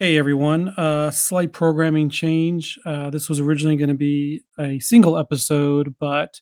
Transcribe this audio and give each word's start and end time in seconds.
Hey 0.00 0.16
everyone, 0.16 0.68
uh, 0.76 1.10
slight 1.10 1.52
programming 1.52 2.08
change. 2.08 2.78
Uh, 2.86 3.10
this 3.10 3.28
was 3.28 3.40
originally 3.40 3.74
going 3.74 3.88
to 3.88 3.96
be 3.96 4.44
a 4.56 4.78
single 4.78 5.18
episode, 5.18 5.96
but 5.98 6.40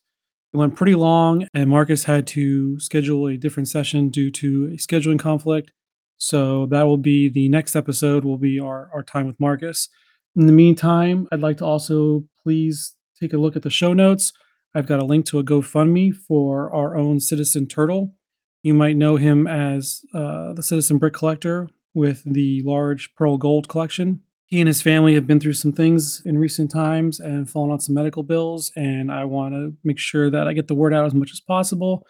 it 0.53 0.57
went 0.57 0.75
pretty 0.75 0.93
long, 0.93 1.47
and 1.55 1.67
Marcus 1.67 2.03
had 2.03 2.27
to 2.27 2.79
schedule 2.79 3.25
a 3.25 3.35
different 3.35 3.67
session 3.67 4.09
due 4.09 4.29
to 4.29 4.65
a 4.65 4.77
scheduling 4.77 5.17
conflict. 5.17 5.71
So 6.19 6.67
that 6.67 6.83
will 6.83 6.99
be 6.99 7.29
the 7.29 7.49
next 7.49 7.75
episode. 7.75 8.23
Will 8.23 8.37
be 8.37 8.59
our 8.59 8.91
our 8.93 9.01
time 9.01 9.25
with 9.25 9.39
Marcus. 9.39 9.89
In 10.35 10.45
the 10.45 10.53
meantime, 10.53 11.27
I'd 11.31 11.39
like 11.39 11.57
to 11.57 11.65
also 11.65 12.25
please 12.43 12.93
take 13.19 13.33
a 13.33 13.39
look 13.39 13.55
at 13.55 13.63
the 13.63 13.71
show 13.71 13.91
notes. 13.91 14.33
I've 14.75 14.85
got 14.85 14.99
a 14.99 15.05
link 15.05 15.25
to 15.27 15.39
a 15.39 15.43
GoFundMe 15.43 16.13
for 16.13 16.71
our 16.71 16.95
own 16.95 17.19
Citizen 17.19 17.65
Turtle. 17.67 18.13
You 18.61 18.75
might 18.75 18.97
know 18.97 19.15
him 19.15 19.47
as 19.47 20.03
uh, 20.13 20.53
the 20.53 20.61
Citizen 20.61 20.99
Brick 20.99 21.15
Collector 21.15 21.69
with 21.97 22.21
the 22.25 22.61
large 22.63 23.13
Pearl 23.15 23.37
Gold 23.37 23.67
collection. 23.67 24.21
He 24.45 24.61
and 24.61 24.67
his 24.67 24.83
family 24.83 25.15
have 25.15 25.25
been 25.25 25.39
through 25.39 25.53
some 25.53 25.73
things 25.73 26.21
in 26.25 26.37
recent 26.37 26.69
times 26.69 27.19
and 27.19 27.49
fallen 27.49 27.71
on 27.71 27.79
some 27.79 27.95
medical 27.95 28.21
bills, 28.21 28.71
and 28.75 29.11
I 29.11 29.25
want 29.25 29.55
to 29.55 29.75
make 29.83 29.97
sure 29.97 30.29
that 30.29 30.47
I 30.47 30.53
get 30.53 30.67
the 30.67 30.75
word 30.75 30.93
out 30.93 31.05
as 31.05 31.15
much 31.15 31.31
as 31.33 31.41
possible. 31.41 32.05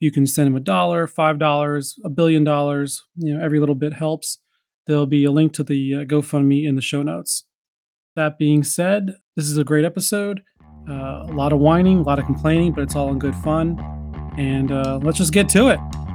You 0.00 0.10
can 0.10 0.26
send 0.26 0.48
him 0.48 0.56
a 0.56 0.60
dollar, 0.60 1.06
five 1.06 1.38
dollars, 1.38 1.98
a 2.04 2.10
billion 2.10 2.42
dollars. 2.42 3.04
You 3.16 3.34
know, 3.34 3.42
every 3.42 3.60
little 3.60 3.76
bit 3.76 3.92
helps. 3.92 4.38
There'll 4.88 5.06
be 5.06 5.24
a 5.24 5.30
link 5.30 5.52
to 5.54 5.62
the 5.62 5.94
uh, 5.94 5.98
GoFundMe 5.98 6.66
in 6.66 6.74
the 6.74 6.82
show 6.82 7.02
notes. 7.02 7.44
That 8.16 8.38
being 8.38 8.64
said, 8.64 9.14
this 9.36 9.48
is 9.48 9.56
a 9.56 9.64
great 9.64 9.84
episode. 9.84 10.42
Uh, 10.88 11.26
a 11.28 11.32
lot 11.32 11.52
of 11.52 11.60
whining, 11.60 11.98
a 11.98 12.02
lot 12.02 12.18
of 12.18 12.26
complaining, 12.26 12.72
but 12.72 12.82
it's 12.82 12.96
all 12.96 13.10
in 13.12 13.18
good 13.20 13.36
fun. 13.36 13.78
And 14.36 14.72
uh, 14.72 14.98
let's 15.02 15.18
just 15.18 15.32
get 15.32 15.48
to 15.50 15.68
it. 15.68 16.07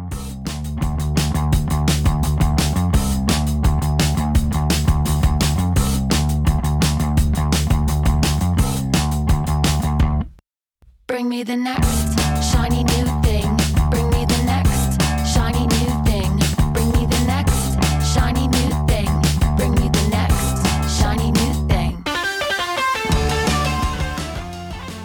Me 11.44 11.46
the 11.46 11.58
next 11.58 12.54
shiny 12.54 12.86
new 12.86 13.06
thing. 13.22 13.58
Bring 13.90 14.10
me 14.12 14.24
the 14.24 14.44
next 14.46 14.96
shiny 15.30 15.68
new 15.68 15.92
thing. 16.06 16.40
Bring 16.72 16.90
me 16.94 17.06
the 17.06 17.24
next 17.28 17.76
shiny 18.14 18.48
new 18.48 18.70
thing. 18.88 19.12
Bring 19.58 19.72
me 19.72 19.90
the 19.90 20.08
next 20.10 20.98
shiny 20.98 21.32
new 21.32 21.68
thing. 21.68 22.02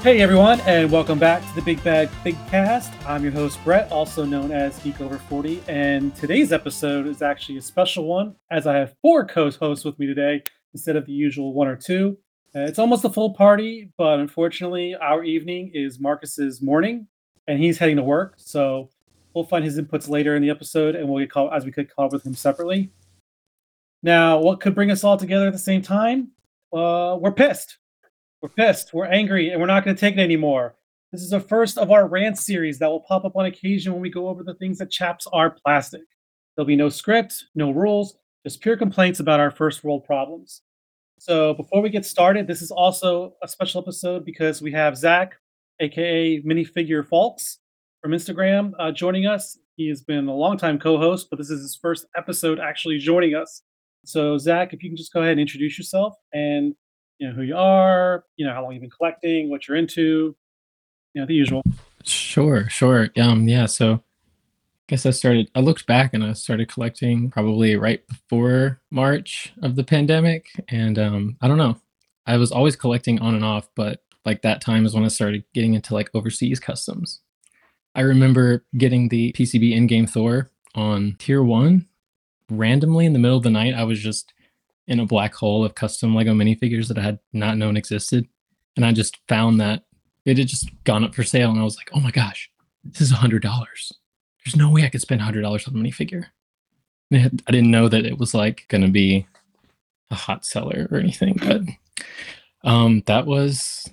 Hey 0.00 0.20
everyone, 0.20 0.61
and 0.61 0.92
welcome 0.92 1.19
back 1.19 1.42
to 1.42 1.55
the 1.56 1.62
Big 1.62 1.83
Bad 1.83 2.09
Fig 2.22 2.36
Cast. 2.47 2.92
I'm 3.05 3.25
your 3.25 3.33
host 3.33 3.59
Brett, 3.64 3.91
also 3.91 4.25
known 4.25 4.53
as 4.53 4.78
Geek 4.78 5.00
Over 5.00 5.19
40, 5.19 5.64
and 5.66 6.14
today's 6.14 6.53
episode 6.53 7.09
is 7.09 7.20
actually 7.20 7.59
a 7.59 7.62
special 7.62 8.05
one 8.05 8.36
as 8.48 8.64
I 8.64 8.77
have 8.77 8.94
four 9.03 9.27
co-hosts 9.27 9.84
with 9.84 9.98
me 9.98 10.06
today 10.06 10.44
instead 10.72 10.94
of 10.94 11.05
the 11.05 11.12
usual 11.12 11.53
one 11.53 11.66
or 11.66 11.75
two. 11.75 12.16
Uh, 12.56 12.60
it's 12.60 12.78
almost 12.78 13.04
a 13.04 13.10
full 13.10 13.34
party, 13.34 13.91
but 13.98 14.20
unfortunately, 14.20 14.94
our 14.94 15.22
evening 15.22 15.70
is 15.74 16.00
Marcus's 16.00 16.62
morning, 16.62 17.06
and 17.46 17.58
he's 17.58 17.77
heading 17.77 17.96
to 17.96 18.02
work. 18.02 18.34
So 18.38 18.88
we'll 19.34 19.44
find 19.44 19.64
his 19.64 19.78
inputs 19.78 20.08
later 20.08 20.34
in 20.34 20.42
the 20.42 20.48
episode, 20.48 20.96
and 20.96 21.06
we'll 21.06 21.22
get 21.22 21.30
called 21.30 21.52
as 21.52 21.66
we 21.66 21.72
could 21.72 21.94
call 21.94 22.08
with 22.08 22.24
him 22.24 22.34
separately. 22.34 22.91
Now, 24.02 24.38
what 24.38 24.60
could 24.60 24.74
bring 24.74 24.91
us 24.91 25.04
all 25.04 25.19
together 25.19 25.46
at 25.46 25.52
the 25.52 25.58
same 25.58 25.82
time? 25.82 26.30
Uh, 26.72 27.19
we're 27.20 27.32
pissed. 27.32 27.78
We're 28.41 28.48
pissed. 28.48 28.94
We're 28.94 29.06
angry, 29.06 29.50
and 29.50 29.60
we're 29.60 29.66
not 29.66 29.84
going 29.84 29.94
to 29.94 30.00
take 30.00 30.16
it 30.16 30.20
anymore. 30.20 30.74
This 31.12 31.22
is 31.22 31.30
the 31.30 31.41
first 31.41 31.76
of 31.76 31.91
our 31.91 32.06
rant 32.06 32.38
series 32.38 32.78
that 32.78 32.88
will 32.88 33.00
pop 33.00 33.24
up 33.24 33.36
on 33.36 33.46
occasion 33.46 33.92
when 33.92 34.02
we 34.02 34.10
go 34.10 34.28
over 34.28 34.42
the 34.42 34.54
things 34.54 34.78
that 34.78 34.91
chaps 34.91 35.26
are 35.32 35.50
plastic. 35.50 36.02
There'll 36.54 36.66
be 36.66 36.76
no 36.76 36.88
script, 36.88 37.44
no 37.54 37.70
rules, 37.72 38.16
just 38.46 38.60
pure 38.60 38.76
complaints 38.76 39.20
about 39.20 39.41
our 39.41 39.50
first 39.50 39.84
world 39.84 40.04
problems. 40.04 40.62
So 41.19 41.55
before 41.55 41.83
we 41.83 41.91
get 41.91 42.06
started, 42.06 42.47
this 42.47 42.62
is 42.62 42.70
also 42.70 43.34
a 43.42 43.48
special 43.48 43.82
episode 43.82 44.25
because 44.25 44.62
we 44.62 44.72
have 44.72 44.97
Zach, 44.97 45.34
aka 45.81 46.41
Minifigure 46.42 47.06
Folx, 47.06 47.59
from 48.00 48.12
Instagram, 48.12 48.72
uh, 48.78 48.92
joining 48.92 49.26
us. 49.26 49.59
He 49.76 49.88
has 49.88 50.03
been 50.03 50.28
a 50.28 50.34
longtime 50.34 50.78
co-host, 50.78 51.28
but 51.31 51.38
this 51.38 51.50
is 51.50 51.60
his 51.60 51.76
first 51.76 52.06
episode 52.16 52.59
actually 52.60 52.98
joining 52.98 53.34
us. 53.34 53.62
So 54.04 54.38
Zach, 54.38 54.72
if 54.72 54.82
you 54.82 54.91
can 54.91 54.97
just 54.97 55.12
go 55.12 55.20
ahead 55.20 55.32
and 55.32 55.41
introduce 55.41 55.76
yourself 55.76 56.15
and 56.32 56.75
you 57.19 57.28
know 57.28 57.34
who 57.34 57.42
you 57.42 57.56
are, 57.56 58.25
you 58.37 58.47
know 58.47 58.53
how 58.53 58.62
long 58.62 58.72
you've 58.72 58.81
been 58.82 58.91
collecting, 58.91 59.50
what 59.50 59.66
you're 59.66 59.76
into, 59.76 60.37
you 61.15 61.21
know 61.21 61.26
the 61.26 61.34
usual. 61.34 61.62
Sure, 62.04 62.69
sure. 62.69 63.09
Um, 63.16 63.48
yeah. 63.48 63.66
So, 63.66 64.03
guess 64.88 65.06
I 65.06 65.10
started. 65.10 65.50
I 65.54 65.60
looked 65.60 65.87
back 65.87 66.15
and 66.15 66.25
I 66.25 66.32
started 66.32 66.69
collecting 66.69 67.31
probably 67.31 67.76
right 67.76 68.06
before 68.09 68.81
March 68.91 69.53
of 69.62 69.76
the 69.76 69.84
pandemic, 69.84 70.49
and 70.69 70.99
um, 70.99 71.37
I 71.41 71.47
don't 71.47 71.59
know. 71.59 71.81
I 72.26 72.37
was 72.38 72.50
always 72.50 72.75
collecting 72.75 73.21
on 73.21 73.34
and 73.34 73.44
off, 73.44 73.69
but 73.77 74.03
like 74.25 74.43
that 74.43 74.60
time 74.60 74.84
is 74.84 74.94
when 74.94 75.04
I 75.04 75.09
started 75.09 75.44
getting 75.54 75.75
into 75.75 75.94
like 75.94 76.10
overseas 76.15 76.59
customs. 76.59 77.21
I 77.94 78.00
remember 78.00 78.65
getting 78.77 79.09
the 79.09 79.32
PCB 79.32 79.72
in-game 79.72 80.06
Thor 80.06 80.50
on 80.75 81.16
tier 81.19 81.43
one 81.43 81.87
randomly 82.50 83.06
in 83.06 83.12
the 83.12 83.19
middle 83.19 83.37
of 83.37 83.43
the 83.43 83.50
night. 83.50 83.75
I 83.75 83.84
was 83.84 84.00
just 84.00 84.32
in 84.87 85.00
a 85.00 85.06
black 85.06 85.34
hole 85.34 85.65
of 85.65 85.75
custom 85.75 86.15
Lego 86.15 86.32
minifigures 86.32 86.88
that 86.88 86.98
I 86.98 87.03
had 87.03 87.19
not 87.32 87.59
known 87.59 87.77
existed, 87.77 88.27
and 88.77 88.87
I 88.87 88.93
just 88.93 89.19
found 89.28 89.60
that 89.60 89.84
it 90.25 90.38
had 90.38 90.48
just 90.48 90.71
gone 90.84 91.04
up 91.04 91.15
for 91.15 91.25
sale, 91.25 91.50
and 91.50 91.60
I 91.60 91.65
was 91.65 91.77
like, 91.77 91.91
"Oh 91.93 92.00
my 92.00 92.10
gosh, 92.10 92.50
this 92.84 93.03
is 93.03 93.12
a 93.12 93.16
hundred 93.16 93.43
dollars! 93.43 93.93
There's 94.48 94.56
no 94.56 94.70
way 94.70 94.84
I 94.84 94.88
could 94.88 95.03
spend 95.03 95.20
a 95.20 95.25
hundred 95.25 95.42
dollars 95.42 95.69
on 95.69 95.76
a 95.76 95.78
minifigure." 95.78 96.25
I 97.12 97.28
didn't 97.50 97.70
know 97.70 97.86
that 97.86 98.06
it 98.06 98.16
was 98.19 98.32
like 98.32 98.64
going 98.69 98.81
to 98.81 98.91
be 98.91 99.26
a 100.10 100.14
hot 100.14 100.47
seller 100.47 100.88
or 100.91 100.97
anything, 100.97 101.38
but 101.38 101.60
um, 102.64 103.03
that 103.04 103.26
was, 103.26 103.91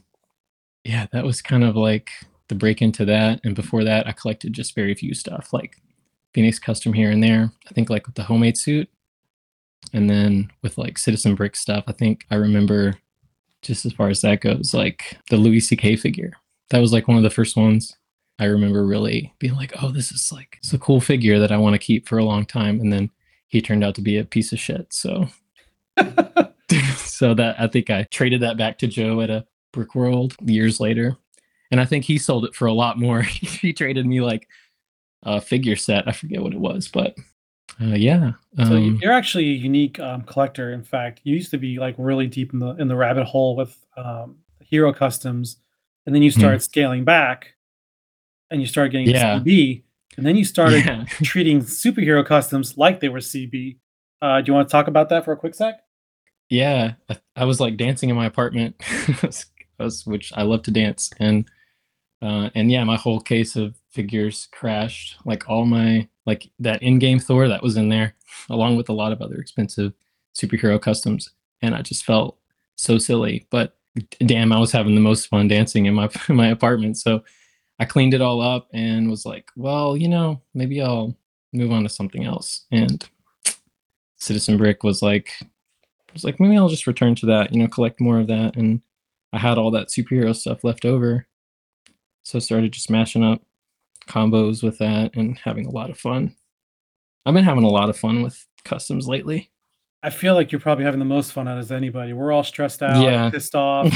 yeah, 0.86 1.08
that 1.12 1.26
was 1.26 1.42
kind 1.42 1.66
of 1.66 1.76
like 1.76 2.10
the 2.48 2.56
break 2.56 2.82
into 2.82 3.04
that. 3.04 3.42
And 3.44 3.54
before 3.54 3.84
that, 3.84 4.08
I 4.08 4.14
collected 4.14 4.54
just 4.54 4.76
very 4.76 4.96
few 4.96 5.14
stuff, 5.14 5.52
like 5.52 5.76
Phoenix 6.34 6.58
Custom 6.58 6.94
here 6.94 7.12
and 7.12 7.22
there. 7.22 7.52
I 7.70 7.74
think 7.74 7.90
like 7.90 8.06
with 8.06 8.16
the 8.16 8.24
homemade 8.24 8.58
suit, 8.58 8.90
and 9.92 10.10
then 10.10 10.50
with 10.62 10.78
like 10.78 10.98
Citizen 10.98 11.36
Brick 11.36 11.58
stuff, 11.58 11.84
I 11.88 11.92
think 11.92 12.26
I 12.32 12.36
remember 12.36 12.94
just 13.62 13.86
as 13.86 13.92
far 13.92 14.08
as 14.08 14.22
that 14.22 14.40
goes, 14.40 14.74
like 14.74 15.18
the 15.30 15.36
Louis 15.36 15.60
C.K. 15.60 15.98
figure. 15.98 16.32
That 16.70 16.80
was 16.80 16.94
like 16.94 17.10
one 17.10 17.18
of 17.18 17.24
the 17.24 17.30
first 17.30 17.58
ones 17.58 17.98
I 18.40 18.46
remember 18.46 18.86
really 18.86 19.34
being 19.40 19.56
like, 19.56 19.74
oh, 19.82 19.92
this 19.92 20.12
is 20.12 20.32
like 20.32 20.58
it's 20.60 20.74
a 20.74 20.80
cool 20.80 21.00
figure 21.02 21.40
that 21.40 21.52
I 21.52 21.58
want 21.58 21.74
to 21.74 21.80
keep 21.80 22.08
for 22.08 22.18
a 22.18 22.26
long 22.26 22.46
time. 22.46 22.80
And 22.82 22.92
then 22.92 23.10
he 23.48 23.62
turned 23.62 23.84
out 23.84 23.96
to 23.96 24.02
be 24.02 24.18
a 24.18 24.26
piece 24.26 24.52
of 24.52 24.60
shit. 24.60 24.92
So 24.92 25.28
so 26.98 27.34
that 27.34 27.56
I 27.60 27.68
think 27.68 27.90
I 27.90 28.04
traded 28.12 28.42
that 28.42 28.58
back 28.58 28.78
to 28.80 28.88
Joe 28.88 29.22
at 29.22 29.30
a 29.30 29.46
brick 29.72 29.96
world 29.96 30.36
years 30.42 30.80
later. 30.80 31.16
And 31.72 31.80
I 31.82 31.86
think 31.86 32.06
he 32.06 32.18
sold 32.18 32.46
it 32.46 32.56
for 32.56 32.66
a 32.66 32.74
lot 32.74 33.00
more. 33.00 33.22
he 33.24 33.74
traded 33.74 34.06
me 34.06 34.22
like 34.22 34.48
a 35.24 35.42
figure 35.42 35.76
set. 35.76 36.08
I 36.08 36.12
forget 36.12 36.42
what 36.42 36.54
it 36.54 36.60
was, 36.60 36.88
but 36.88 37.16
uh, 37.82 37.96
yeah. 37.96 38.34
So 38.58 38.76
Um, 38.76 39.00
you're 39.02 39.12
actually 39.12 39.46
a 39.50 39.54
unique 39.56 40.00
um, 40.00 40.22
collector. 40.24 40.72
In 40.74 40.84
fact, 40.84 41.22
you 41.24 41.34
used 41.36 41.52
to 41.52 41.58
be 41.58 41.80
like 41.80 41.96
really 41.98 42.28
deep 42.28 42.54
in 42.54 42.60
the 42.60 42.76
in 42.76 42.88
the 42.88 42.96
rabbit 42.96 43.26
hole 43.26 43.56
with 43.56 43.78
um, 43.98 44.38
hero 44.60 44.94
customs, 44.94 45.58
and 46.06 46.14
then 46.14 46.22
you 46.22 46.32
Hmm. 46.32 46.40
started 46.40 46.64
scaling 46.64 47.04
back, 47.04 47.55
and 48.52 48.62
you 48.62 48.68
started 48.68 48.92
getting 48.92 49.10
Yeah. 49.10 49.40
CB, 49.40 49.84
and 50.18 50.26
then 50.26 50.36
you 50.36 50.46
started 50.46 50.86
yeah. 50.86 51.06
treating 51.24 51.62
superhero 51.62 52.26
customs 52.26 52.78
like 52.78 53.00
they 53.00 53.10
were 53.10 53.20
CB. 53.20 53.78
Uh, 54.22 54.42
do 54.42 54.50
you 54.50 54.54
want 54.54 54.68
to 54.68 54.72
talk 54.72 54.88
about 54.88 55.10
that 55.10 55.26
for 55.26 55.32
a 55.34 55.38
quick 55.38 55.56
sec? 55.56 55.76
yeah 56.50 56.94
I, 57.10 57.18
I 57.36 57.46
was 57.46 57.60
like 57.60 57.76
dancing 57.76 58.12
in 58.12 58.16
my 58.16 58.28
apartment 58.28 58.76
which 60.06 60.32
i 60.36 60.44
love 60.44 60.62
to 60.62 60.70
dance 60.72 61.10
and 61.20 61.50
uh 62.22 62.52
and 62.54 62.72
yeah 62.72 62.84
my 62.84 62.98
whole 62.98 63.20
case 63.20 63.56
of 63.56 63.76
figures 63.90 64.48
crashed 64.52 65.18
like 65.26 65.50
all 65.50 65.66
my 65.66 66.08
like 66.28 66.48
that 66.60 66.84
in-game 66.84 67.18
thor 67.18 67.48
that 67.48 67.64
was 67.64 67.78
in 67.78 67.90
there 67.90 68.14
along 68.52 68.76
with 68.78 68.90
a 68.90 68.94
lot 68.94 69.12
of 69.12 69.24
other 69.24 69.38
expensive 69.38 69.92
superhero 70.40 70.80
customs 70.80 71.32
and 71.64 71.74
i 71.74 71.82
just 71.82 72.06
felt 72.06 72.38
so 72.76 73.00
silly 73.00 73.48
but 73.50 73.78
damn 74.20 74.52
i 74.52 74.60
was 74.60 74.72
having 74.72 74.94
the 74.94 75.02
most 75.02 75.26
fun 75.26 75.48
dancing 75.48 75.88
in 75.88 75.96
my 75.96 76.08
in 76.30 76.36
my 76.36 76.50
apartment 76.50 76.96
so 76.96 77.24
i 77.80 77.86
cleaned 77.86 78.14
it 78.14 78.22
all 78.22 78.42
up 78.42 78.68
and 78.74 79.10
was 79.10 79.26
like 79.26 79.50
well 79.56 79.96
you 79.98 80.08
know 80.08 80.42
maybe 80.54 80.82
i'll 80.82 81.16
move 81.54 81.72
on 81.72 81.84
to 81.84 81.90
something 81.90 82.24
else 82.26 82.66
and 82.72 83.10
citizen 84.18 84.58
brick 84.58 84.84
was 84.84 85.02
like 85.02 85.32
was 86.16 86.24
like, 86.24 86.40
maybe 86.40 86.58
I'll 86.58 86.70
just 86.70 86.88
return 86.88 87.14
to 87.16 87.26
that, 87.28 87.54
you 87.54 87.60
know, 87.60 87.68
collect 87.68 88.02
more 88.02 88.20
of 88.20 88.28
that. 88.28 88.56
And 88.56 88.82
I 89.32 89.38
had 89.38 89.58
all 89.60 89.70
that 89.72 89.90
superhero 89.90 90.36
stuff 90.36 90.64
left 90.64 90.86
over. 90.86 91.28
So 92.24 92.38
I 92.38 92.40
started 92.40 92.72
just 92.72 92.90
mashing 92.90 93.24
up 93.24 93.42
combos 94.08 94.64
with 94.64 94.80
that 94.80 95.16
and 95.16 95.38
having 95.38 95.68
a 95.68 95.72
lot 95.72 95.90
of 95.92 96.00
fun. 96.00 96.34
I've 97.26 97.34
been 97.34 97.44
having 97.44 97.64
a 97.66 97.70
lot 97.70 97.90
of 97.90 97.98
fun 97.98 98.24
with 98.24 98.44
customs 98.64 99.08
lately. 99.08 99.52
I 100.02 100.10
feel 100.10 100.36
like 100.36 100.52
you're 100.52 100.62
probably 100.62 100.86
having 100.86 101.00
the 101.00 101.06
most 101.06 101.34
fun 101.34 101.48
out 101.48 101.58
of 101.58 101.72
anybody. 101.72 102.14
We're 102.14 102.32
all 102.32 102.44
stressed 102.44 102.82
out, 102.82 103.04
Yeah. 103.04 103.30
pissed 103.30 103.56
off, 103.56 103.92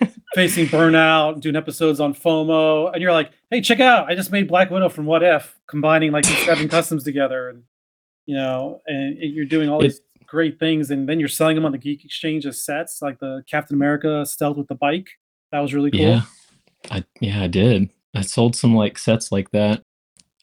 facing 0.34 0.66
burnout, 0.66 1.40
doing 1.40 1.56
episodes 1.56 2.00
on 2.00 2.14
FOMO, 2.14 2.92
and 2.92 3.02
you're 3.02 3.12
like, 3.12 3.32
"Hey, 3.50 3.60
check 3.60 3.80
out! 3.80 4.08
I 4.08 4.14
just 4.14 4.32
made 4.32 4.48
Black 4.48 4.70
Widow 4.70 4.88
from 4.88 5.06
What 5.06 5.22
If, 5.22 5.58
combining 5.66 6.12
like 6.12 6.24
these 6.24 6.44
seven 6.44 6.68
customs 6.68 7.04
together, 7.04 7.48
and 7.48 7.64
you 8.26 8.36
know, 8.36 8.80
and 8.86 9.16
you're 9.18 9.44
doing 9.44 9.68
all 9.68 9.80
these 9.80 10.00
great 10.26 10.58
things, 10.58 10.90
and 10.90 11.08
then 11.08 11.18
you're 11.18 11.28
selling 11.28 11.56
them 11.56 11.64
on 11.64 11.72
the 11.72 11.78
Geek 11.78 12.04
Exchange 12.04 12.46
as 12.46 12.64
sets, 12.64 13.02
like 13.02 13.18
the 13.18 13.42
Captain 13.50 13.74
America 13.74 14.24
stealth 14.24 14.56
with 14.56 14.68
the 14.68 14.74
bike. 14.74 15.08
That 15.52 15.60
was 15.60 15.74
really 15.74 15.90
cool. 15.90 16.00
Yeah. 16.00 16.22
I 16.90 17.04
yeah, 17.20 17.42
I 17.42 17.46
did. 17.48 17.90
I 18.14 18.22
sold 18.22 18.56
some 18.56 18.74
like 18.74 18.98
sets 18.98 19.30
like 19.32 19.50
that. 19.50 19.82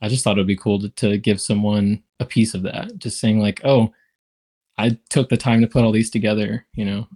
I 0.01 0.09
just 0.09 0.23
thought 0.23 0.37
it 0.37 0.41
would 0.41 0.47
be 0.47 0.55
cool 0.55 0.79
to, 0.79 0.89
to 0.89 1.17
give 1.17 1.41
someone 1.41 2.03
a 2.19 2.25
piece 2.25 2.53
of 2.53 2.61
that. 2.63 2.97
Just 2.97 3.19
saying 3.19 3.39
like, 3.39 3.61
oh, 3.63 3.91
I 4.77 4.97
took 5.09 5.29
the 5.29 5.37
time 5.37 5.61
to 5.61 5.67
put 5.67 5.83
all 5.83 5.91
these 5.91 6.11
together, 6.11 6.65
you 6.73 6.85
know. 6.85 7.07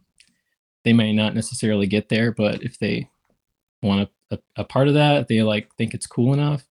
They 0.83 0.93
may 0.93 1.13
not 1.13 1.35
necessarily 1.35 1.87
get 1.87 2.09
there, 2.09 2.31
but 2.31 2.63
if 2.63 2.79
they 2.79 3.09
want 3.83 4.09
a, 4.31 4.35
a, 4.35 4.39
a 4.61 4.63
part 4.63 4.87
of 4.87 4.93
that, 4.95 5.27
they 5.27 5.43
like 5.43 5.73
think 5.75 5.93
it's 5.93 6.07
cool 6.07 6.33
enough 6.33 6.65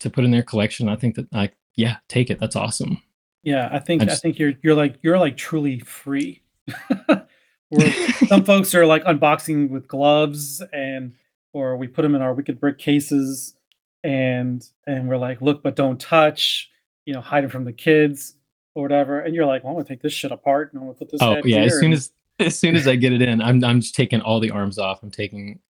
to 0.00 0.10
put 0.10 0.24
in 0.24 0.30
their 0.30 0.42
collection, 0.42 0.88
I 0.88 0.96
think 0.96 1.14
that 1.14 1.32
like, 1.32 1.54
yeah, 1.76 1.98
take 2.08 2.30
it. 2.30 2.40
That's 2.40 2.56
awesome. 2.56 3.00
Yeah, 3.42 3.68
I 3.72 3.78
think 3.78 4.02
I 4.02 4.12
I, 4.12 4.14
think 4.16 4.38
you're 4.38 4.52
you're 4.62 4.74
like 4.74 4.96
you're 5.02 5.18
like 5.18 5.36
truly 5.36 5.78
free. 5.80 6.42
Some 8.26 8.44
folks 8.44 8.74
are 8.74 8.84
like 8.84 9.04
unboxing 9.04 9.70
with 9.70 9.86
gloves 9.86 10.62
and 10.72 11.14
or 11.52 11.76
we 11.76 11.86
put 11.86 12.02
them 12.02 12.14
in 12.14 12.22
our 12.22 12.34
wicked 12.34 12.60
brick 12.60 12.78
cases 12.78 13.54
and 14.02 14.66
and 14.86 15.08
we're 15.08 15.16
like 15.16 15.40
look 15.40 15.62
but 15.62 15.76
don't 15.76 16.00
touch, 16.00 16.70
you 17.06 17.14
know, 17.14 17.20
hide 17.20 17.44
them 17.44 17.50
from 17.50 17.64
the 17.64 17.72
kids 17.72 18.34
or 18.74 18.82
whatever. 18.82 19.20
And 19.20 19.34
you're 19.34 19.46
like, 19.46 19.62
well, 19.62 19.70
I'm 19.70 19.76
gonna 19.76 19.88
take 19.88 20.02
this 20.02 20.12
shit 20.12 20.32
apart 20.32 20.72
and 20.72 20.80
I'm 20.80 20.88
gonna 20.88 20.98
put 20.98 21.10
this. 21.10 21.22
Oh 21.22 21.40
yeah, 21.44 21.60
as 21.60 21.74
soon 21.74 21.84
and- 21.86 21.94
as 21.94 22.12
as 22.40 22.58
soon 22.58 22.76
as 22.76 22.86
I 22.88 22.96
get 22.96 23.12
it 23.12 23.22
in, 23.22 23.40
I'm 23.40 23.62
I'm 23.64 23.80
just 23.80 23.94
taking 23.94 24.20
all 24.20 24.40
the 24.40 24.50
arms 24.50 24.78
off. 24.78 25.02
I'm 25.02 25.10
taking 25.10 25.60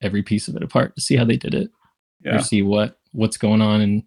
every 0.00 0.22
piece 0.22 0.48
of 0.48 0.56
it 0.56 0.62
apart 0.62 0.94
to 0.96 1.02
see 1.02 1.16
how 1.16 1.24
they 1.24 1.36
did 1.36 1.54
it. 1.54 1.70
yeah. 2.24 2.36
or 2.36 2.40
see 2.40 2.62
what 2.62 2.98
what's 3.12 3.36
going 3.36 3.60
on 3.62 3.80
and 3.80 4.02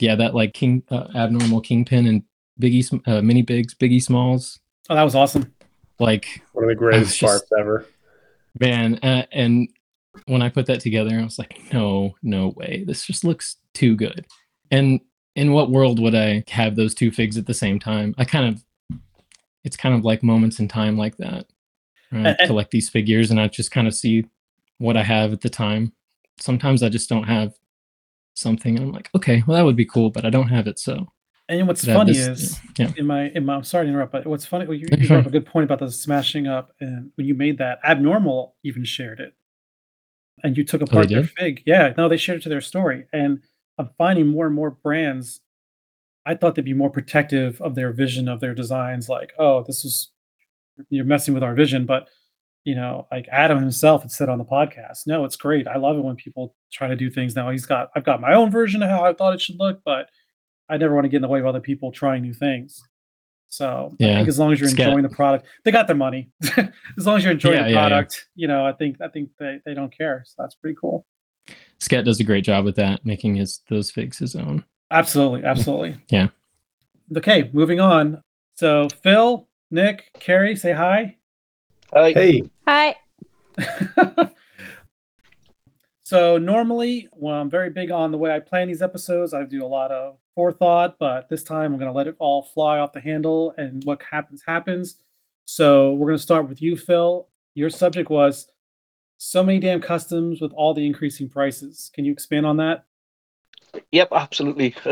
yeah 0.00 0.14
that 0.14 0.34
like 0.34 0.52
king 0.54 0.82
uh, 0.90 1.06
abnormal 1.14 1.60
kingpin 1.60 2.06
and 2.06 2.22
biggie 2.60 3.00
uh, 3.08 3.20
mini 3.22 3.42
bigs 3.42 3.74
biggie 3.74 4.02
smalls 4.02 4.58
Oh, 4.90 4.94
that 4.96 5.02
was 5.04 5.14
awesome. 5.14 5.52
Like 6.00 6.42
One 6.52 6.64
of 6.64 6.68
the 6.68 6.74
greatest 6.74 7.18
just- 7.18 7.20
parts 7.48 7.52
ever. 7.58 7.86
man 8.58 8.98
uh, 9.02 9.24
and 9.32 9.68
when 10.26 10.42
i 10.42 10.48
put 10.48 10.66
that 10.66 10.80
together 10.80 11.18
i 11.18 11.24
was 11.24 11.38
like 11.38 11.60
no 11.72 12.14
no 12.22 12.48
way 12.56 12.84
this 12.86 13.04
just 13.06 13.24
looks 13.24 13.56
too 13.74 13.96
good 13.96 14.26
and 14.70 15.00
in 15.36 15.52
what 15.52 15.70
world 15.70 15.98
would 16.00 16.14
i 16.14 16.44
have 16.48 16.76
those 16.76 16.94
two 16.94 17.10
figs 17.10 17.36
at 17.38 17.46
the 17.46 17.54
same 17.54 17.78
time 17.78 18.14
i 18.18 18.24
kind 18.24 18.46
of 18.54 18.62
it's 19.64 19.76
kind 19.76 19.94
of 19.94 20.04
like 20.04 20.22
moments 20.22 20.58
in 20.60 20.68
time 20.68 20.96
like 20.96 21.16
that 21.18 21.46
where 22.10 22.36
I 22.40 22.46
collect 22.46 22.70
these 22.72 22.88
figures 22.90 23.30
and 23.30 23.40
i 23.40 23.48
just 23.48 23.70
kind 23.70 23.86
of 23.88 23.94
see 23.94 24.26
what 24.78 24.96
i 24.96 25.02
have 25.02 25.32
at 25.32 25.40
the 25.40 25.48
time 25.48 25.92
sometimes 26.38 26.82
i 26.82 26.88
just 26.88 27.08
don't 27.08 27.24
have 27.24 27.54
something 28.34 28.76
and 28.76 28.86
i'm 28.86 28.92
like 28.92 29.08
okay 29.14 29.42
well 29.46 29.56
that 29.56 29.64
would 29.64 29.76
be 29.76 29.84
cool 29.86 30.10
but 30.10 30.24
i 30.24 30.30
don't 30.30 30.48
have 30.48 30.66
it 30.66 30.78
so 30.78 31.06
And 31.48 31.66
what's 31.66 31.84
funny 31.84 32.12
this- 32.12 32.28
is 32.42 32.60
yeah 32.78 32.92
in 32.96 33.06
my 33.06 33.28
in 33.30 33.44
my 33.46 33.54
I'm 33.56 33.64
sorry 33.64 33.86
to 33.86 33.90
interrupt, 33.90 34.12
but 34.12 34.26
what's 34.26 34.46
funny 34.46 34.66
well, 34.66 34.76
you, 34.76 34.86
you 34.98 35.08
brought 35.08 35.20
up 35.20 35.26
a 35.26 35.30
good 35.30 35.46
point 35.46 35.64
about 35.64 35.78
the 35.80 35.90
smashing 35.90 36.46
up 36.46 36.72
and 36.80 37.10
when 37.16 37.26
you 37.26 37.34
made 37.34 37.58
that 37.58 37.78
abnormal 37.84 38.54
even 38.64 38.84
shared 38.84 39.20
it. 39.20 39.34
And 40.44 40.56
you 40.56 40.64
took 40.64 40.80
Oh, 40.82 40.84
apart 40.86 41.08
their 41.08 41.24
fig. 41.24 41.62
Yeah, 41.66 41.92
no, 41.96 42.08
they 42.08 42.16
shared 42.16 42.38
it 42.40 42.42
to 42.44 42.48
their 42.48 42.60
story. 42.60 43.06
And 43.12 43.42
I'm 43.78 43.90
finding 43.98 44.26
more 44.26 44.46
and 44.46 44.54
more 44.54 44.70
brands. 44.70 45.40
I 46.24 46.34
thought 46.34 46.54
they'd 46.54 46.64
be 46.64 46.74
more 46.74 46.90
protective 46.90 47.60
of 47.60 47.74
their 47.74 47.92
vision 47.92 48.28
of 48.28 48.40
their 48.40 48.54
designs, 48.54 49.08
like, 49.08 49.32
oh, 49.38 49.62
this 49.64 49.84
is 49.84 50.10
you're 50.88 51.04
messing 51.04 51.34
with 51.34 51.42
our 51.42 51.54
vision, 51.54 51.84
but 51.86 52.08
you 52.64 52.76
know, 52.76 53.08
like 53.10 53.26
Adam 53.30 53.58
himself 53.58 54.02
had 54.02 54.12
said 54.12 54.28
on 54.28 54.38
the 54.38 54.44
podcast, 54.44 55.06
no, 55.06 55.24
it's 55.24 55.34
great. 55.36 55.66
I 55.66 55.76
love 55.78 55.96
it 55.96 56.04
when 56.04 56.14
people 56.14 56.54
try 56.72 56.86
to 56.86 56.94
do 56.94 57.10
things 57.10 57.34
now. 57.34 57.50
He's 57.50 57.66
got 57.66 57.90
I've 57.96 58.04
got 58.04 58.20
my 58.20 58.34
own 58.34 58.50
version 58.50 58.82
of 58.82 58.88
how 58.90 59.04
I 59.04 59.12
thought 59.12 59.34
it 59.34 59.40
should 59.40 59.58
look, 59.58 59.80
but 59.84 60.08
I 60.68 60.76
never 60.76 60.94
want 60.94 61.04
to 61.04 61.08
get 61.08 61.16
in 61.16 61.22
the 61.22 61.28
way 61.28 61.40
of 61.40 61.46
other 61.46 61.60
people 61.60 61.90
trying 61.90 62.22
new 62.22 62.32
things. 62.32 62.80
So 63.48 63.90
I 63.92 63.96
Yeah, 63.98 64.16
think 64.18 64.28
as 64.28 64.38
long 64.38 64.52
as 64.52 64.60
you're 64.60 64.70
enjoying 64.70 65.02
the 65.02 65.08
product, 65.10 65.46
they 65.64 65.70
got 65.72 65.86
their 65.86 65.96
money. 65.96 66.30
as 66.96 67.04
long 67.06 67.18
as 67.18 67.24
you're 67.24 67.32
enjoying 67.32 67.56
Yeah, 67.56 67.64
the 67.64 67.70
yeah, 67.70 67.74
yeah. 67.74 67.88
product, 67.88 68.28
you 68.34 68.48
know, 68.48 68.64
I 68.64 68.72
think 68.72 69.00
I 69.02 69.08
think 69.08 69.28
they, 69.38 69.60
they 69.66 69.74
don't 69.74 69.94
care. 69.94 70.22
So 70.24 70.34
that's 70.38 70.54
pretty 70.54 70.76
cool. 70.80 71.04
Sket 71.80 72.04
does 72.04 72.20
a 72.20 72.24
great 72.24 72.44
job 72.44 72.64
with 72.64 72.76
that, 72.76 73.04
making 73.04 73.34
his 73.34 73.60
those 73.68 73.90
figs 73.90 74.18
his 74.18 74.36
own. 74.36 74.64
Absolutely, 74.92 75.44
absolutely. 75.44 75.96
Yeah. 76.10 76.28
Okay, 77.16 77.50
moving 77.52 77.80
on. 77.80 78.22
So 78.54 78.88
Phil, 79.02 79.48
Nick, 79.70 80.10
Kerry, 80.20 80.54
say 80.54 80.72
hi. 80.72 81.16
Like, 81.92 82.14
Hey, 82.14 82.42
Hi. 82.66 82.96
so 86.04 86.38
normally, 86.38 87.08
well, 87.12 87.34
I'm 87.34 87.50
very 87.50 87.70
big 87.70 87.90
on 87.90 88.12
the 88.12 88.18
way 88.18 88.34
I 88.34 88.40
plan 88.40 88.68
these 88.68 88.82
episodes. 88.82 89.34
I 89.34 89.44
do 89.44 89.64
a 89.64 89.66
lot 89.66 89.90
of 89.90 90.18
forethought, 90.34 90.98
but 90.98 91.28
this 91.28 91.42
time 91.42 91.72
I'm 91.72 91.78
going 91.78 91.90
to 91.90 91.96
let 91.96 92.06
it 92.06 92.16
all 92.18 92.42
fly 92.42 92.78
off 92.78 92.92
the 92.92 93.00
handle, 93.00 93.54
and 93.56 93.82
what 93.84 94.02
happens 94.02 94.42
happens. 94.46 94.96
So 95.44 95.92
we're 95.94 96.08
going 96.08 96.18
to 96.18 96.22
start 96.22 96.48
with 96.48 96.62
you, 96.62 96.76
Phil. 96.76 97.28
Your 97.54 97.70
subject 97.70 98.10
was 98.10 98.48
so 99.18 99.42
many 99.42 99.58
damn 99.58 99.80
customs 99.80 100.40
with 100.40 100.52
all 100.52 100.74
the 100.74 100.86
increasing 100.86 101.28
prices. 101.28 101.90
Can 101.94 102.04
you 102.04 102.12
expand 102.12 102.46
on 102.46 102.56
that? 102.58 102.84
Yep, 103.90 104.08
absolutely. 104.12 104.74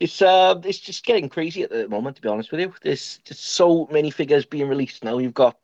it's 0.00 0.22
uh, 0.22 0.60
it's 0.64 0.78
just 0.78 1.04
getting 1.04 1.28
crazy 1.28 1.62
at 1.62 1.70
the 1.70 1.88
moment. 1.88 2.16
To 2.16 2.22
be 2.22 2.28
honest 2.28 2.50
with 2.50 2.60
you, 2.60 2.72
there's 2.82 3.18
just 3.24 3.44
so 3.44 3.86
many 3.90 4.10
figures 4.10 4.46
being 4.46 4.68
released 4.68 5.04
now. 5.04 5.18
You've 5.18 5.34
got, 5.34 5.56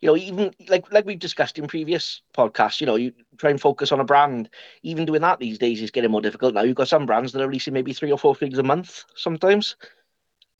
you 0.00 0.08
know, 0.08 0.16
even 0.16 0.52
like 0.68 0.90
like 0.92 1.06
we've 1.06 1.18
discussed 1.18 1.58
in 1.58 1.66
previous 1.66 2.22
podcasts. 2.36 2.80
You 2.80 2.86
know, 2.86 2.96
you 2.96 3.12
try 3.38 3.50
and 3.50 3.60
focus 3.60 3.90
on 3.90 4.00
a 4.00 4.04
brand. 4.04 4.48
Even 4.82 5.06
doing 5.06 5.22
that 5.22 5.40
these 5.40 5.58
days 5.58 5.82
is 5.82 5.90
getting 5.90 6.10
more 6.10 6.20
difficult. 6.20 6.54
Now 6.54 6.62
you've 6.62 6.76
got 6.76 6.88
some 6.88 7.06
brands 7.06 7.32
that 7.32 7.42
are 7.42 7.46
releasing 7.48 7.74
maybe 7.74 7.92
three 7.92 8.12
or 8.12 8.18
four 8.18 8.34
figures 8.34 8.58
a 8.58 8.62
month 8.62 9.04
sometimes, 9.16 9.76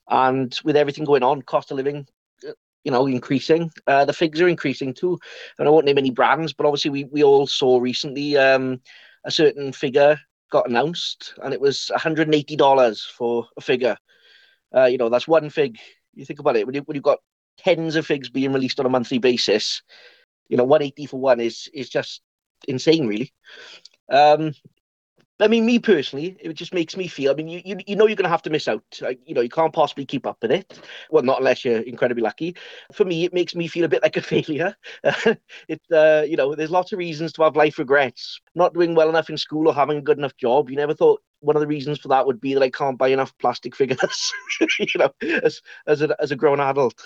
and 0.08 0.58
with 0.64 0.76
everything 0.76 1.04
going 1.04 1.22
on, 1.22 1.42
cost 1.42 1.70
of 1.70 1.76
living. 1.76 2.06
uh, 2.48 2.52
You 2.84 2.92
know, 2.92 3.06
increasing. 3.06 3.70
Uh, 3.86 4.04
the 4.04 4.12
figs 4.12 4.40
are 4.40 4.48
increasing 4.48 4.94
too, 4.94 5.18
and 5.58 5.68
I 5.68 5.70
won't 5.70 5.86
name 5.86 5.98
any 5.98 6.10
brands, 6.10 6.52
but 6.52 6.66
obviously 6.66 6.90
we 6.90 7.04
we 7.04 7.22
all 7.24 7.46
saw 7.46 7.78
recently 7.78 8.36
um, 8.36 8.80
a 9.24 9.30
certain 9.30 9.72
figure 9.72 10.18
got 10.50 10.68
announced, 10.68 11.34
and 11.42 11.52
it 11.52 11.60
was 11.60 11.90
$180 11.94 13.06
for 13.06 13.46
a 13.56 13.60
figure. 13.60 13.96
Uh, 14.74 14.84
you 14.84 14.98
know, 14.98 15.08
that's 15.08 15.28
one 15.28 15.50
fig. 15.50 15.78
You 16.14 16.24
think 16.24 16.40
about 16.40 16.56
it 16.56 16.66
when 16.66 16.74
you 16.74 16.82
when 16.82 16.94
you've 16.94 17.04
got 17.04 17.20
tens 17.58 17.96
of 17.96 18.06
figs 18.06 18.28
being 18.28 18.52
released 18.52 18.80
on 18.80 18.86
a 18.86 18.90
monthly 18.90 19.18
basis. 19.18 19.82
You 20.48 20.56
know, 20.56 20.64
180 20.64 21.06
for 21.06 21.20
one 21.20 21.40
is 21.40 21.68
is 21.72 21.88
just 21.88 22.22
insane, 22.66 23.06
really. 23.06 23.32
Um, 24.10 24.52
I 25.40 25.46
mean, 25.46 25.64
me 25.64 25.78
personally, 25.78 26.36
it 26.40 26.52
just 26.54 26.74
makes 26.74 26.96
me 26.96 27.06
feel. 27.06 27.30
I 27.30 27.34
mean, 27.34 27.48
you 27.48 27.62
you, 27.64 27.76
you 27.86 27.96
know 27.96 28.06
you're 28.06 28.16
going 28.16 28.24
to 28.24 28.30
have 28.30 28.42
to 28.42 28.50
miss 28.50 28.66
out. 28.66 28.82
Like, 29.00 29.20
you 29.24 29.34
know, 29.34 29.40
you 29.40 29.48
can't 29.48 29.72
possibly 29.72 30.04
keep 30.04 30.26
up 30.26 30.38
with 30.42 30.50
it. 30.50 30.80
Well, 31.10 31.22
not 31.22 31.38
unless 31.38 31.64
you're 31.64 31.80
incredibly 31.80 32.22
lucky. 32.22 32.56
For 32.92 33.04
me, 33.04 33.24
it 33.24 33.32
makes 33.32 33.54
me 33.54 33.68
feel 33.68 33.84
a 33.84 33.88
bit 33.88 34.02
like 34.02 34.16
a 34.16 34.22
failure. 34.34 34.74
it, 35.04 35.80
uh, 35.92 36.24
you 36.26 36.36
know, 36.36 36.54
there's 36.54 36.72
lots 36.72 36.92
of 36.92 36.98
reasons 36.98 37.32
to 37.34 37.42
have 37.42 37.54
life 37.54 37.78
regrets. 37.78 38.40
Not 38.56 38.74
doing 38.74 38.94
well 38.94 39.08
enough 39.08 39.30
in 39.30 39.38
school 39.38 39.68
or 39.68 39.74
having 39.74 39.98
a 39.98 40.02
good 40.02 40.18
enough 40.18 40.36
job. 40.36 40.70
You 40.70 40.76
never 40.76 40.94
thought 40.94 41.22
one 41.40 41.54
of 41.54 41.60
the 41.60 41.68
reasons 41.68 42.00
for 42.00 42.08
that 42.08 42.26
would 42.26 42.40
be 42.40 42.54
that 42.54 42.62
I 42.62 42.70
can't 42.70 42.98
buy 42.98 43.08
enough 43.08 43.36
plastic 43.38 43.76
figures. 43.76 44.32
you 44.80 44.86
know, 44.96 45.12
as 45.44 45.62
as 45.86 46.02
a 46.02 46.16
as 46.20 46.32
a 46.32 46.36
grown 46.36 46.58
adult. 46.58 47.00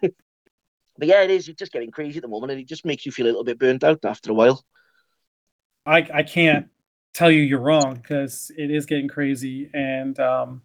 but 0.00 1.08
yeah, 1.08 1.22
it 1.22 1.30
is. 1.30 1.48
It's 1.48 1.58
just 1.58 1.72
getting 1.72 1.92
crazy 1.92 2.18
at 2.18 2.22
the 2.22 2.28
moment, 2.28 2.50
and 2.50 2.60
it 2.60 2.66
just 2.66 2.84
makes 2.84 3.06
you 3.06 3.12
feel 3.12 3.26
a 3.26 3.28
little 3.28 3.44
bit 3.44 3.60
burnt 3.60 3.84
out 3.84 4.04
after 4.04 4.32
a 4.32 4.34
while. 4.34 4.64
I 5.86 6.08
I 6.12 6.22
can't 6.24 6.66
tell 7.14 7.30
you 7.30 7.42
you're 7.42 7.60
wrong 7.60 7.94
because 7.94 8.50
it 8.56 8.70
is 8.70 8.86
getting 8.86 9.08
crazy 9.08 9.70
and 9.74 10.18
um, 10.20 10.62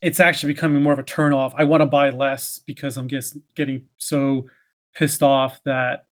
it's 0.00 0.20
actually 0.20 0.52
becoming 0.52 0.82
more 0.82 0.92
of 0.92 0.98
a 0.98 1.04
turnoff. 1.04 1.52
I 1.56 1.64
want 1.64 1.80
to 1.82 1.86
buy 1.86 2.10
less 2.10 2.58
because 2.58 2.96
I'm 2.96 3.08
just 3.08 3.36
getting 3.54 3.86
so 3.98 4.46
pissed 4.94 5.22
off 5.22 5.60
that 5.64 6.06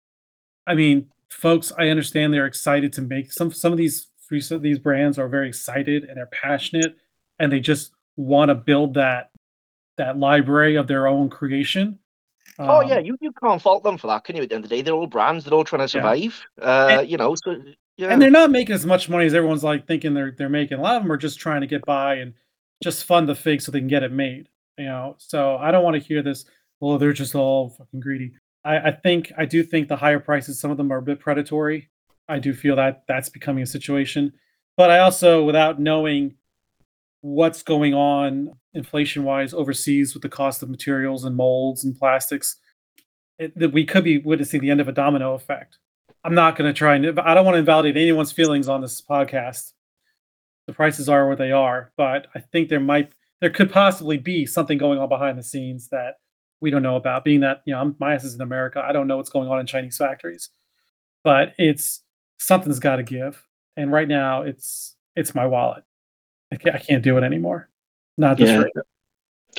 I 0.66 0.74
mean, 0.74 1.08
folks, 1.30 1.72
I 1.78 1.88
understand 1.88 2.32
they're 2.32 2.46
excited 2.46 2.92
to 2.94 3.02
make 3.02 3.32
some 3.32 3.50
some 3.52 3.72
of 3.72 3.78
these 3.78 4.08
free 4.28 4.40
some 4.40 4.56
of 4.56 4.62
these 4.62 4.78
brands 4.78 5.18
are 5.18 5.28
very 5.28 5.48
excited 5.48 6.04
and 6.04 6.16
they're 6.16 6.26
passionate 6.26 6.96
and 7.38 7.50
they 7.50 7.60
just 7.60 7.92
want 8.16 8.50
to 8.50 8.54
build 8.54 8.94
that 8.94 9.30
that 9.96 10.18
library 10.18 10.76
of 10.76 10.86
their 10.86 11.06
own 11.06 11.28
creation. 11.28 11.98
oh 12.58 12.80
Um, 12.82 12.88
yeah, 12.88 12.98
you, 13.00 13.16
you 13.20 13.32
can't 13.42 13.60
fault 13.60 13.82
them 13.82 13.98
for 13.98 14.06
that, 14.06 14.24
can 14.24 14.36
you? 14.36 14.42
At 14.42 14.48
the 14.50 14.54
end 14.54 14.64
of 14.64 14.70
the 14.70 14.76
day, 14.76 14.82
they're 14.82 14.94
all 14.94 15.06
brands. 15.06 15.44
They're 15.44 15.54
all 15.54 15.64
trying 15.64 15.80
to 15.82 15.88
survive. 15.88 16.40
Uh, 16.60 16.88
And- 17.00 17.08
you 17.10 17.16
know, 17.16 17.34
so 17.34 17.56
yeah. 18.00 18.08
and 18.08 18.20
they're 18.20 18.30
not 18.30 18.50
making 18.50 18.74
as 18.74 18.86
much 18.86 19.08
money 19.08 19.26
as 19.26 19.34
everyone's 19.34 19.62
like 19.62 19.86
thinking 19.86 20.14
they're 20.14 20.34
they're 20.36 20.48
making. 20.48 20.78
A 20.78 20.82
lot 20.82 20.96
of 20.96 21.02
them 21.02 21.12
are 21.12 21.18
just 21.18 21.38
trying 21.38 21.60
to 21.60 21.66
get 21.66 21.84
by 21.84 22.14
and 22.14 22.32
just 22.82 23.04
fund 23.04 23.28
the 23.28 23.34
fig 23.34 23.60
so 23.60 23.70
they 23.70 23.78
can 23.78 23.88
get 23.88 24.02
it 24.02 24.12
made. 24.12 24.48
You 24.78 24.86
know, 24.86 25.16
so 25.18 25.56
I 25.56 25.70
don't 25.70 25.84
want 25.84 26.00
to 26.00 26.08
hear 26.08 26.22
this. 26.22 26.46
Well, 26.80 26.96
they're 26.96 27.12
just 27.12 27.34
all 27.34 27.70
fucking 27.70 28.00
greedy. 28.00 28.32
I, 28.64 28.78
I 28.78 28.90
think 28.92 29.32
I 29.36 29.44
do 29.44 29.62
think 29.62 29.88
the 29.88 29.96
higher 29.96 30.18
prices, 30.18 30.58
some 30.58 30.70
of 30.70 30.78
them 30.78 30.90
are 30.90 30.98
a 30.98 31.02
bit 31.02 31.20
predatory. 31.20 31.90
I 32.28 32.38
do 32.38 32.54
feel 32.54 32.76
that 32.76 33.04
that's 33.06 33.28
becoming 33.28 33.62
a 33.62 33.66
situation, 33.66 34.32
but 34.76 34.90
I 34.90 35.00
also, 35.00 35.44
without 35.44 35.80
knowing 35.80 36.36
what's 37.22 37.62
going 37.62 37.92
on 37.92 38.54
inflation 38.72 39.24
wise 39.24 39.52
overseas 39.52 40.14
with 40.14 40.22
the 40.22 40.28
cost 40.28 40.62
of 40.62 40.70
materials 40.70 41.24
and 41.24 41.36
molds 41.36 41.84
and 41.84 41.98
plastics, 41.98 42.56
that 43.38 43.72
we 43.72 43.84
could 43.84 44.04
be 44.04 44.18
witnessing 44.18 44.60
the 44.60 44.70
end 44.70 44.80
of 44.80 44.88
a 44.88 44.92
domino 44.92 45.34
effect. 45.34 45.78
I'm 46.24 46.34
not 46.34 46.56
going 46.56 46.68
to 46.68 46.76
try 46.76 46.96
and 46.96 47.18
I 47.20 47.34
don't 47.34 47.44
want 47.44 47.54
to 47.54 47.60
invalidate 47.60 47.96
anyone's 47.96 48.32
feelings 48.32 48.68
on 48.68 48.80
this 48.80 49.00
podcast. 49.00 49.72
The 50.66 50.72
prices 50.72 51.08
are 51.08 51.28
what 51.28 51.38
they 51.38 51.52
are, 51.52 51.92
but 51.96 52.26
I 52.34 52.40
think 52.40 52.68
there 52.68 52.80
might 52.80 53.12
there 53.40 53.50
could 53.50 53.72
possibly 53.72 54.18
be 54.18 54.46
something 54.46 54.78
going 54.78 54.98
on 54.98 55.08
behind 55.08 55.38
the 55.38 55.42
scenes 55.42 55.88
that 55.88 56.16
we 56.60 56.70
don't 56.70 56.82
know 56.82 56.96
about. 56.96 57.24
Being 57.24 57.40
that 57.40 57.62
you 57.64 57.72
know 57.72 57.80
I'm, 57.80 57.96
my 57.98 58.14
ass 58.14 58.24
is 58.24 58.34
in 58.34 58.40
America, 58.42 58.84
I 58.86 58.92
don't 58.92 59.06
know 59.06 59.16
what's 59.16 59.30
going 59.30 59.48
on 59.48 59.58
in 59.60 59.66
Chinese 59.66 59.96
factories, 59.96 60.50
but 61.24 61.54
it's 61.58 62.02
something's 62.38 62.78
got 62.78 62.96
to 62.96 63.02
give. 63.02 63.42
And 63.76 63.90
right 63.90 64.08
now, 64.08 64.42
it's 64.42 64.96
it's 65.16 65.34
my 65.34 65.46
wallet. 65.46 65.84
I 66.52 66.56
can't, 66.56 66.74
I 66.74 66.78
can't 66.78 67.02
do 67.02 67.16
it 67.16 67.24
anymore. 67.24 67.70
Not 68.18 68.36
just 68.36 68.52
Yeah. 68.52 68.82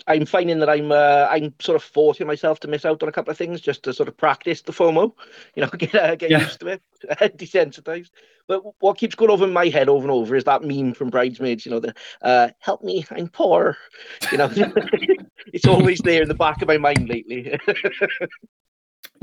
I'm 0.07 0.25
finding 0.25 0.59
that 0.59 0.69
I'm 0.69 0.91
uh, 0.91 1.27
I'm 1.29 1.53
sort 1.59 1.75
of 1.75 1.83
forcing 1.83 2.27
myself 2.27 2.59
to 2.61 2.67
miss 2.67 2.85
out 2.85 3.03
on 3.03 3.09
a 3.09 3.11
couple 3.11 3.31
of 3.31 3.37
things 3.37 3.61
just 3.61 3.83
to 3.83 3.93
sort 3.93 4.09
of 4.09 4.17
practice 4.17 4.61
the 4.61 4.71
FOMO, 4.71 5.13
you 5.55 5.61
know, 5.63 5.69
get 5.69 5.95
uh, 5.95 6.15
get 6.15 6.31
Yeah. 6.31 6.39
used 6.41 6.59
to 6.61 6.67
it, 6.67 6.81
desensitized. 7.37 8.11
But 8.47 8.63
what 8.81 8.97
keeps 8.97 9.15
going 9.15 9.31
over 9.31 9.45
in 9.45 9.53
my 9.53 9.67
head 9.67 9.89
over 9.89 10.03
and 10.03 10.11
over 10.11 10.35
is 10.35 10.43
that 10.45 10.63
meme 10.63 10.93
from 10.93 11.09
Bridesmaids, 11.09 11.65
you 11.65 11.71
know, 11.71 11.79
the 11.79 11.93
uh, 12.21 12.49
"Help 12.59 12.83
me, 12.83 13.05
I'm 13.11 13.27
poor," 13.29 13.77
you 14.31 14.37
know. 14.37 14.49
it's 15.53 15.67
always 15.67 15.99
there 15.99 16.21
in 16.23 16.27
the 16.27 16.35
back 16.35 16.61
of 16.61 16.67
my 16.67 16.77
mind 16.77 17.07
lately. 17.07 17.57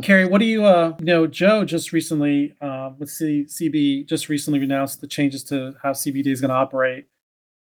Kerry, 0.03 0.27
what 0.27 0.39
do 0.39 0.45
you 0.45 0.65
uh 0.65 0.95
you 1.01 1.05
know? 1.07 1.27
Joe 1.27 1.65
just 1.65 1.93
recently 1.93 2.55
uh, 2.61 2.91
with 2.99 3.11
C- 3.11 3.47
CB 3.49 4.07
just 4.09 4.29
recently 4.29 4.63
announced 4.63 5.01
the 5.01 5.09
changes 5.09 5.43
to 5.45 5.75
how 5.83 5.91
CBD 5.93 6.29
is 6.29 6.41
going 6.41 6.51
to 6.51 6.55
operate, 6.55 7.07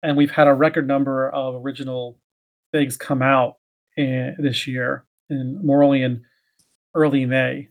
and 0.04 0.18
we've 0.18 0.32
had 0.32 0.48
a 0.48 0.54
record 0.54 0.88
number 0.88 1.30
of 1.30 1.56
original 1.56 2.18
figs 2.72 2.98
come 2.98 3.22
out 3.22 3.58
in, 3.98 4.36
this 4.40 4.68
year, 4.68 5.06
and 5.30 5.64
more 5.64 5.84
only 5.84 6.04
in 6.04 6.24
early 6.96 7.26
May. 7.26 7.70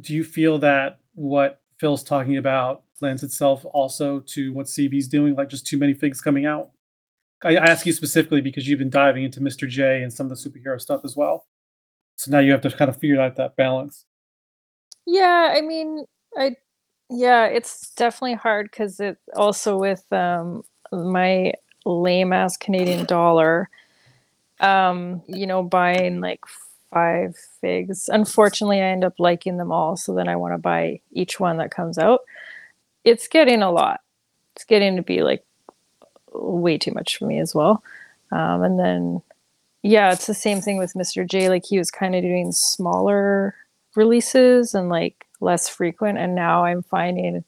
Do 0.00 0.14
you 0.14 0.24
feel 0.24 0.58
that 0.58 0.98
what 1.14 1.60
Phil's 1.78 2.02
talking 2.02 2.36
about 2.36 2.82
lends 3.00 3.22
itself 3.22 3.64
also 3.72 4.20
to 4.20 4.52
what 4.52 4.66
CB's 4.66 5.08
doing, 5.08 5.34
like 5.34 5.48
just 5.48 5.66
too 5.66 5.78
many 5.78 5.94
figs 5.94 6.20
coming 6.20 6.46
out? 6.46 6.70
I 7.42 7.56
I 7.56 7.66
ask 7.66 7.86
you 7.86 7.92
specifically 7.92 8.40
because 8.40 8.66
you've 8.68 8.78
been 8.78 8.90
diving 8.90 9.24
into 9.24 9.40
Mr. 9.40 9.68
J 9.68 10.02
and 10.02 10.12
some 10.12 10.30
of 10.30 10.36
the 10.36 10.50
superhero 10.50 10.80
stuff 10.80 11.02
as 11.04 11.16
well. 11.16 11.46
So 12.16 12.30
now 12.30 12.38
you 12.38 12.52
have 12.52 12.62
to 12.62 12.70
kind 12.70 12.88
of 12.88 12.96
figure 12.96 13.20
out 13.20 13.36
that 13.36 13.56
balance. 13.56 14.04
Yeah, 15.06 15.52
I 15.54 15.60
mean, 15.60 16.04
I 16.36 16.56
yeah, 17.10 17.46
it's 17.46 17.90
definitely 17.90 18.34
hard 18.34 18.70
because 18.70 18.98
it 19.00 19.18
also 19.36 19.78
with 19.78 20.04
um 20.12 20.62
my 20.92 21.52
lame 21.84 22.32
ass 22.32 22.56
Canadian 22.56 23.04
dollar, 23.06 23.68
um, 24.60 25.22
you 25.26 25.46
know, 25.46 25.62
buying 25.62 26.20
like 26.20 26.40
five 26.92 27.36
figs. 27.60 28.08
Unfortunately, 28.12 28.80
I 28.80 28.86
end 28.86 29.04
up 29.04 29.14
liking 29.18 29.56
them 29.56 29.72
all, 29.72 29.96
so 29.96 30.14
then 30.14 30.28
I 30.28 30.36
want 30.36 30.54
to 30.54 30.58
buy 30.58 31.00
each 31.12 31.40
one 31.40 31.58
that 31.58 31.70
comes 31.70 31.98
out. 31.98 32.20
It's 33.04 33.28
getting 33.28 33.62
a 33.62 33.70
lot. 33.70 34.00
It's 34.54 34.64
getting 34.64 34.96
to 34.96 35.02
be 35.02 35.22
like 35.22 35.44
way 36.32 36.78
too 36.78 36.92
much 36.92 37.16
for 37.16 37.26
me 37.26 37.38
as 37.38 37.54
well. 37.54 37.82
Um, 38.32 38.62
and 38.62 38.78
then 38.78 39.22
yeah, 39.82 40.12
it's 40.12 40.26
the 40.26 40.34
same 40.34 40.60
thing 40.60 40.78
with 40.78 40.94
Mr. 40.94 41.28
J. 41.28 41.48
Like 41.48 41.66
he 41.66 41.78
was 41.78 41.90
kind 41.90 42.14
of 42.14 42.22
doing 42.22 42.52
smaller 42.52 43.54
releases 43.94 44.74
and 44.74 44.88
like 44.88 45.26
less 45.40 45.68
frequent. 45.68 46.18
And 46.18 46.34
now 46.34 46.64
I'm 46.64 46.82
finding 46.82 47.44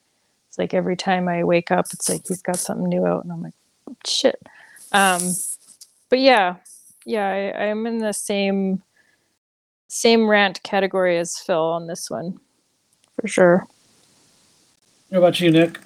it's 0.57 0.59
like 0.59 0.75
every 0.75 0.97
time 0.97 1.28
I 1.28 1.45
wake 1.45 1.71
up, 1.71 1.87
it's 1.93 2.09
like 2.09 2.26
he's 2.26 2.40
got 2.40 2.57
something 2.57 2.88
new 2.88 3.07
out, 3.07 3.25
and 3.25 3.33
I'm 3.33 3.43
like, 3.43 3.52
shit. 4.07 4.40
Um, 4.93 5.21
but 6.09 6.19
yeah, 6.21 6.57
yeah, 7.05 7.26
I, 7.28 7.64
I'm 7.66 7.87
in 7.87 7.99
the 7.99 8.12
same 8.12 8.83
same 9.88 10.26
rant 10.28 10.62
category 10.62 11.19
as 11.19 11.38
Phil 11.38 11.61
on 11.62 11.87
this 11.87 12.11
one, 12.11 12.38
for 13.21 13.28
sure. 13.28 13.66
What 15.11 15.19
about 15.19 15.40
you, 15.40 15.50
Nick? 15.50 15.78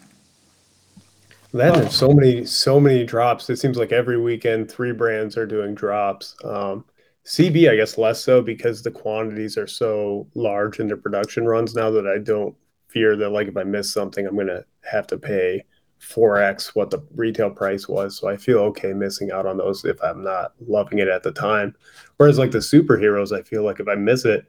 That 1.52 1.74
Oh. 1.76 1.80
there's 1.80 1.94
so 1.94 2.12
many, 2.12 2.44
so 2.44 2.80
many 2.80 3.04
drops. 3.04 3.50
It 3.50 3.56
seems 3.56 3.76
like 3.76 3.92
every 3.92 4.18
weekend, 4.18 4.70
three 4.70 4.92
brands 4.92 5.36
are 5.36 5.46
doing 5.46 5.74
drops. 5.74 6.36
Um, 6.44 6.84
CB, 7.26 7.68
I 7.68 7.76
guess, 7.76 7.98
less 7.98 8.22
so 8.22 8.40
because 8.40 8.82
the 8.82 8.90
quantities 8.90 9.58
are 9.58 9.66
so 9.66 10.26
large 10.34 10.80
in 10.80 10.86
their 10.86 10.96
production 10.96 11.44
runs 11.46 11.74
now 11.74 11.90
that 11.90 12.06
I 12.06 12.18
don't 12.18 12.54
fear 12.88 13.16
that, 13.16 13.30
like, 13.30 13.48
if 13.48 13.56
I 13.56 13.64
miss 13.64 13.92
something, 13.92 14.26
I'm 14.26 14.34
going 14.34 14.46
to 14.46 14.64
have 14.90 15.06
to 15.08 15.18
pay 15.18 15.64
4x 16.00 16.68
what 16.74 16.90
the 16.90 17.04
retail 17.14 17.50
price 17.50 17.88
was. 17.88 18.16
So 18.16 18.28
I 18.28 18.36
feel 18.36 18.58
okay 18.58 18.92
missing 18.92 19.30
out 19.30 19.46
on 19.46 19.58
those 19.58 19.84
if 19.84 20.02
I'm 20.02 20.24
not 20.24 20.52
loving 20.66 20.98
it 20.98 21.08
at 21.08 21.22
the 21.22 21.32
time. 21.32 21.74
Whereas, 22.16 22.38
like, 22.38 22.50
the 22.50 22.58
superheroes, 22.58 23.36
I 23.36 23.42
feel 23.42 23.64
like 23.64 23.80
if 23.80 23.88
I 23.88 23.94
miss 23.94 24.24
it, 24.24 24.40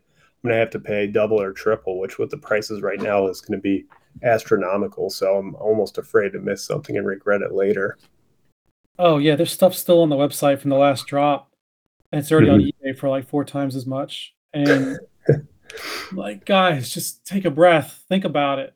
I'm 0.43 0.49
going 0.49 0.55
to 0.55 0.59
have 0.59 0.71
to 0.71 0.79
pay 0.79 1.07
double 1.07 1.39
or 1.39 1.51
triple, 1.51 1.99
which 1.99 2.17
with 2.17 2.31
the 2.31 2.37
prices 2.37 2.81
right 2.81 2.99
now 2.99 3.27
is 3.27 3.41
going 3.41 3.59
to 3.59 3.61
be 3.61 3.85
astronomical. 4.23 5.09
So 5.09 5.37
I'm 5.37 5.55
almost 5.55 5.97
afraid 5.97 6.33
to 6.33 6.39
miss 6.39 6.65
something 6.65 6.97
and 6.97 7.05
regret 7.05 7.41
it 7.41 7.53
later. 7.53 7.97
Oh 8.97 9.17
yeah, 9.17 9.35
there's 9.35 9.51
stuff 9.51 9.73
still 9.75 10.01
on 10.01 10.09
the 10.09 10.15
website 10.15 10.59
from 10.59 10.69
the 10.69 10.77
last 10.77 11.07
drop, 11.07 11.51
and 12.11 12.19
it's 12.19 12.31
already 12.31 12.49
on 12.49 12.59
eBay 12.59 12.97
for 12.97 13.09
like 13.09 13.27
four 13.27 13.43
times 13.43 13.75
as 13.75 13.85
much. 13.85 14.35
And 14.53 14.99
like, 16.11 16.45
guys, 16.45 16.89
just 16.89 17.25
take 17.25 17.45
a 17.45 17.51
breath, 17.51 18.03
think 18.09 18.25
about 18.25 18.59
it. 18.59 18.75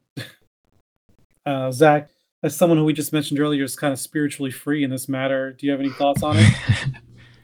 Uh, 1.45 1.71
Zach, 1.71 2.09
as 2.45 2.55
someone 2.55 2.77
who 2.77 2.85
we 2.85 2.93
just 2.93 3.11
mentioned 3.11 3.39
earlier 3.39 3.63
is 3.63 3.75
kind 3.75 3.91
of 3.91 3.99
spiritually 3.99 4.51
free 4.51 4.83
in 4.83 4.89
this 4.91 5.09
matter, 5.09 5.51
do 5.53 5.65
you 5.65 5.71
have 5.71 5.79
any 5.81 5.89
thoughts 5.89 6.23
on 6.23 6.37
it? 6.37 6.53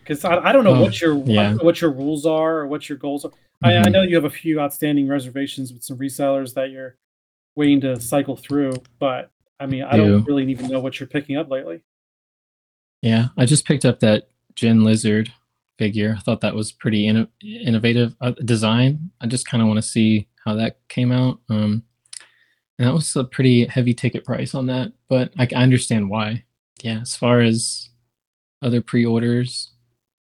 Because 0.04 0.26
I, 0.26 0.38
I 0.50 0.52
don't 0.52 0.64
know 0.64 0.74
Oh, 0.76 0.82
what 0.82 1.00
your 1.00 1.16
yeah. 1.26 1.54
what 1.56 1.80
your 1.80 1.92
rules 1.92 2.26
are 2.26 2.58
or 2.58 2.68
what 2.68 2.90
your 2.90 2.98
goals 2.98 3.24
are. 3.24 3.32
I, 3.64 3.78
I 3.78 3.82
Mhm. 3.84 3.92
know 3.92 4.02
you 4.02 4.16
have 4.16 4.26
a 4.26 4.30
few 4.32 4.60
outstanding 4.60 5.08
reservations 5.08 5.72
with 5.72 5.84
some 5.84 5.98
resellers 6.00 6.56
that 6.56 6.72
you're 6.72 6.98
waiting 7.56 7.80
to 7.82 8.00
cycle 8.02 8.36
through, 8.36 8.74
but 8.98 9.30
I 9.60 9.68
mean, 9.68 9.84
I 9.84 9.98
don't 9.98 10.24
really 10.24 10.50
even 10.52 10.68
know 10.70 10.80
what 10.80 11.00
you're 11.00 11.08
picking 11.08 11.38
up 11.38 11.52
lately. 11.52 11.82
Yeah, 13.04 13.28
I 13.38 13.46
just 13.46 13.66
picked 13.66 13.86
up 13.86 14.00
that 14.00 14.28
Gin 14.56 14.84
Lizard 14.84 15.32
figure. 15.78 16.16
I 16.18 16.22
thought 16.22 16.42
that 16.42 16.56
was 16.56 16.72
pretty 16.72 17.06
inno- 17.06 17.30
innovative 17.44 18.16
uh, 18.22 18.32
design. 18.44 19.12
I 19.22 19.28
just 19.28 19.46
kind 19.48 19.62
of 19.62 19.68
want 19.68 19.78
to 19.78 19.88
see 19.88 20.28
how 20.44 20.56
that 20.56 20.80
came 20.90 21.12
out. 21.12 21.40
Um, 21.50 21.84
and 22.82 22.90
that 22.90 22.96
was 22.96 23.16
a 23.16 23.24
pretty 23.24 23.66
heavy 23.68 23.94
ticket 23.94 24.26
price 24.26 24.56
on 24.56 24.66
that, 24.66 24.92
but 25.08 25.32
I, 25.38 25.48
I 25.56 25.62
understand 25.62 26.10
why. 26.10 26.46
Yeah, 26.82 27.02
as 27.02 27.16
far 27.16 27.40
as 27.40 27.90
other 28.64 28.82
pre-orders, 28.82 29.70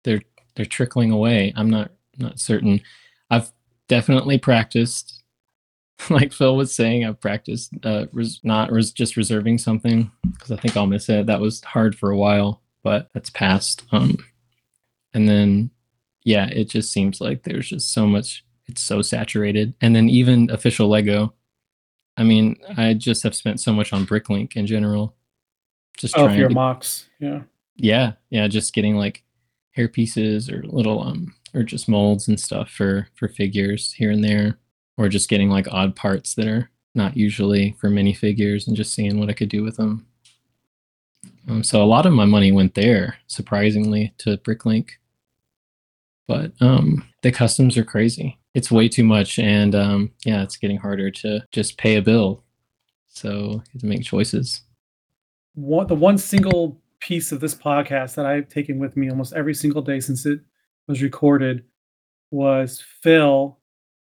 they're 0.02 0.22
they're 0.56 0.66
trickling 0.66 1.12
away. 1.12 1.52
I'm 1.54 1.70
not 1.70 1.92
not 2.18 2.40
certain. 2.40 2.80
I've 3.30 3.52
definitely 3.86 4.38
practiced, 4.38 5.22
like 6.10 6.32
Phil 6.32 6.56
was 6.56 6.74
saying, 6.74 7.04
I've 7.04 7.20
practiced 7.20 7.74
uh, 7.84 8.06
res- 8.12 8.40
not 8.42 8.72
res- 8.72 8.90
just 8.90 9.16
reserving 9.16 9.58
something 9.58 10.10
because 10.32 10.50
I 10.50 10.56
think 10.56 10.76
I'll 10.76 10.88
miss 10.88 11.08
it. 11.08 11.26
That 11.26 11.40
was 11.40 11.62
hard 11.62 11.94
for 11.94 12.10
a 12.10 12.18
while, 12.18 12.60
but 12.82 13.08
that's 13.14 13.30
past. 13.30 13.84
Um, 13.92 14.16
and 15.14 15.28
then, 15.28 15.70
yeah, 16.24 16.46
it 16.48 16.70
just 16.70 16.90
seems 16.90 17.20
like 17.20 17.44
there's 17.44 17.68
just 17.68 17.92
so 17.92 18.04
much. 18.04 18.44
It's 18.66 18.82
so 18.82 19.00
saturated, 19.00 19.74
and 19.80 19.94
then 19.94 20.08
even 20.08 20.50
official 20.50 20.88
Lego. 20.88 21.34
I 22.16 22.24
mean, 22.24 22.56
I 22.76 22.94
just 22.94 23.22
have 23.22 23.34
spent 23.34 23.60
so 23.60 23.72
much 23.72 23.92
on 23.92 24.06
Bricklink 24.06 24.56
in 24.56 24.66
general. 24.66 25.14
Just 25.96 26.16
Oh, 26.16 26.26
trying 26.26 26.38
your 26.38 26.48
to 26.48 26.54
MOCs, 26.54 27.06
yeah. 27.20 27.42
yeah 27.76 28.12
yeah 28.30 28.48
just 28.48 28.72
getting 28.74 28.96
like 28.96 29.22
hair 29.72 29.88
pieces 29.88 30.50
or 30.50 30.62
little 30.64 31.02
um 31.02 31.34
or 31.54 31.62
just 31.62 31.88
molds 31.88 32.28
and 32.28 32.40
stuff 32.40 32.70
for 32.70 33.06
for 33.14 33.28
figures 33.28 33.92
here 33.92 34.10
and 34.10 34.24
there 34.24 34.58
or 34.96 35.08
just 35.08 35.28
getting 35.28 35.50
like 35.50 35.66
odd 35.70 35.94
parts 35.94 36.34
that 36.34 36.46
are 36.46 36.70
not 36.94 37.16
usually 37.16 37.76
for 37.78 37.88
minifigures 37.90 38.66
and 38.66 38.76
just 38.76 38.94
seeing 38.94 39.18
what 39.20 39.28
i 39.28 39.32
could 39.34 39.48
do 39.50 39.62
with 39.62 39.76
them 39.76 40.06
um, 41.48 41.62
so 41.62 41.82
a 41.82 41.84
lot 41.84 42.06
of 42.06 42.12
my 42.12 42.24
money 42.24 42.52
went 42.52 42.74
there 42.74 43.16
surprisingly 43.26 44.12
to 44.18 44.36
bricklink 44.38 44.90
but 46.32 46.66
um 46.66 47.04
the 47.22 47.30
customs 47.30 47.76
are 47.76 47.84
crazy. 47.84 48.38
It's 48.54 48.70
way 48.70 48.88
too 48.88 49.04
much 49.04 49.38
and 49.38 49.74
um 49.74 50.10
yeah 50.24 50.42
it's 50.42 50.56
getting 50.56 50.78
harder 50.78 51.10
to 51.10 51.40
just 51.52 51.78
pay 51.78 51.96
a 51.96 52.02
bill. 52.02 52.44
So 53.08 53.28
you 53.28 53.62
have 53.72 53.80
to 53.82 53.86
make 53.86 54.02
choices. 54.02 54.62
One 55.54 55.86
the 55.86 55.94
one 55.94 56.18
single 56.18 56.80
piece 57.00 57.32
of 57.32 57.40
this 57.40 57.54
podcast 57.54 58.14
that 58.14 58.26
I've 58.26 58.48
taken 58.48 58.78
with 58.78 58.96
me 58.96 59.10
almost 59.10 59.34
every 59.34 59.54
single 59.54 59.82
day 59.82 60.00
since 60.00 60.24
it 60.24 60.40
was 60.86 61.02
recorded 61.02 61.64
was 62.30 62.82
Phil 63.02 63.58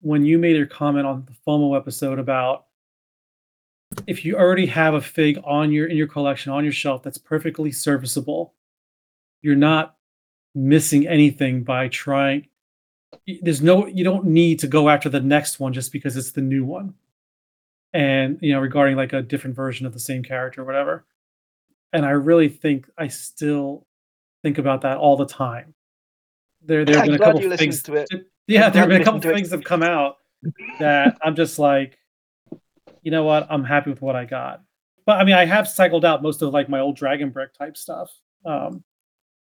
when 0.02 0.26
you 0.26 0.38
made 0.38 0.56
your 0.56 0.66
comment 0.66 1.06
on 1.06 1.26
the 1.26 1.36
FOMO 1.46 1.78
episode 1.78 2.20
about 2.20 2.66
if 4.08 4.24
you 4.24 4.36
already 4.38 4.66
have 4.66 4.94
a 4.94 5.02
fig 5.02 5.40
on 5.44 5.72
your 5.72 5.88
in 5.88 5.98
your 5.98 6.08
collection 6.08 6.52
on 6.52 6.64
your 6.64 6.74
shelf 6.74 7.02
that's 7.02 7.18
perfectly 7.18 7.72
serviceable, 7.72 8.54
you're 9.42 9.56
not 9.56 9.96
missing 10.56 11.08
anything 11.08 11.64
by 11.64 11.88
trying 11.88 12.48
there's 13.42 13.62
no 13.62 13.86
you 13.88 14.04
don't 14.04 14.26
need 14.26 14.60
to 14.60 14.68
go 14.68 14.90
after 14.90 15.10
the 15.10 15.20
next 15.20 15.60
one 15.60 15.74
just 15.74 15.92
because 15.92 16.16
it's 16.18 16.32
the 16.32 16.42
new 16.42 16.66
one. 16.66 16.94
And 17.94 18.38
you 18.42 18.54
know, 18.54 18.60
regarding 18.60 18.98
like 18.98 19.14
a 19.14 19.22
different 19.22 19.56
version 19.56 19.86
of 19.86 19.94
the 19.94 20.00
same 20.00 20.22
character 20.22 20.62
or 20.62 20.66
whatever 20.66 21.06
and 21.94 22.06
I 22.06 22.12
really 22.12 22.50
think 22.50 22.90
I 22.98 23.08
still 23.08 23.86
think 24.44 24.58
about 24.58 24.82
that 24.82 24.98
all 24.98 25.18
the 25.18 25.26
time. 25.26 25.74
There, 26.62 26.86
there 26.86 26.96
have 26.96 27.04
I'm 27.06 27.12
been 27.12 27.22
a 27.22 27.24
couple 27.24 27.58
things. 27.58 27.84
to 27.84 27.94
it. 27.96 28.10
Yeah, 28.48 28.70
there 28.70 28.82
have 28.82 28.90
been 28.90 29.02
a 29.02 29.06
couple 29.06 29.20
listened 29.20 29.22
to 29.24 29.30
it. 29.30 29.36
things 29.36 29.50
that 29.50 29.58
have 29.58 29.66
come 29.66 29.84
out 29.84 30.18
that 30.80 31.18
I'm 31.22 31.36
just 31.36 31.60
like, 31.60 31.98
you 33.02 33.12
know 33.12 33.24
what? 33.24 33.48
I'm 33.50 33.64
happy 33.64 33.90
with 33.90 34.02
what 34.02 34.16
I 34.16 34.26
got. 34.26 34.62
But 35.06 35.20
I 35.20 35.24
mean, 35.24 35.36
I 35.36 35.46
have 35.46 35.68
cycled 35.68 36.06
out 36.06 36.22
most 36.22 36.42
of 36.42 36.54
like 36.54 36.70
my 36.70 36.80
old 36.80 36.96
Dragon 36.96 37.30
Brick 37.30 37.54
type 37.54 37.78
stuff, 37.78 38.12
um, 38.46 38.84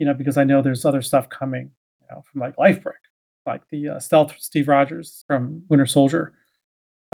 you 0.03 0.07
know, 0.09 0.13
because 0.13 0.35
I 0.35 0.43
know 0.43 0.61
there's 0.61 0.83
other 0.83 1.01
stuff 1.01 1.29
coming. 1.29 1.71
you 2.01 2.07
know, 2.11 2.21
from 2.29 2.41
like 2.41 2.57
Life 2.57 2.83
Brick, 2.83 2.97
like 3.45 3.61
the 3.69 3.87
uh, 3.87 3.99
Stealth 3.99 4.35
Steve 4.37 4.67
Rogers 4.67 5.23
from 5.27 5.63
Winter 5.69 5.85
Soldier. 5.85 6.33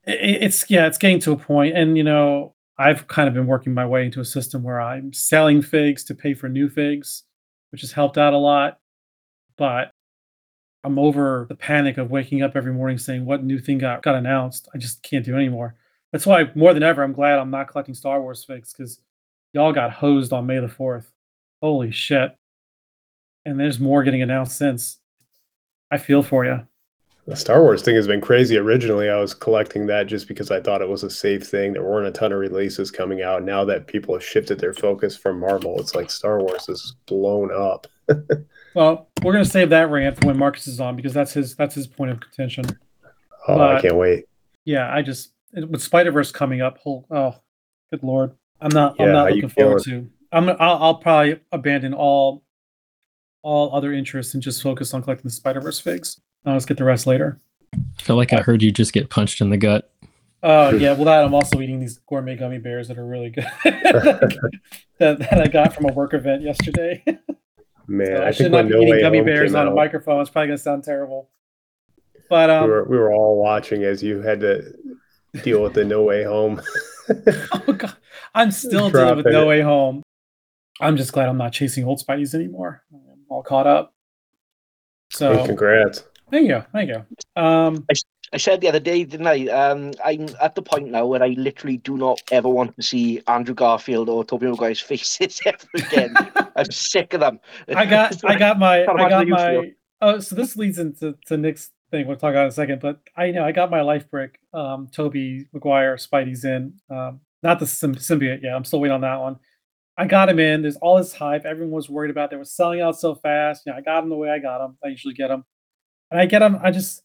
It, 0.08 0.42
it's 0.42 0.72
yeah, 0.72 0.88
it's 0.88 0.98
getting 0.98 1.20
to 1.20 1.34
a 1.34 1.38
point, 1.38 1.78
and 1.78 1.96
you 1.96 2.04
know, 2.04 2.56
I've 2.80 3.08
kind 3.08 3.28
of 3.28 3.36
been 3.36 3.46
working 3.46 3.76
my 3.76 3.86
way 3.86 4.06
into 4.06 4.22
a 4.22 4.26
system 4.26 4.64
where 4.64 4.82
I'm 4.82 5.14
selling 5.14 5.62
figs 5.62 6.04
to 6.06 6.16
pay 6.16 6.34
for 6.34 6.50
new 6.50 6.68
figs, 6.68 7.26
which 7.72 7.82
has 7.82 7.92
helped 7.92 8.18
out 8.18 8.34
a 8.34 8.38
lot. 8.38 8.80
But 9.56 9.92
I'm 10.84 10.98
over 10.98 11.46
the 11.48 11.56
panic 11.56 12.00
of 12.00 12.10
waking 12.10 12.42
up 12.42 12.56
every 12.56 12.74
morning 12.74 12.98
saying 12.98 13.24
what 13.24 13.44
new 13.44 13.60
thing 13.60 13.78
got, 13.78 14.02
got 14.02 14.16
announced. 14.16 14.68
I 14.74 14.80
just 14.80 15.04
can't 15.04 15.24
do 15.24 15.36
anymore. 15.36 15.76
That's 16.12 16.26
why 16.26 16.50
more 16.56 16.74
than 16.74 16.82
ever 16.82 17.04
I'm 17.04 17.14
glad 17.14 17.38
I'm 17.38 17.52
not 17.52 17.68
collecting 17.68 17.94
Star 17.94 18.20
Wars 18.20 18.44
figs 18.44 18.74
because 18.74 19.00
y'all 19.54 19.74
got 19.74 19.92
hosed 19.92 20.34
on 20.34 20.48
May 20.48 20.58
the 20.58 20.66
4th. 20.66 21.06
Holy 21.62 21.92
shit. 21.92 22.36
And 23.50 23.60
there's 23.60 23.80
more 23.80 24.04
getting 24.04 24.22
announced 24.22 24.58
since. 24.58 25.00
I 25.90 25.98
feel 25.98 26.22
for 26.22 26.46
you. 26.46 26.68
The 27.26 27.36
Star 27.36 27.62
Wars 27.62 27.82
thing 27.82 27.96
has 27.96 28.06
been 28.06 28.22
crazy. 28.22 28.58
Originally, 28.58 29.10
I 29.10 29.20
was 29.20 29.34
collecting 29.34 29.88
that 29.88 30.06
just 30.06 30.28
because 30.28 30.52
I 30.52 30.62
thought 30.62 30.84
it 30.84 30.90
was 30.90 31.04
a 31.04 31.10
safe 31.10 31.48
thing. 31.48 31.74
There 31.74 31.84
weren't 31.84 32.08
a 32.08 32.12
ton 32.12 32.32
of 32.32 32.40
releases 32.40 32.92
coming 32.92 33.24
out. 33.24 33.44
Now 33.44 33.66
that 33.66 33.88
people 33.88 34.14
have 34.14 34.24
shifted 34.24 34.60
their 34.60 34.74
focus 34.74 35.18
from 35.18 35.40
Marvel, 35.40 35.80
it's 35.80 35.96
like 35.96 36.12
Star 36.12 36.40
Wars 36.40 36.70
is 36.70 36.96
blown 37.08 37.52
up. 37.52 37.88
well, 38.76 39.10
we're 39.24 39.34
gonna 39.34 39.46
save 39.46 39.70
that 39.70 39.90
rant 39.90 40.20
for 40.20 40.28
when 40.28 40.38
Marcus 40.38 40.68
is 40.68 40.80
on 40.80 40.96
because 40.96 41.14
that's 41.14 41.34
his 41.34 41.56
that's 41.56 41.74
his 41.74 41.88
point 41.88 42.12
of 42.12 42.20
contention. 42.20 42.66
Oh, 43.48 43.58
but, 43.58 43.76
I 43.78 43.82
can't 43.82 43.96
wait. 43.96 44.26
Yeah, 44.66 44.94
I 44.94 45.02
just 45.02 45.34
with 45.54 45.82
Spider 45.82 46.12
Verse 46.12 46.32
coming 46.32 46.62
up. 46.62 46.80
Oh, 46.86 47.36
good 47.92 48.04
lord, 48.04 48.36
I'm 48.62 48.70
not. 48.70 48.96
Yeah, 49.00 49.06
I'm 49.06 49.12
not 49.12 49.32
looking 49.32 49.50
forward 49.50 49.84
to. 49.84 50.08
I'm. 50.32 50.50
I'll, 50.50 50.58
I'll 50.60 50.96
probably 50.96 51.40
abandon 51.52 51.94
all 51.94 52.44
all 53.42 53.74
other 53.76 53.94
interests 53.94 54.34
and 54.34 54.44
just 54.44 54.62
focus 54.62 54.94
on 54.94 55.02
collecting 55.02 55.28
the 55.28 55.34
Spider 55.34 55.62
Verse 55.62 55.80
figs. 55.80 56.20
I'll 56.46 56.56
just 56.56 56.68
get 56.68 56.78
the 56.78 56.84
rest 56.84 57.08
later. 57.08 57.40
I 57.74 58.02
feel 58.02 58.16
like 58.16 58.34
I 58.34 58.38
heard 58.38 58.62
you 58.62 58.72
just 58.72 58.94
get 58.94 59.10
punched 59.10 59.42
in 59.42 59.50
the 59.50 59.58
gut. 59.58 59.92
Oh 60.42 60.70
yeah, 60.70 60.94
well 60.94 61.06
that 61.06 61.24
I'm 61.24 61.34
also 61.34 61.60
eating 61.60 61.80
these 61.80 62.00
gourmet 62.08 62.36
gummy 62.36 62.60
bears 62.60 62.88
that 62.88 62.98
are 62.98 63.06
really 63.06 63.30
good 63.30 63.48
that, 63.64 65.20
that 65.20 65.42
I 65.42 65.48
got 65.48 65.74
from 65.74 65.90
a 65.90 65.94
work 65.94 66.14
event 66.14 66.44
yesterday. 66.44 67.04
Man, 67.88 68.18
so 68.18 68.24
I, 68.24 68.28
I 68.28 68.32
should 68.32 68.52
not 68.52 68.68
be 68.68 68.76
no 68.76 68.82
eating 68.82 69.02
gummy 69.02 69.22
bears 69.22 69.54
on 69.54 69.68
out, 69.68 69.74
a 69.74 69.76
microphone. 69.76 70.22
It's 70.22 70.30
probably 70.30 70.48
gonna 70.48 70.58
sound 70.58 70.84
terrible. 70.84 71.30
But 72.30 72.50
um, 72.50 72.66
we 72.66 72.70
were 72.70 72.84
we 72.86 72.98
were 72.98 73.12
all 73.12 73.38
watching 73.38 73.84
as 73.84 74.02
you 74.02 74.22
had 74.22 74.40
to 74.42 74.74
deal 75.44 75.62
with 75.62 75.74
the 75.74 75.84
No 75.84 76.04
Way 76.04 76.24
Home. 76.24 76.62
oh 77.10 77.74
god, 77.74 77.98
I'm 78.34 78.52
still 78.52 78.90
dealing 78.90 79.18
with 79.18 79.26
No 79.26 79.44
it. 79.44 79.48
Way 79.48 79.62
Home. 79.62 80.04
I'm 80.80 80.96
just 80.96 81.12
glad 81.12 81.28
I'm 81.28 81.38
not 81.38 81.52
chasing 81.52 81.84
old 81.84 82.02
Spideys 82.06 82.34
anymore. 82.34 82.84
I'm 83.30 83.36
all 83.36 83.44
caught 83.44 83.68
up. 83.68 83.94
So 85.12 85.38
hey, 85.38 85.46
congrats. 85.46 86.04
Thank 86.32 86.48
you. 86.48 86.64
Thank 86.72 86.90
you. 86.90 87.06
Um, 87.42 87.86
I, 87.90 87.96
I, 88.34 88.38
said 88.38 88.62
the 88.62 88.68
other 88.68 88.80
day, 88.80 89.04
didn't 89.04 89.28
I? 89.28 89.48
Um, 89.48 89.92
I'm 90.04 90.30
at 90.42 90.56
the 90.56 90.62
point 90.62 90.90
now 90.90 91.06
where 91.06 91.24
I 91.24 91.30
literally 91.30 91.78
do 91.78 91.98
not 91.98 92.22
ever 92.32 92.50
want 92.50 92.76
to 92.76 92.84
see 92.84 93.22
Andrew 93.28 93.56
Garfield 93.56 94.10
or 94.10 94.24
Tobey 94.24 94.48
Maguire's 94.48 94.80
faces 94.80 95.42
ever 95.46 95.58
again. 95.76 96.16
I'm 96.56 96.72
sick 96.72 97.14
of 97.14 97.22
them. 97.22 97.40
I 97.76 97.86
got, 97.86 98.24
I 98.30 98.38
got 98.38 98.60
my, 98.60 98.82
I 98.84 99.10
got 99.10 99.28
my. 99.28 99.74
Oh, 100.02 100.20
so 100.20 100.36
this 100.36 100.56
leads 100.56 100.80
into 100.80 101.16
to 101.26 101.38
Nick's 101.38 101.72
thing. 101.92 102.08
We'll 102.08 102.18
talk 102.18 102.32
about 102.32 102.44
in 102.44 102.50
a 102.50 102.52
second, 102.52 102.80
but 102.80 103.00
I 103.18 103.32
know 103.32 103.44
I 103.44 103.52
got 103.52 103.70
my 103.70 103.82
life 103.82 104.10
brick. 104.10 104.40
Um, 104.54 104.88
Tobey 104.88 105.48
Maguire, 105.54 105.96
Spidey's 105.98 106.46
in. 106.46 106.74
Um, 106.90 107.20
not 107.44 107.60
the 107.60 107.66
symbiote. 107.66 108.42
Yeah, 108.44 108.56
I'm 108.56 108.66
still 108.66 108.80
waiting 108.80 108.96
on 108.96 109.02
that 109.02 109.20
one. 109.20 109.40
I 110.00 110.06
got 110.06 110.30
him 110.30 110.40
in. 110.40 110.62
There's 110.62 110.78
all 110.78 110.98
this 110.98 111.14
hype. 111.14 111.44
Everyone 111.44 111.74
was 111.74 111.90
worried 111.90 112.10
about. 112.10 112.30
They 112.30 112.38
were 112.38 112.46
selling 112.46 112.80
out 112.80 112.98
so 112.98 113.16
fast. 113.16 113.64
You 113.66 113.74
know, 113.74 113.78
I 113.78 113.82
got 113.82 114.02
him 114.02 114.10
the 114.10 114.16
way 114.16 114.30
I 114.30 114.40
got 114.40 114.64
him. 114.64 114.78
I 114.82 114.88
usually 114.88 115.14
get 115.14 115.28
them, 115.28 115.44
and 116.10 116.22
I 116.22 116.26
get 116.26 116.40
them. 116.40 116.58
I 116.64 116.72
just 116.72 117.04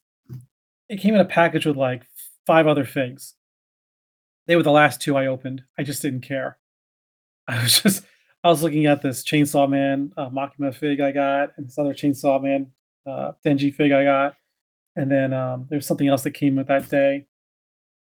it 0.89 1.01
came 1.01 1.13
in 1.13 1.21
a 1.21 1.25
package 1.25 1.67
with 1.67 1.77
like 1.77 2.03
five 2.47 2.69
other 2.69 2.85
figs. 2.85 3.35
They 4.47 4.55
were 4.55 4.63
the 4.63 4.71
last 4.71 5.01
two 5.01 5.17
I 5.17 5.27
opened. 5.27 5.65
I 5.77 5.83
just 5.83 6.03
didn't 6.03 6.21
care. 6.21 6.57
I 7.49 7.61
was 7.65 7.83
just 7.83 8.05
I 8.45 8.49
was 8.49 8.63
looking 8.63 8.87
at 8.87 9.03
this 9.03 9.25
Chainsaw 9.25 9.69
Man 9.69 10.13
uh, 10.17 10.31
Makima 10.31 10.73
fig 10.73 11.01
I 11.01 11.11
got, 11.11 11.51
and 11.57 11.67
this 11.67 11.79
other 11.79 11.95
Chainsaw 11.95 12.41
Man 12.41 12.69
uh, 13.09 13.33
Denji 13.45 13.75
fig 13.75 13.91
I 13.91 14.05
got, 14.05 14.37
and 14.95 15.11
then 15.11 15.33
um, 15.33 15.67
there's 15.69 15.87
something 15.87 16.07
else 16.07 16.23
that 16.23 16.31
came 16.31 16.55
with 16.55 16.69
that 16.69 16.89
day, 16.89 17.27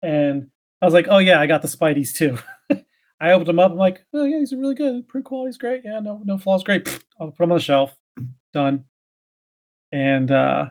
and 0.02 0.50
I 0.82 0.84
was 0.84 0.92
like, 0.92 1.06
oh 1.08 1.16
yeah, 1.16 1.40
I 1.40 1.46
got 1.46 1.62
the 1.62 1.68
Spideys 1.68 2.14
too. 2.14 2.36
I 3.22 3.30
opened 3.30 3.46
them 3.46 3.60
up. 3.60 3.70
I'm 3.70 3.78
like, 3.78 4.04
oh 4.12 4.24
yeah, 4.24 4.40
these 4.40 4.52
are 4.52 4.58
really 4.58 4.74
good. 4.74 5.06
Print 5.06 5.24
quality's 5.24 5.56
great. 5.56 5.82
Yeah, 5.84 6.00
no, 6.00 6.20
no 6.24 6.38
flaws. 6.38 6.64
Great. 6.64 6.88
I'll 7.20 7.28
put 7.28 7.38
them 7.38 7.52
on 7.52 7.58
the 7.58 7.62
shelf. 7.62 7.96
Done. 8.52 8.84
And 9.92 10.32
uh, 10.32 10.70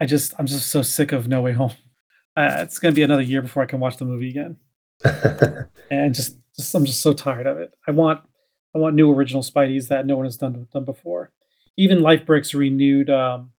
I 0.00 0.06
just, 0.06 0.32
I'm 0.38 0.46
just 0.46 0.68
so 0.68 0.82
sick 0.82 1.10
of 1.10 1.26
No 1.26 1.42
Way 1.42 1.52
Home. 1.52 1.72
Uh, 2.34 2.60
it's 2.60 2.78
gonna 2.78 2.94
be 2.94 3.02
another 3.02 3.20
year 3.20 3.42
before 3.42 3.62
I 3.62 3.66
can 3.66 3.78
watch 3.78 3.98
the 3.98 4.06
movie 4.06 4.30
again. 4.30 4.56
and 5.90 6.14
just, 6.14 6.38
just, 6.56 6.74
I'm 6.74 6.86
just 6.86 7.02
so 7.02 7.12
tired 7.12 7.46
of 7.46 7.58
it. 7.58 7.74
I 7.86 7.90
want, 7.90 8.22
I 8.74 8.78
want 8.78 8.94
new 8.94 9.12
original 9.12 9.42
Spideys 9.42 9.88
that 9.88 10.06
no 10.06 10.16
one 10.16 10.24
has 10.24 10.38
done 10.38 10.66
done 10.72 10.86
before. 10.86 11.30
Even 11.76 12.00
Life 12.00 12.24
Bricks 12.24 12.54
renewed. 12.54 13.10
Um, 13.10 13.50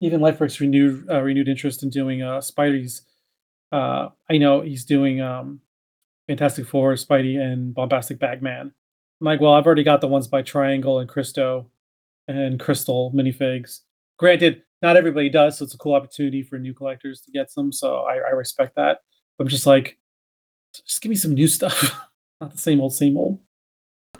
even 0.00 0.20
Life 0.20 0.38
Bricks 0.38 0.60
renewed 0.60 1.08
uh, 1.08 1.22
renewed 1.22 1.46
interest 1.48 1.84
in 1.84 1.90
doing 1.90 2.20
uh, 2.20 2.38
Spidey's. 2.38 3.02
Uh, 3.70 4.08
I 4.28 4.38
know 4.38 4.62
he's 4.62 4.84
doing 4.84 5.20
um, 5.20 5.60
Fantastic 6.28 6.66
Four, 6.66 6.92
Spidey, 6.92 7.40
and 7.40 7.74
Bombastic 7.74 8.18
Bagman. 8.18 8.72
I'm 9.20 9.24
like, 9.24 9.40
well, 9.40 9.54
I've 9.54 9.66
already 9.66 9.82
got 9.82 10.00
the 10.00 10.08
ones 10.08 10.28
by 10.28 10.42
Triangle 10.42 11.00
and 11.00 11.08
Christo 11.08 11.70
and 12.28 12.60
Crystal 12.60 13.10
minifigs. 13.14 13.80
Granted, 14.18 14.62
not 14.82 14.96
everybody 14.96 15.28
does, 15.28 15.58
so 15.58 15.64
it's 15.64 15.74
a 15.74 15.78
cool 15.78 15.94
opportunity 15.94 16.42
for 16.42 16.58
new 16.58 16.74
collectors 16.74 17.22
to 17.22 17.32
get 17.32 17.50
some. 17.50 17.72
So 17.72 18.00
I, 18.02 18.16
I 18.16 18.30
respect 18.30 18.76
that. 18.76 18.98
But 19.36 19.44
I'm 19.44 19.48
just 19.48 19.66
like, 19.66 19.98
just 20.86 21.00
give 21.00 21.10
me 21.10 21.16
some 21.16 21.34
new 21.34 21.48
stuff, 21.48 21.98
not 22.40 22.52
the 22.52 22.58
same 22.58 22.80
old, 22.80 22.94
same 22.94 23.16
old. 23.16 23.40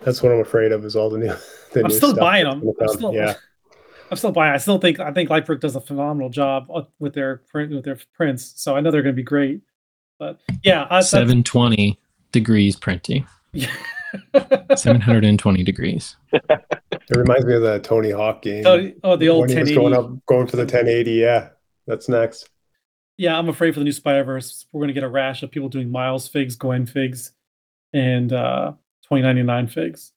That's 0.01 0.23
what 0.23 0.33
I'm 0.33 0.41
afraid 0.41 0.73
of 0.73 0.85
is 0.85 0.97
all 0.97 1.11
the 1.11 1.19
new. 1.19 1.35
The 1.75 1.81
I'm 1.81 1.89
new 1.89 1.95
still 1.95 2.17
buying 2.17 2.45
them. 2.45 2.67
I'm 2.81 2.89
still, 2.89 3.13
yeah. 3.13 3.35
I'm 4.11 4.17
still 4.17 4.33
buying. 4.33 4.55
I 4.55 4.57
still 4.57 4.79
think 4.79 5.01
I 5.01 5.13
think 5.13 5.29
Lightbrick 5.29 5.61
does 5.61 5.77
a 5.77 5.83
phenomenal 5.83 6.31
job 6.31 6.67
uh, 6.75 6.85
with 6.99 7.13
their 7.13 7.43
print 7.51 7.75
with 7.75 7.85
their 7.85 7.99
prints. 8.15 8.55
So 8.57 8.75
I 8.75 8.81
know 8.81 8.91
they're 8.91 9.03
going 9.03 9.15
to 9.15 9.21
be 9.21 9.23
great. 9.23 9.61
But 10.19 10.41
yeah, 10.63 10.83
uh, 10.83 11.03
720 11.03 11.99
degrees 12.33 12.77
printing. 12.77 13.27
720 14.75 15.65
degrees. 15.65 16.17
It 16.33 17.17
reminds 17.17 17.47
me 17.47 17.55
of 17.55 17.63
the 17.63 17.79
Tony 17.81 18.11
Hawk 18.11 18.43
game. 18.43 18.67
Oh, 18.67 18.91
oh 19.05 19.17
the 19.17 19.29
old 19.29 19.49
1080. 19.49 19.75
Going 19.75 19.95
up, 19.95 20.27
going 20.27 20.47
for 20.47 20.57
the 20.57 20.63
1080. 20.63 21.13
Yeah, 21.13 21.51
that's 21.87 22.09
next. 22.09 22.51
Yeah, 23.17 23.37
I'm 23.37 23.49
afraid 23.49 23.75
for 23.75 23.81
the 23.81 23.85
new 23.85 23.93
Spider 23.93 24.23
Verse, 24.23 24.67
we're 24.73 24.81
going 24.81 24.89
to 24.89 24.95
get 24.95 25.03
a 25.03 25.09
rash 25.09 25.43
of 25.43 25.51
people 25.51 25.69
doing 25.69 25.91
Miles 25.91 26.29
figs, 26.29 26.55
Gwen 26.55 26.87
figs, 26.87 27.33
and 27.93 28.33
uh, 28.33 28.73
2099 29.03 29.67
figs, 29.67 30.13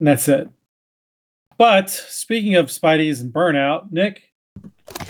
and 0.00 0.08
that's 0.08 0.26
it. 0.26 0.48
But 1.58 1.90
speaking 1.90 2.54
of 2.54 2.66
Spideys 2.66 3.20
and 3.20 3.32
burnout, 3.32 3.92
Nick, 3.92 4.22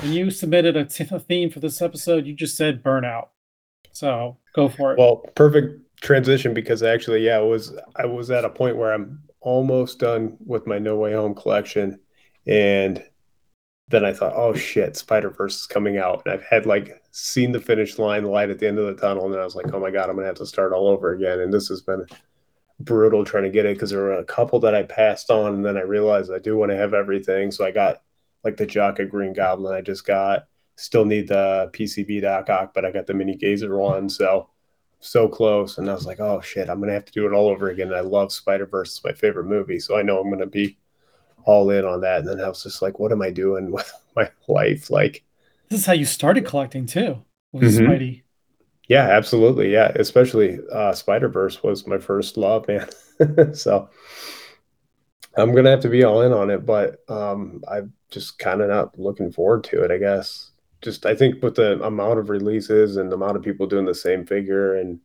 when 0.00 0.12
you 0.12 0.30
submitted 0.30 0.76
a, 0.76 0.86
t- 0.86 1.06
a 1.08 1.20
theme 1.20 1.50
for 1.50 1.60
this 1.60 1.80
episode, 1.80 2.26
you 2.26 2.34
just 2.34 2.56
said 2.56 2.82
burnout. 2.82 3.28
So 3.92 4.36
go 4.54 4.68
for 4.68 4.92
it. 4.92 4.98
Well, 4.98 5.16
perfect 5.34 5.80
transition 6.00 6.54
because 6.54 6.82
actually, 6.82 7.24
yeah, 7.24 7.40
it 7.40 7.46
was 7.46 7.76
I 7.96 8.06
was 8.06 8.30
at 8.30 8.44
a 8.44 8.50
point 8.50 8.76
where 8.76 8.92
I'm 8.92 9.22
almost 9.40 9.98
done 9.98 10.36
with 10.44 10.66
my 10.66 10.78
No 10.78 10.96
Way 10.96 11.12
Home 11.12 11.34
collection, 11.34 11.98
and 12.46 13.02
then 13.88 14.04
I 14.04 14.12
thought, 14.12 14.34
oh 14.36 14.54
shit, 14.54 14.96
Spider 14.96 15.30
Verse 15.30 15.60
is 15.60 15.66
coming 15.66 15.98
out, 15.98 16.22
and 16.24 16.34
I've 16.34 16.44
had 16.44 16.66
like 16.66 17.02
seen 17.10 17.52
the 17.52 17.60
finish 17.60 17.98
line, 17.98 18.22
the 18.22 18.30
light 18.30 18.50
at 18.50 18.58
the 18.58 18.68
end 18.68 18.78
of 18.78 18.86
the 18.86 19.00
tunnel, 19.00 19.26
and 19.26 19.40
I 19.40 19.44
was 19.44 19.56
like, 19.56 19.72
oh 19.72 19.80
my 19.80 19.90
god, 19.90 20.08
I'm 20.08 20.16
gonna 20.16 20.26
have 20.26 20.36
to 20.36 20.46
start 20.46 20.72
all 20.72 20.88
over 20.88 21.12
again, 21.12 21.40
and 21.40 21.52
this 21.52 21.68
has 21.68 21.80
been 21.80 22.06
brutal 22.80 23.24
trying 23.24 23.44
to 23.44 23.50
get 23.50 23.66
it 23.66 23.74
because 23.74 23.90
there 23.90 24.00
were 24.00 24.18
a 24.18 24.24
couple 24.24 24.60
that 24.60 24.74
I 24.74 24.84
passed 24.84 25.30
on, 25.30 25.54
and 25.54 25.64
then 25.64 25.76
I 25.76 25.82
realized 25.82 26.30
I 26.32 26.38
do 26.38 26.56
want 26.56 26.70
to 26.70 26.76
have 26.76 26.94
everything, 26.94 27.50
so 27.50 27.64
I 27.64 27.70
got 27.70 28.02
like 28.44 28.56
the 28.56 28.66
Jaka 28.66 29.08
Green 29.08 29.32
Goblin. 29.32 29.74
I 29.74 29.80
just 29.80 30.06
got 30.06 30.46
Still 30.78 31.04
need 31.04 31.26
the 31.26 31.68
PCB 31.72 32.22
Doc 32.22 32.48
Ock, 32.48 32.72
but 32.72 32.84
I 32.84 32.92
got 32.92 33.08
the 33.08 33.12
mini 33.12 33.34
Gazer 33.34 33.76
one, 33.76 34.08
so 34.08 34.48
so 35.00 35.26
close. 35.26 35.76
And 35.76 35.90
I 35.90 35.92
was 35.92 36.06
like, 36.06 36.20
oh 36.20 36.40
shit, 36.40 36.70
I'm 36.70 36.78
gonna 36.78 36.92
have 36.92 37.04
to 37.04 37.12
do 37.12 37.26
it 37.26 37.32
all 37.32 37.48
over 37.48 37.70
again. 37.70 37.88
And 37.88 37.96
I 37.96 38.00
love 38.00 38.32
Spider 38.32 38.64
Verse; 38.64 38.90
it's 38.90 39.04
my 39.04 39.12
favorite 39.12 39.46
movie, 39.46 39.80
so 39.80 39.98
I 39.98 40.02
know 40.02 40.20
I'm 40.20 40.30
gonna 40.30 40.46
be 40.46 40.78
all 41.42 41.70
in 41.70 41.84
on 41.84 42.00
that. 42.02 42.20
And 42.20 42.28
then 42.28 42.40
I 42.40 42.48
was 42.48 42.62
just 42.62 42.80
like, 42.80 43.00
what 43.00 43.10
am 43.10 43.22
I 43.22 43.30
doing 43.30 43.70
with 43.72 43.92
my 44.14 44.30
life? 44.46 44.88
Like, 44.88 45.24
this 45.68 45.80
is 45.80 45.86
how 45.86 45.94
you 45.94 46.04
started 46.04 46.46
collecting 46.46 46.86
too, 46.86 47.24
with 47.50 47.74
mm-hmm. 47.74 47.84
Spidey. 47.84 48.22
Yeah, 48.88 49.08
absolutely. 49.08 49.72
Yeah, 49.72 49.90
especially 49.96 50.60
uh, 50.72 50.92
Spider 50.92 51.28
Verse 51.28 51.60
was 51.60 51.88
my 51.88 51.98
first 51.98 52.36
love, 52.36 52.68
man. 52.68 52.88
so 53.52 53.90
I'm 55.36 55.52
gonna 55.56 55.70
have 55.70 55.80
to 55.80 55.88
be 55.88 56.04
all 56.04 56.22
in 56.22 56.32
on 56.32 56.50
it, 56.50 56.64
but 56.64 57.00
um, 57.08 57.64
I'm 57.68 57.92
just 58.10 58.38
kind 58.38 58.60
of 58.60 58.68
not 58.68 58.96
looking 58.96 59.32
forward 59.32 59.64
to 59.64 59.82
it. 59.82 59.90
I 59.90 59.98
guess 59.98 60.52
just 60.82 61.06
I 61.06 61.14
think 61.14 61.42
with 61.42 61.56
the 61.56 61.82
amount 61.82 62.18
of 62.18 62.30
releases 62.30 62.96
and 62.96 63.10
the 63.10 63.16
amount 63.16 63.36
of 63.36 63.42
people 63.42 63.66
doing 63.66 63.84
the 63.84 63.94
same 63.94 64.24
figure 64.24 64.76
and 64.76 65.00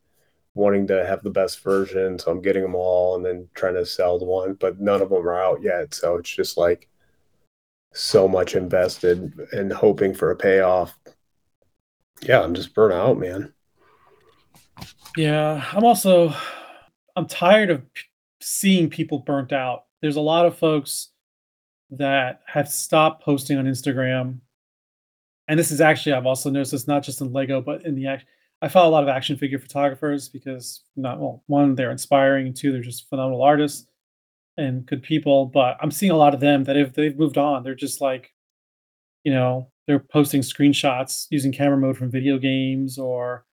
wanting 0.56 0.86
to 0.88 1.06
have 1.06 1.24
the 1.24 1.30
best 1.30 1.64
version, 1.64 2.20
so 2.20 2.32
I'm 2.32 2.42
getting 2.42 2.62
them 2.62 2.76
all 2.76 3.16
and 3.16 3.26
then 3.26 3.50
trying 3.56 3.74
to 3.76 3.86
sell 3.86 4.20
the 4.20 4.26
one, 4.26 4.54
but 4.54 4.80
none 4.80 5.02
of 5.02 5.10
them 5.10 5.28
are 5.28 5.42
out 5.42 5.64
yet. 5.64 5.94
So 5.94 6.18
it's 6.18 6.30
just 6.30 6.58
like 6.58 6.88
so 7.94 8.28
much 8.28 8.56
invested 8.56 9.34
and 9.52 9.72
hoping 9.72 10.14
for 10.14 10.32
a 10.32 10.36
payoff. 10.36 10.98
Yeah, 12.22 12.42
I'm 12.42 12.54
just 12.54 12.74
burnt 12.74 12.94
out, 12.94 13.18
man. 13.18 13.54
Yeah, 15.18 15.66
I'm 15.72 15.84
also 15.84 16.34
I'm 17.16 17.28
tired 17.28 17.70
of 17.70 17.84
seeing 18.42 18.90
people 18.90 19.20
burnt 19.20 19.54
out. 19.54 19.86
There's 20.02 20.16
a 20.16 20.22
lot 20.22 20.46
of 20.46 20.58
folks 20.58 21.10
that 21.92 22.42
have 22.48 22.70
stopped 22.70 23.24
posting 23.24 23.58
on 23.58 23.66
Instagram. 23.66 24.40
And 25.48 25.60
this 25.60 25.72
is 25.72 25.82
actually 25.82 26.14
I've 26.14 26.26
also 26.26 26.50
noticed 26.50 26.72
this 26.72 26.88
not 26.88 27.04
just 27.04 27.22
in 27.22 27.34
Lego, 27.34 27.62
but 27.62 27.86
in 27.86 27.96
the 27.96 28.08
act. 28.08 28.26
I 28.62 28.70
follow 28.70 28.90
a 28.90 28.92
lot 28.92 29.04
of 29.04 29.10
action 29.10 29.36
figure 29.36 29.60
photographers 29.60 30.30
because 30.30 30.84
not 30.96 31.20
well, 31.20 31.44
one, 31.48 31.76
they're 31.76 31.92
inspiring, 31.92 32.54
two, 32.54 32.72
they're 32.72 32.82
just 32.82 33.10
phenomenal 33.10 33.42
artists 33.44 33.88
and 34.58 34.86
good 34.86 35.04
people. 35.04 35.48
But 35.48 35.78
I'm 35.82 35.92
seeing 35.92 36.12
a 36.12 36.18
lot 36.18 36.34
of 36.34 36.40
them 36.40 36.64
that 36.66 36.78
if 36.78 36.94
they've 36.94 37.18
moved 37.18 37.38
on, 37.38 37.64
they're 37.64 37.76
just 37.76 38.00
like, 38.00 38.32
you 39.24 39.34
know, 39.34 39.70
they're 39.88 40.00
posting 40.00 40.42
screenshots 40.42 41.28
using 41.30 41.52
camera 41.52 41.78
mode 41.78 41.98
from 41.98 42.10
video 42.12 42.38
games 42.38 42.98
or 42.98 43.46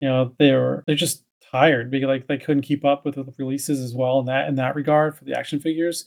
you 0.00 0.08
know, 0.08 0.34
they're 0.38 0.84
they're 0.86 0.96
just 0.96 1.24
tired 1.52 1.90
because 1.90 2.08
like 2.08 2.26
they 2.26 2.38
couldn't 2.38 2.62
keep 2.62 2.84
up 2.84 3.04
with 3.04 3.14
the 3.14 3.24
releases 3.38 3.80
as 3.80 3.94
well 3.94 4.20
in 4.20 4.26
that 4.26 4.48
in 4.48 4.56
that 4.56 4.74
regard 4.74 5.16
for 5.16 5.24
the 5.24 5.38
action 5.38 5.60
figures. 5.60 6.06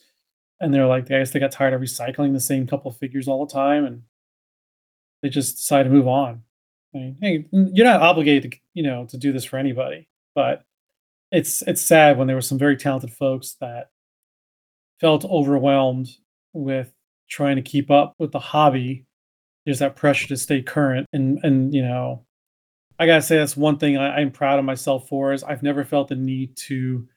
And 0.62 0.74
they're 0.74 0.88
like, 0.88 1.06
I 1.06 1.20
guess 1.20 1.32
they 1.32 1.40
got 1.40 1.52
tired 1.52 1.74
of 1.74 1.82
recycling 1.82 2.34
the 2.34 2.40
same 2.40 2.68
couple 2.68 2.92
figures 2.92 3.28
all 3.28 3.46
the 3.46 3.54
time 3.54 3.86
and 3.86 4.04
they 5.22 5.30
just 5.30 5.58
decide 5.58 5.84
to 5.84 5.90
move 5.90 6.08
on. 6.08 6.44
I 6.94 6.98
mean, 6.98 7.18
hey, 7.22 7.46
you're 7.52 7.86
not 7.86 8.02
obligated 8.02 8.52
to, 8.52 8.58
you 8.74 8.84
know, 8.84 9.06
to 9.06 9.18
do 9.18 9.32
this 9.32 9.46
for 9.46 9.58
anybody, 9.58 10.08
but 10.34 10.64
it's 11.32 11.62
it's 11.64 11.82
sad 11.82 12.18
when 12.18 12.28
there 12.28 12.36
were 12.36 12.42
some 12.42 12.58
very 12.58 12.76
talented 12.76 13.14
folks 13.14 13.56
that 13.62 13.90
felt 15.00 15.26
overwhelmed 15.26 16.10
with 16.54 16.92
trying 17.30 17.56
to 17.58 17.62
keep 17.62 17.92
up 17.92 18.16
with 18.18 18.32
the 18.32 18.40
hobby. 18.40 19.06
There's 19.66 19.80
that 19.80 19.96
pressure 19.96 20.28
to 20.30 20.38
stay 20.38 20.62
current, 20.62 21.06
and 21.14 21.40
and 21.44 21.74
you 21.74 21.84
know, 21.84 22.26
I 22.98 23.06
gotta 23.06 23.22
say 23.22 23.38
that's 23.38 23.58
one 23.58 23.78
thing 23.78 23.98
I, 23.98 24.18
I'm 24.18 24.32
proud 24.32 24.58
of 24.58 24.66
myself 24.66 25.08
for 25.08 25.32
is 25.32 25.44
I've 25.44 25.64
never 25.64 25.84
felt 25.84 26.08
the 26.08 26.16
need 26.16 26.56
to 26.68 27.08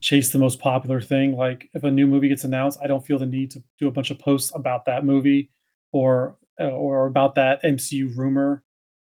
chase 0.00 0.30
the 0.30 0.38
most 0.38 0.60
popular 0.60 1.00
thing. 1.00 1.36
Like 1.36 1.68
if 1.74 1.82
a 1.82 1.90
new 1.90 2.06
movie 2.06 2.28
gets 2.28 2.44
announced, 2.44 2.78
I 2.82 2.86
don't 2.86 3.04
feel 3.04 3.18
the 3.18 3.26
need 3.26 3.50
to 3.52 3.62
do 3.78 3.88
a 3.88 3.90
bunch 3.90 4.10
of 4.10 4.18
posts 4.20 4.52
about 4.54 4.84
that 4.84 5.04
movie 5.04 5.50
or 5.92 6.36
or 6.64 7.06
about 7.06 7.34
that 7.36 7.62
MCU 7.62 8.16
rumor 8.16 8.62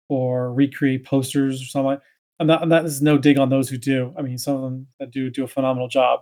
or 0.08 0.52
recreate 0.52 1.04
posters 1.04 1.62
or 1.62 1.66
something. 1.66 1.98
I'm 2.40 2.46
not. 2.46 2.62
I'm 2.62 2.68
not. 2.68 2.82
There's 2.82 3.02
no 3.02 3.18
dig 3.18 3.38
on 3.38 3.48
those 3.48 3.68
who 3.68 3.78
do. 3.78 4.14
I 4.16 4.22
mean, 4.22 4.38
some 4.38 4.56
of 4.56 4.62
them 4.62 4.86
that 5.00 5.10
do 5.10 5.30
do 5.30 5.44
a 5.44 5.48
phenomenal 5.48 5.88
job. 5.88 6.20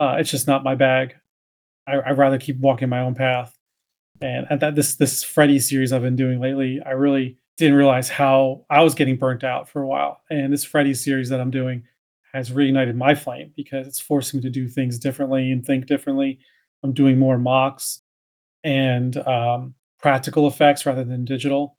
Uh, 0.00 0.16
it's 0.18 0.30
just 0.30 0.46
not 0.46 0.64
my 0.64 0.74
bag. 0.74 1.14
I, 1.86 2.00
I'd 2.00 2.18
rather 2.18 2.38
keep 2.38 2.58
walking 2.58 2.88
my 2.88 3.00
own 3.00 3.14
path. 3.14 3.56
And 4.20 4.46
and 4.50 4.60
that 4.60 4.74
this 4.74 4.96
this 4.96 5.22
Freddy 5.22 5.58
series 5.58 5.92
I've 5.92 6.02
been 6.02 6.16
doing 6.16 6.40
lately, 6.40 6.80
I 6.84 6.90
really 6.90 7.38
didn't 7.56 7.76
realize 7.76 8.08
how 8.08 8.64
I 8.70 8.82
was 8.82 8.94
getting 8.94 9.16
burnt 9.16 9.44
out 9.44 9.68
for 9.68 9.82
a 9.82 9.86
while. 9.86 10.20
And 10.30 10.52
this 10.52 10.64
Freddy 10.64 10.94
series 10.94 11.28
that 11.28 11.40
I'm 11.40 11.50
doing 11.50 11.84
has 12.32 12.50
reignited 12.50 12.96
my 12.96 13.14
flame 13.14 13.52
because 13.56 13.86
it's 13.86 14.00
forcing 14.00 14.38
me 14.38 14.42
to 14.42 14.50
do 14.50 14.66
things 14.66 14.98
differently 14.98 15.52
and 15.52 15.64
think 15.64 15.86
differently. 15.86 16.40
I'm 16.82 16.92
doing 16.92 17.18
more 17.18 17.38
MOCs 17.38 18.00
and 18.64 19.16
um, 19.18 19.74
practical 20.04 20.46
effects 20.46 20.84
rather 20.84 21.02
than 21.02 21.24
digital. 21.24 21.78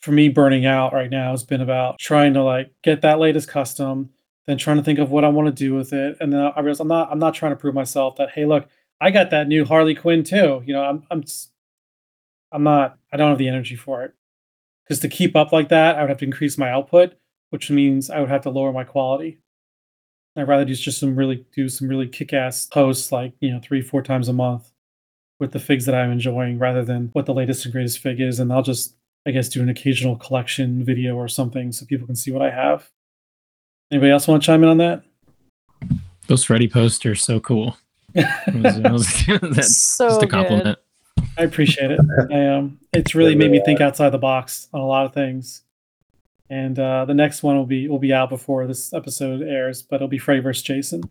For 0.00 0.12
me, 0.12 0.30
burning 0.30 0.64
out 0.64 0.94
right 0.94 1.10
now 1.10 1.32
has 1.32 1.42
been 1.42 1.60
about 1.60 1.98
trying 1.98 2.32
to 2.32 2.42
like 2.42 2.72
get 2.82 3.02
that 3.02 3.18
latest 3.18 3.48
custom, 3.48 4.08
then 4.46 4.56
trying 4.56 4.78
to 4.78 4.82
think 4.82 4.98
of 4.98 5.10
what 5.10 5.24
I 5.24 5.28
want 5.28 5.48
to 5.48 5.52
do 5.52 5.74
with 5.74 5.92
it, 5.92 6.16
and 6.20 6.32
then 6.32 6.40
I 6.40 6.60
realize 6.60 6.80
I'm 6.80 6.88
not 6.88 7.12
I'm 7.12 7.18
not 7.18 7.34
trying 7.34 7.52
to 7.52 7.56
prove 7.56 7.74
myself 7.74 8.16
that 8.16 8.30
hey 8.30 8.46
look 8.46 8.66
I 8.98 9.10
got 9.10 9.28
that 9.28 9.46
new 9.46 9.66
Harley 9.66 9.94
Quinn 9.94 10.24
too. 10.24 10.62
You 10.64 10.72
know 10.72 10.84
I'm 10.84 11.02
I'm 11.10 11.22
I'm 12.50 12.62
not 12.62 12.96
I 13.12 13.18
don't 13.18 13.28
have 13.28 13.36
the 13.36 13.48
energy 13.48 13.76
for 13.76 14.04
it 14.04 14.14
because 14.82 15.00
to 15.00 15.08
keep 15.08 15.36
up 15.36 15.52
like 15.52 15.68
that 15.68 15.96
I 15.96 16.00
would 16.00 16.08
have 16.08 16.20
to 16.20 16.24
increase 16.24 16.56
my 16.56 16.70
output, 16.70 17.12
which 17.50 17.70
means 17.70 18.08
I 18.08 18.20
would 18.20 18.30
have 18.30 18.44
to 18.44 18.50
lower 18.50 18.72
my 18.72 18.84
quality. 18.84 19.38
I'd 20.34 20.48
rather 20.48 20.64
do 20.64 20.74
just 20.74 20.98
some 20.98 21.14
really 21.14 21.44
do 21.54 21.68
some 21.68 21.88
really 21.88 22.08
kick-ass 22.08 22.68
posts 22.68 23.12
like 23.12 23.34
you 23.40 23.52
know 23.52 23.60
three 23.62 23.82
four 23.82 24.00
times 24.00 24.30
a 24.30 24.32
month 24.32 24.70
with 25.44 25.52
the 25.52 25.60
figs 25.60 25.84
that 25.84 25.94
I'm 25.94 26.10
enjoying 26.10 26.58
rather 26.58 26.82
than 26.84 27.10
what 27.12 27.26
the 27.26 27.34
latest 27.34 27.64
and 27.66 27.72
greatest 27.72 27.98
fig 27.98 28.20
is, 28.20 28.40
and 28.40 28.50
I'll 28.52 28.62
just 28.62 28.94
I 29.26 29.30
guess 29.30 29.48
do 29.48 29.62
an 29.62 29.68
occasional 29.68 30.16
collection 30.16 30.82
video 30.84 31.14
or 31.16 31.28
something 31.28 31.70
so 31.72 31.86
people 31.86 32.06
can 32.06 32.16
see 32.16 32.30
what 32.32 32.42
I 32.42 32.50
have. 32.50 32.90
Anybody 33.90 34.10
else 34.12 34.26
want 34.26 34.42
to 34.42 34.46
chime 34.46 34.62
in 34.62 34.68
on 34.70 34.78
that? 34.78 35.02
Those 36.26 36.44
Freddy 36.44 36.68
posts 36.68 37.04
are 37.06 37.14
so 37.14 37.40
cool. 37.40 37.76
That 38.14 38.54
was- 38.54 38.80
that 38.80 38.92
was- 38.92 39.26
that's 39.56 39.76
So 39.76 40.08
just 40.08 40.22
a 40.22 40.26
good. 40.26 40.30
compliment. 40.30 40.78
I 41.38 41.42
appreciate 41.42 41.90
it. 41.90 42.00
I, 42.30 42.46
um, 42.46 42.78
it's 42.92 43.14
really 43.14 43.34
made 43.34 43.50
me 43.50 43.60
think 43.64 43.80
outside 43.80 44.10
the 44.10 44.18
box 44.18 44.68
on 44.72 44.80
a 44.80 44.86
lot 44.86 45.04
of 45.06 45.12
things. 45.14 45.62
And 46.50 46.78
uh, 46.78 47.04
the 47.06 47.14
next 47.14 47.42
one 47.42 47.56
will 47.56 47.66
be 47.66 47.88
will 47.88 47.98
be 47.98 48.12
out 48.12 48.28
before 48.28 48.66
this 48.66 48.92
episode 48.92 49.42
airs, 49.42 49.82
but 49.82 49.96
it'll 49.96 50.08
be 50.08 50.18
Freddy 50.18 50.40
vs. 50.40 50.62
Jason. 50.62 51.02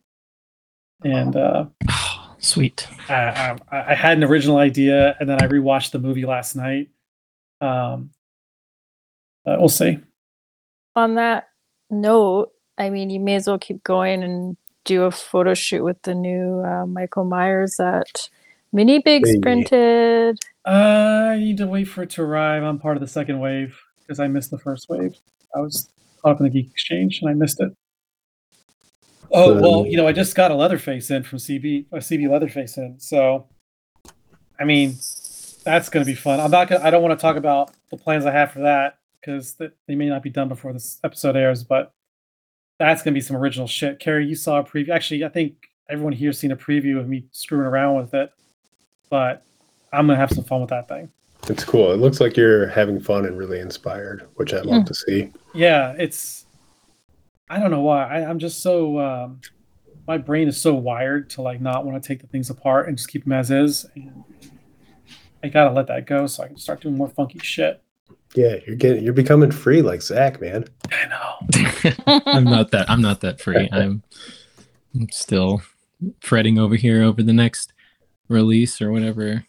And 1.03 1.35
uh, 1.35 1.65
Oh, 1.89 2.12
sweet. 2.43 2.87
I, 3.09 3.57
I, 3.71 3.91
I 3.91 3.95
had 3.95 4.17
an 4.17 4.23
original 4.23 4.57
idea, 4.57 5.15
and 5.19 5.27
then 5.27 5.41
I 5.41 5.47
rewatched 5.47 5.91
the 5.91 5.99
movie 5.99 6.25
last 6.25 6.55
night. 6.55 6.89
Um, 7.61 8.11
uh, 9.45 9.55
we'll 9.59 9.69
see. 9.69 9.99
On 10.95 11.15
that 11.15 11.47
note, 11.89 12.51
I 12.77 12.89
mean, 12.89 13.09
you 13.09 13.19
may 13.19 13.35
as 13.35 13.47
well 13.47 13.57
keep 13.57 13.83
going 13.83 14.21
and 14.23 14.57
do 14.85 15.03
a 15.03 15.11
photo 15.11 15.53
shoot 15.53 15.83
with 15.83 16.01
the 16.03 16.13
new 16.13 16.59
uh, 16.61 16.85
Michael 16.85 17.23
Myers 17.23 17.75
that 17.77 18.29
Mini 18.71 18.99
Bigs 18.99 19.31
Hey. 19.31 19.39
printed. 19.39 20.39
I 20.65 21.37
need 21.39 21.57
to 21.57 21.67
wait 21.67 21.85
for 21.85 22.03
it 22.03 22.09
to 22.11 22.21
arrive. 22.21 22.63
I'm 22.63 22.79
part 22.79 22.95
of 22.97 23.01
the 23.01 23.07
second 23.07 23.39
wave 23.39 23.77
because 23.99 24.19
I 24.19 24.27
missed 24.27 24.51
the 24.51 24.57
first 24.59 24.87
wave. 24.89 25.15
I 25.55 25.59
was 25.59 25.89
caught 26.21 26.31
up 26.33 26.39
in 26.39 26.45
the 26.45 26.49
Geek 26.49 26.71
Exchange 26.71 27.19
and 27.21 27.29
I 27.29 27.33
missed 27.33 27.59
it. 27.59 27.71
Oh 29.33 29.59
well, 29.59 29.85
you 29.85 29.97
know, 29.97 30.07
I 30.07 30.11
just 30.11 30.35
got 30.35 30.51
a 30.51 30.55
Leatherface 30.55 31.09
in 31.09 31.23
from 31.23 31.39
CB, 31.39 31.85
a 31.91 31.97
CB 31.97 32.29
Leatherface 32.29 32.77
in. 32.77 32.99
So, 32.99 33.47
I 34.59 34.63
mean, 34.63 34.95
that's 35.63 35.89
going 35.89 36.05
to 36.05 36.09
be 36.11 36.15
fun. 36.15 36.39
I'm 36.39 36.51
not 36.51 36.67
gonna. 36.69 36.83
I 36.83 36.89
don't 36.91 37.01
want 37.01 37.17
to 37.17 37.21
talk 37.21 37.35
about 37.35 37.71
the 37.89 37.97
plans 37.97 38.25
I 38.25 38.31
have 38.31 38.51
for 38.51 38.59
that 38.59 38.99
because 39.19 39.55
they 39.55 39.95
may 39.95 40.07
not 40.07 40.21
be 40.21 40.29
done 40.29 40.49
before 40.49 40.71
this 40.73 40.99
episode 41.03 41.35
airs. 41.35 41.63
But 41.63 41.91
that's 42.79 43.01
going 43.01 43.13
to 43.13 43.17
be 43.17 43.21
some 43.21 43.35
original 43.35 43.67
shit. 43.67 43.99
Kerry, 43.99 44.25
you 44.27 44.35
saw 44.35 44.59
a 44.59 44.63
preview. 44.63 44.89
Actually, 44.89 45.23
I 45.23 45.29
think 45.29 45.55
everyone 45.89 46.13
here's 46.13 46.37
seen 46.37 46.51
a 46.51 46.55
preview 46.57 46.99
of 46.99 47.07
me 47.07 47.25
screwing 47.31 47.65
around 47.65 47.95
with 47.97 48.13
it. 48.13 48.31
But 49.09 49.43
I'm 49.91 50.07
gonna 50.07 50.17
have 50.19 50.31
some 50.31 50.43
fun 50.43 50.61
with 50.61 50.69
that 50.71 50.87
thing. 50.87 51.09
It's 51.49 51.63
cool. 51.63 51.91
It 51.91 51.97
looks 51.97 52.19
like 52.21 52.37
you're 52.37 52.67
having 52.67 52.99
fun 52.99 53.25
and 53.25 53.37
really 53.37 53.59
inspired, 53.59 54.27
which 54.35 54.53
I'd 54.53 54.65
love 54.65 54.83
Mm. 54.83 54.87
to 54.87 54.93
see. 54.93 55.31
Yeah, 55.53 55.93
it's. 55.97 56.42
I 57.53 57.59
don't 57.59 57.69
know 57.69 57.81
why. 57.81 58.07
I, 58.07 58.27
I'm 58.27 58.39
just 58.39 58.61
so. 58.61 58.99
Um, 58.99 59.41
my 60.07 60.17
brain 60.17 60.47
is 60.47 60.59
so 60.59 60.73
wired 60.73 61.29
to 61.31 61.43
like 61.43 61.61
not 61.61 61.85
want 61.85 62.01
to 62.01 62.05
take 62.05 62.19
the 62.19 62.27
things 62.27 62.49
apart 62.49 62.87
and 62.87 62.97
just 62.97 63.09
keep 63.09 63.23
them 63.23 63.31
as 63.31 63.51
is. 63.51 63.85
And 63.93 64.23
I 65.43 65.49
gotta 65.49 65.71
let 65.71 65.85
that 65.87 66.07
go 66.07 66.25
so 66.25 66.43
I 66.43 66.47
can 66.47 66.57
start 66.57 66.81
doing 66.81 66.97
more 66.97 67.09
funky 67.09 67.37
shit. 67.39 67.83
Yeah, 68.33 68.55
you're 68.65 68.75
getting 68.75 69.03
you're 69.03 69.13
becoming 69.13 69.51
free 69.51 69.83
like 69.83 70.01
Zach, 70.01 70.41
man. 70.41 70.65
I 70.91 71.05
know. 71.05 72.21
I'm 72.25 72.43
not 72.43 72.71
that. 72.71 72.89
I'm 72.89 73.01
not 73.01 73.21
that 73.21 73.39
free. 73.39 73.69
I'm, 73.71 74.01
I'm 74.95 75.09
still 75.11 75.61
fretting 76.21 76.57
over 76.57 76.75
here 76.75 77.03
over 77.03 77.21
the 77.21 77.33
next 77.33 77.71
release 78.29 78.81
or 78.81 78.91
whatever, 78.91 79.45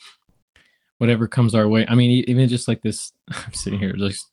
whatever 0.99 1.27
comes 1.27 1.55
our 1.55 1.69
way. 1.69 1.87
I 1.89 1.95
mean, 1.95 2.23
even 2.29 2.49
just 2.51 2.69
like 2.69 2.83
this, 2.83 3.13
I'm 3.31 3.55
sitting 3.55 3.79
here 3.79 3.95
just 3.95 4.31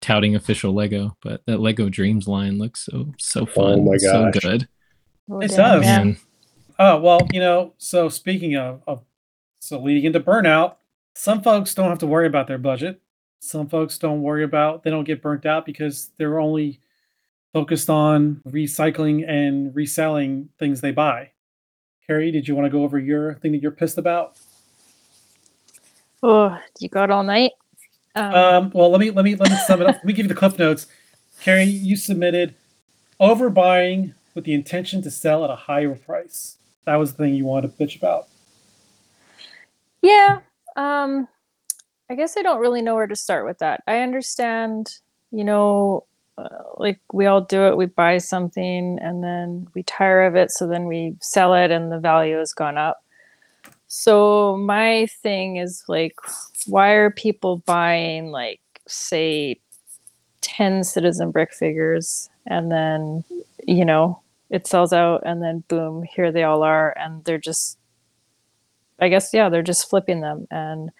touting 0.00 0.34
official 0.36 0.72
Lego, 0.72 1.16
but 1.22 1.42
that 1.46 1.60
Lego 1.60 1.88
Dreams 1.88 2.28
line 2.28 2.58
looks 2.58 2.84
so 2.84 3.12
so 3.18 3.42
oh 3.42 3.46
fun, 3.46 3.72
oh 3.80 3.82
my 3.82 3.92
gosh. 3.92 4.00
so 4.00 4.30
good, 4.40 4.68
Oh, 5.30 5.40
It 5.40 5.50
does. 5.50 5.80
man. 5.82 6.16
Oh 6.78 7.00
well, 7.00 7.20
you 7.32 7.40
know. 7.40 7.72
So 7.78 8.08
speaking 8.08 8.56
of, 8.56 8.82
of 8.86 9.02
so 9.58 9.80
leading 9.80 10.04
into 10.04 10.20
burnout, 10.20 10.76
some 11.14 11.42
folks 11.42 11.74
don't 11.74 11.88
have 11.88 11.98
to 12.00 12.06
worry 12.06 12.26
about 12.26 12.46
their 12.46 12.58
budget. 12.58 13.00
Some 13.40 13.68
folks 13.68 13.98
don't 13.98 14.22
worry 14.22 14.44
about 14.44 14.82
they 14.82 14.90
don't 14.90 15.04
get 15.04 15.22
burnt 15.22 15.46
out 15.46 15.66
because 15.66 16.10
they're 16.18 16.38
only 16.40 16.80
focused 17.52 17.88
on 17.88 18.42
recycling 18.48 19.26
and 19.28 19.74
reselling 19.74 20.50
things 20.58 20.80
they 20.80 20.90
buy. 20.92 21.30
Kerry, 22.06 22.30
did 22.30 22.46
you 22.46 22.54
want 22.54 22.66
to 22.66 22.70
go 22.70 22.84
over 22.84 22.98
your 22.98 23.34
thing 23.36 23.52
that 23.52 23.62
you're 23.62 23.70
pissed 23.72 23.98
about? 23.98 24.36
Oh, 26.22 26.56
you 26.80 26.88
got 26.88 27.10
all 27.10 27.22
night. 27.22 27.52
Um, 28.16 28.34
Um, 28.34 28.70
well, 28.74 28.90
let 28.90 29.00
me 29.00 29.10
let 29.10 29.24
me 29.24 29.34
let 29.36 29.50
me 29.50 29.56
sum 29.66 29.82
it 29.82 29.86
up. 29.86 29.96
Let 29.96 30.04
me 30.04 30.12
give 30.12 30.24
you 30.24 30.28
the 30.28 30.34
cliff 30.34 30.58
notes. 30.58 30.86
Kerry, 31.42 31.64
you 31.64 31.96
submitted 31.96 32.54
overbuying 33.20 34.14
with 34.34 34.44
the 34.44 34.54
intention 34.54 35.02
to 35.02 35.10
sell 35.10 35.44
at 35.44 35.50
a 35.50 35.56
higher 35.56 35.94
price. 35.94 36.56
That 36.84 36.96
was 36.96 37.12
the 37.12 37.24
thing 37.24 37.34
you 37.34 37.44
wanted 37.44 37.76
to 37.76 37.84
bitch 37.84 37.96
about. 37.96 38.28
Yeah. 40.02 40.40
Um 40.76 41.28
I 42.08 42.14
guess 42.14 42.36
I 42.36 42.42
don't 42.42 42.60
really 42.60 42.82
know 42.82 42.94
where 42.94 43.06
to 43.06 43.16
start 43.16 43.46
with 43.46 43.58
that. 43.58 43.82
I 43.86 43.98
understand, 43.98 44.94
you 45.32 45.42
know, 45.44 46.04
uh, 46.38 46.48
like 46.76 47.00
we 47.12 47.26
all 47.26 47.40
do 47.40 47.66
it, 47.66 47.76
we 47.76 47.86
buy 47.86 48.18
something 48.18 48.98
and 49.00 49.24
then 49.24 49.66
we 49.74 49.82
tire 49.82 50.22
of 50.22 50.36
it, 50.36 50.52
so 50.52 50.68
then 50.68 50.86
we 50.86 51.16
sell 51.20 51.54
it 51.54 51.70
and 51.70 51.90
the 51.90 51.98
value 51.98 52.38
has 52.38 52.52
gone 52.52 52.78
up. 52.78 53.02
So 53.88 54.56
my 54.56 55.06
thing 55.22 55.56
is 55.56 55.84
like, 55.88 56.16
why 56.66 56.90
are 56.92 57.10
people 57.10 57.58
buying 57.58 58.30
like, 58.30 58.60
say, 58.88 59.60
ten 60.40 60.84
Citizen 60.84 61.30
Brick 61.30 61.52
figures, 61.52 62.30
and 62.46 62.70
then 62.70 63.24
you 63.66 63.84
know 63.84 64.20
it 64.50 64.66
sells 64.66 64.92
out, 64.92 65.22
and 65.26 65.42
then 65.42 65.64
boom, 65.68 66.04
here 66.04 66.30
they 66.30 66.44
all 66.44 66.62
are, 66.62 66.94
and 66.96 67.24
they're 67.24 67.38
just, 67.38 67.78
I 69.00 69.08
guess, 69.08 69.34
yeah, 69.34 69.48
they're 69.48 69.62
just 69.62 69.90
flipping 69.90 70.20
them, 70.20 70.46
and 70.50 70.90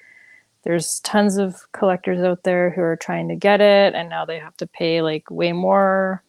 there's 0.64 1.00
tons 1.00 1.36
of 1.38 1.70
collectors 1.72 2.22
out 2.22 2.42
there 2.42 2.70
who 2.70 2.80
are 2.82 2.96
trying 2.96 3.28
to 3.28 3.36
get 3.36 3.60
it, 3.60 3.94
and 3.94 4.08
now 4.08 4.24
they 4.24 4.38
have 4.38 4.56
to 4.58 4.66
pay 4.66 5.00
like 5.02 5.30
way 5.30 5.52
more 5.52 6.22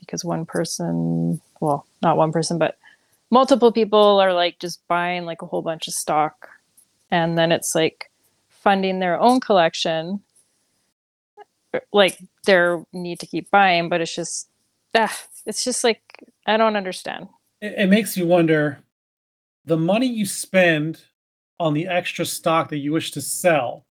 because 0.00 0.24
one 0.24 0.44
person, 0.46 1.40
well, 1.60 1.86
not 2.02 2.16
one 2.16 2.32
person, 2.32 2.58
but 2.58 2.76
multiple 3.34 3.72
people 3.72 4.20
are 4.20 4.32
like 4.32 4.60
just 4.60 4.86
buying 4.86 5.24
like 5.24 5.42
a 5.42 5.46
whole 5.46 5.60
bunch 5.60 5.88
of 5.88 5.94
stock 5.94 6.48
and 7.10 7.36
then 7.36 7.50
it's 7.50 7.74
like 7.74 8.08
funding 8.48 9.00
their 9.00 9.18
own 9.20 9.40
collection. 9.40 10.22
Like 11.92 12.16
their 12.46 12.84
need 12.92 13.18
to 13.18 13.26
keep 13.26 13.50
buying 13.50 13.88
but 13.88 14.00
it's 14.00 14.14
just 14.14 14.48
ah, 14.94 15.18
it's 15.46 15.64
just 15.64 15.82
like 15.82 16.00
i 16.46 16.56
don't 16.56 16.76
understand. 16.76 17.26
It, 17.60 17.74
it 17.76 17.90
makes 17.90 18.16
you 18.16 18.24
wonder 18.24 18.78
the 19.64 19.76
money 19.76 20.06
you 20.06 20.26
spend 20.26 21.00
on 21.58 21.74
the 21.74 21.88
extra 21.88 22.24
stock 22.24 22.68
that 22.68 22.78
you 22.78 22.92
wish 22.92 23.10
to 23.12 23.20
sell, 23.20 23.84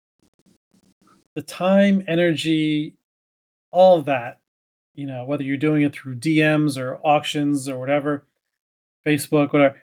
the 1.35 1.41
time, 1.41 2.03
energy, 2.07 2.95
all 3.71 3.97
of 3.97 4.05
that, 4.05 4.39
you 4.93 5.05
know, 5.05 5.25
whether 5.25 5.43
you're 5.43 5.57
doing 5.57 5.81
it 5.81 5.93
through 5.93 6.15
DMs 6.15 6.77
or 6.77 6.99
auctions 7.03 7.67
or 7.67 7.79
whatever, 7.79 8.25
Facebook, 9.05 9.53
whatever, 9.53 9.81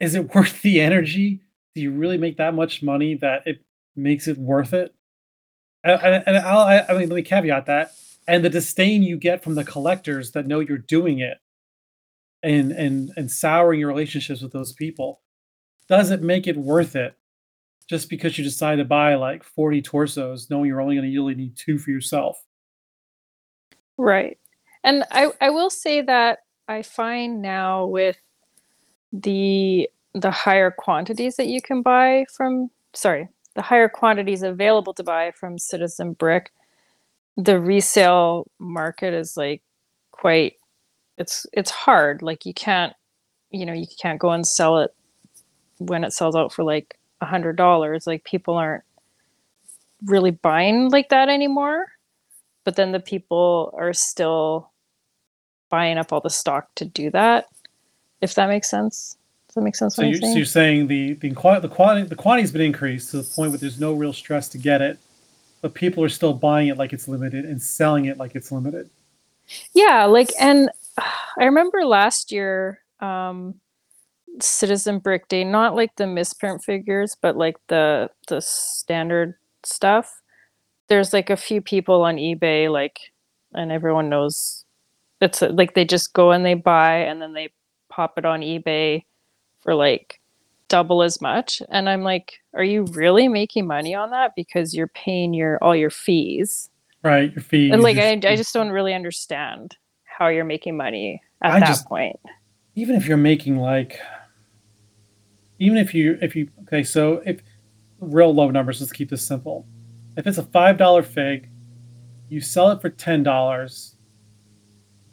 is 0.00 0.14
it 0.14 0.34
worth 0.34 0.62
the 0.62 0.80
energy? 0.80 1.40
Do 1.74 1.82
you 1.82 1.92
really 1.92 2.18
make 2.18 2.38
that 2.38 2.54
much 2.54 2.82
money 2.82 3.14
that 3.16 3.46
it 3.46 3.64
makes 3.94 4.28
it 4.28 4.38
worth 4.38 4.72
it? 4.72 4.94
And, 5.84 6.24
and, 6.26 6.36
I'll, 6.38 6.60
I, 6.60 6.84
I 6.88 6.98
mean, 6.98 7.08
let 7.08 7.16
me 7.16 7.22
caveat 7.22 7.66
that. 7.66 7.92
And 8.26 8.44
the 8.44 8.50
disdain 8.50 9.04
you 9.04 9.16
get 9.16 9.44
from 9.44 9.54
the 9.54 9.64
collectors 9.64 10.32
that 10.32 10.46
know 10.46 10.58
you're 10.58 10.78
doing 10.78 11.20
it 11.20 11.38
and 12.42 12.72
and 12.72 13.12
and 13.16 13.30
souring 13.30 13.80
your 13.80 13.88
relationships 13.88 14.42
with 14.42 14.52
those 14.52 14.74
people 14.74 15.22
does 15.88 16.10
it 16.10 16.22
make 16.22 16.46
it 16.46 16.56
worth 16.56 16.94
it 16.94 17.16
just 17.88 18.10
because 18.10 18.36
you 18.36 18.44
decide 18.44 18.76
to 18.76 18.84
buy 18.84 19.14
like 19.14 19.42
40 19.42 19.80
torsos 19.80 20.50
knowing 20.50 20.66
you're 20.66 20.82
only 20.82 20.96
going 20.96 21.10
to 21.10 21.18
really 21.18 21.34
need 21.34 21.56
two 21.56 21.78
for 21.78 21.90
yourself 21.90 22.36
Right. 23.98 24.38
And 24.84 25.04
I 25.10 25.32
I 25.40 25.50
will 25.50 25.70
say 25.70 26.02
that 26.02 26.40
I 26.68 26.82
find 26.82 27.42
now 27.42 27.86
with 27.86 28.18
the 29.12 29.88
the 30.14 30.30
higher 30.30 30.70
quantities 30.70 31.36
that 31.36 31.46
you 31.48 31.62
can 31.62 31.82
buy 31.82 32.26
from 32.34 32.70
sorry, 32.94 33.28
the 33.54 33.62
higher 33.62 33.88
quantities 33.88 34.42
available 34.42 34.94
to 34.94 35.04
buy 35.04 35.32
from 35.32 35.58
Citizen 35.58 36.14
Brick, 36.14 36.52
the 37.36 37.60
resale 37.60 38.50
market 38.58 39.14
is 39.14 39.36
like 39.36 39.62
quite 40.12 40.54
it's 41.18 41.46
it's 41.52 41.70
hard. 41.70 42.22
Like 42.22 42.46
you 42.46 42.54
can't 42.54 42.94
you 43.50 43.66
know, 43.66 43.72
you 43.74 43.86
can't 44.00 44.20
go 44.20 44.30
and 44.32 44.46
sell 44.46 44.78
it 44.78 44.94
when 45.78 46.04
it 46.04 46.12
sells 46.12 46.36
out 46.36 46.52
for 46.52 46.64
like 46.64 46.98
a 47.20 47.26
hundred 47.26 47.56
dollars. 47.56 48.06
Like 48.06 48.24
people 48.24 48.54
aren't 48.56 48.84
really 50.04 50.30
buying 50.32 50.90
like 50.90 51.08
that 51.10 51.28
anymore 51.28 51.86
but 52.64 52.76
then 52.76 52.92
the 52.92 53.00
people 53.00 53.74
are 53.78 53.94
still 53.94 54.72
buying 55.76 55.98
up 55.98 56.12
all 56.12 56.22
the 56.22 56.30
stock 56.30 56.68
to 56.76 56.84
do 56.84 57.10
that. 57.10 57.46
If 58.20 58.34
that 58.34 58.48
makes 58.48 58.70
sense. 58.70 59.18
Does 59.48 59.54
that 59.56 59.60
make 59.62 59.76
sense? 59.76 59.96
so 59.96 60.02
you're, 60.02 60.14
so 60.14 60.20
saying? 60.20 60.36
you're 60.36 60.46
saying 60.46 60.86
the 60.86 61.14
the 61.14 61.28
the 61.60 61.68
quantity 61.68 62.08
the 62.08 62.16
quantity's 62.16 62.52
been 62.52 62.62
increased 62.62 63.10
to 63.10 63.18
the 63.18 63.24
point 63.36 63.50
where 63.50 63.58
there's 63.58 63.80
no 63.80 63.92
real 63.92 64.12
stress 64.12 64.48
to 64.48 64.58
get 64.58 64.80
it 64.82 64.98
but 65.62 65.74
people 65.74 66.02
are 66.04 66.08
still 66.08 66.34
buying 66.34 66.68
it 66.68 66.76
like 66.76 66.92
it's 66.92 67.08
limited 67.08 67.44
and 67.44 67.60
selling 67.60 68.06
it 68.06 68.18
like 68.18 68.34
it's 68.34 68.50
limited 68.52 68.88
Yeah, 69.74 70.04
like 70.06 70.30
and 70.40 70.70
I 71.38 71.44
remember 71.44 71.84
last 71.84 72.32
year, 72.32 72.80
um 73.00 73.54
Citizen 74.40 74.98
Brick 74.98 75.28
Day, 75.28 75.44
not 75.44 75.74
like 75.74 75.96
the 75.96 76.06
misprint 76.06 76.62
figures, 76.62 77.16
but 77.22 77.36
like 77.36 77.56
the 77.68 78.10
the 78.28 78.40
standard 78.40 79.34
stuff. 79.64 80.20
There's 80.88 81.12
like 81.12 81.30
a 81.30 81.36
few 81.36 81.60
people 81.60 82.02
on 82.02 82.16
eBay, 82.16 82.70
like, 82.70 82.98
and 83.54 83.72
everyone 83.72 84.10
knows 84.10 84.65
it's 85.20 85.42
uh, 85.42 85.48
like 85.50 85.74
they 85.74 85.84
just 85.84 86.12
go 86.12 86.30
and 86.32 86.44
they 86.44 86.54
buy 86.54 86.96
and 86.98 87.20
then 87.22 87.32
they 87.32 87.50
pop 87.88 88.18
it 88.18 88.24
on 88.24 88.40
eBay 88.40 89.04
for 89.60 89.74
like 89.74 90.20
double 90.68 91.02
as 91.02 91.20
much. 91.20 91.62
And 91.70 91.88
I'm 91.88 92.02
like, 92.02 92.40
are 92.54 92.64
you 92.64 92.84
really 92.92 93.28
making 93.28 93.66
money 93.66 93.94
on 93.94 94.10
that? 94.10 94.32
Because 94.36 94.74
you're 94.74 94.88
paying 94.88 95.32
your 95.32 95.58
all 95.62 95.76
your 95.76 95.90
fees. 95.90 96.68
right 97.02 97.32
your 97.34 97.42
fees 97.42 97.72
And 97.72 97.82
like 97.82 97.98
I, 97.98 98.12
I 98.12 98.36
just 98.36 98.52
don't 98.52 98.70
really 98.70 98.92
understand 98.94 99.76
how 100.04 100.28
you're 100.28 100.44
making 100.44 100.76
money 100.76 101.22
at 101.42 101.52
I 101.52 101.60
that 101.60 101.66
just- 101.68 101.86
point. 101.86 102.18
even 102.74 102.96
if 102.96 103.06
you're 103.06 103.16
making 103.16 103.58
like 103.58 104.00
even 105.58 105.78
if 105.78 105.94
you 105.94 106.18
if 106.20 106.36
you 106.36 106.48
okay 106.62 106.82
so 106.82 107.22
if 107.24 107.40
real 108.00 108.34
low 108.34 108.50
numbers 108.50 108.80
let's 108.80 108.92
keep 108.92 109.08
this 109.10 109.26
simple 109.26 109.66
if 110.16 110.26
it's 110.26 110.38
a 110.38 110.42
five 110.42 110.76
dollar 110.76 111.02
fig 111.02 111.48
you 112.28 112.40
sell 112.40 112.70
it 112.70 112.80
for 112.80 112.90
ten 112.90 113.22
dollars 113.22 113.95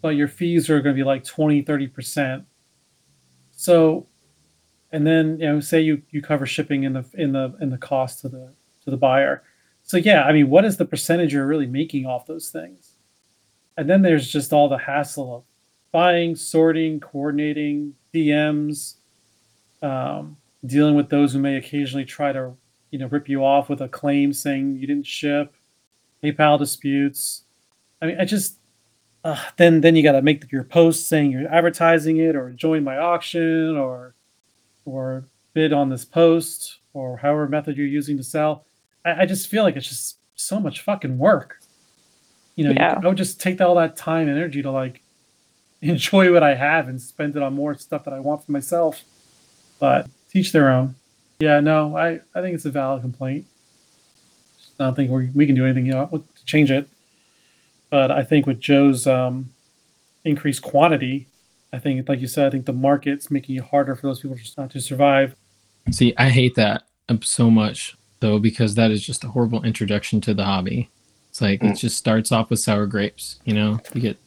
but 0.03 0.17
your 0.17 0.27
fees 0.27 0.69
are 0.69 0.81
going 0.81 0.93
to 0.93 0.99
be 0.99 1.05
like 1.05 1.23
20 1.23 1.63
30 1.63 1.87
percent. 1.87 2.43
So 3.51 4.05
and 4.91 5.07
then 5.07 5.39
you 5.39 5.47
know 5.47 5.59
say 5.61 5.81
you 5.81 6.03
you 6.11 6.21
cover 6.21 6.45
shipping 6.45 6.83
in 6.83 6.93
the 6.93 7.05
in 7.13 7.31
the 7.31 7.55
in 7.61 7.71
the 7.71 7.77
cost 7.77 8.19
to 8.21 8.29
the 8.29 8.53
to 8.83 8.91
the 8.91 8.97
buyer. 8.97 9.41
So 9.81 9.97
yeah 9.97 10.23
i 10.23 10.31
mean 10.31 10.49
what 10.49 10.65
is 10.65 10.77
the 10.77 10.85
percentage 10.85 11.33
you're 11.33 11.47
really 11.47 11.65
making 11.65 12.05
off 12.05 12.27
those 12.27 12.49
things? 12.49 12.97
And 13.77 13.89
then 13.89 14.03
there's 14.03 14.29
just 14.29 14.53
all 14.53 14.69
the 14.69 14.77
hassle 14.77 15.35
of 15.37 15.43
buying, 15.91 16.35
sorting, 16.35 16.99
coordinating, 16.99 17.95
DMs, 18.13 18.95
um, 19.81 20.37
dealing 20.65 20.95
with 20.95 21.09
those 21.09 21.33
who 21.33 21.39
may 21.39 21.55
occasionally 21.55 22.05
try 22.05 22.31
to, 22.31 22.53
you 22.91 22.99
know, 22.99 23.07
rip 23.07 23.27
you 23.27 23.43
off 23.43 23.69
with 23.69 23.81
a 23.81 23.87
claim 23.87 24.31
saying 24.31 24.75
you 24.75 24.85
didn't 24.85 25.07
ship, 25.07 25.55
PayPal 26.23 26.59
disputes. 26.59 27.43
I 28.01 28.05
mean, 28.07 28.17
I 28.19 28.25
just 28.25 28.57
uh, 29.23 29.39
then 29.57 29.81
then 29.81 29.95
you 29.95 30.03
got 30.03 30.13
to 30.13 30.21
make 30.21 30.51
your 30.51 30.63
post 30.63 31.07
saying 31.07 31.31
you're 31.31 31.51
advertising 31.53 32.17
it 32.17 32.35
or 32.35 32.51
join 32.51 32.83
my 32.83 32.97
auction 32.97 33.77
or 33.77 34.15
or 34.85 35.25
bid 35.53 35.71
on 35.73 35.89
this 35.89 36.05
post 36.05 36.79
or 36.93 37.17
however 37.17 37.47
method 37.47 37.77
you're 37.77 37.87
using 37.87 38.17
to 38.17 38.23
sell. 38.23 38.65
I, 39.05 39.21
I 39.23 39.25
just 39.25 39.47
feel 39.47 39.63
like 39.63 39.75
it's 39.75 39.87
just 39.87 40.17
so 40.35 40.59
much 40.59 40.81
fucking 40.81 41.17
work. 41.17 41.57
You 42.55 42.65
know, 42.65 42.71
you- 42.71 42.77
I 43.03 43.07
would 43.07 43.17
just 43.17 43.39
take 43.41 43.61
all 43.61 43.75
that 43.75 43.95
time 43.97 44.27
and 44.27 44.37
energy 44.37 44.61
to 44.61 44.71
like 44.71 45.01
enjoy 45.81 46.31
what 46.33 46.43
I 46.43 46.55
have 46.55 46.87
and 46.89 47.01
spend 47.01 47.35
it 47.35 47.43
on 47.43 47.53
more 47.53 47.75
stuff 47.75 48.05
that 48.05 48.13
I 48.13 48.19
want 48.19 48.45
for 48.45 48.51
myself. 48.51 49.03
But 49.79 50.07
teach 50.29 50.51
their 50.51 50.69
own. 50.69 50.95
Yeah, 51.39 51.59
no, 51.59 51.97
I, 51.97 52.21
I 52.35 52.41
think 52.41 52.55
it's 52.55 52.65
a 52.65 52.71
valid 52.71 53.01
complaint. 53.01 53.45
I 54.79 54.85
don't 54.85 54.95
think 54.95 55.11
we, 55.11 55.29
we 55.33 55.45
can 55.45 55.55
do 55.55 55.65
anything 55.65 55.85
you 55.85 55.91
know, 55.93 56.07
to 56.07 56.45
change 56.45 56.71
it. 56.71 56.87
But 57.93 58.09
I 58.09 58.23
think 58.23 58.47
with 58.47 58.59
Joe's 58.59 59.05
um, 59.05 59.51
increased 60.25 60.63
quantity, 60.63 61.27
I 61.71 61.77
think, 61.77 62.09
like 62.09 62.21
you 62.21 62.25
said, 62.25 62.47
I 62.47 62.49
think 62.49 62.65
the 62.65 62.73
market's 62.73 63.29
making 63.29 63.57
it 63.57 63.65
harder 63.65 63.93
for 63.93 64.07
those 64.07 64.19
people 64.19 64.35
just 64.35 64.57
not 64.57 64.71
to 64.71 64.81
survive. 64.81 65.35
See, 65.91 66.11
I 66.17 66.29
hate 66.29 66.55
that 66.55 66.87
um, 67.07 67.21
so 67.21 67.51
much 67.51 67.95
though 68.19 68.39
because 68.39 68.73
that 68.73 68.89
is 68.89 69.05
just 69.05 69.23
a 69.23 69.27
horrible 69.27 69.63
introduction 69.63 70.21
to 70.21 70.33
the 70.33 70.43
hobby. 70.43 70.89
It's 71.29 71.39
like 71.39 71.63
it 71.63 71.75
just 71.75 71.95
starts 71.95 72.31
off 72.31 72.49
with 72.49 72.61
sour 72.61 72.87
grapes, 72.87 73.39
you 73.45 73.53
know. 73.53 73.79
You 73.93 74.01
get, 74.01 74.17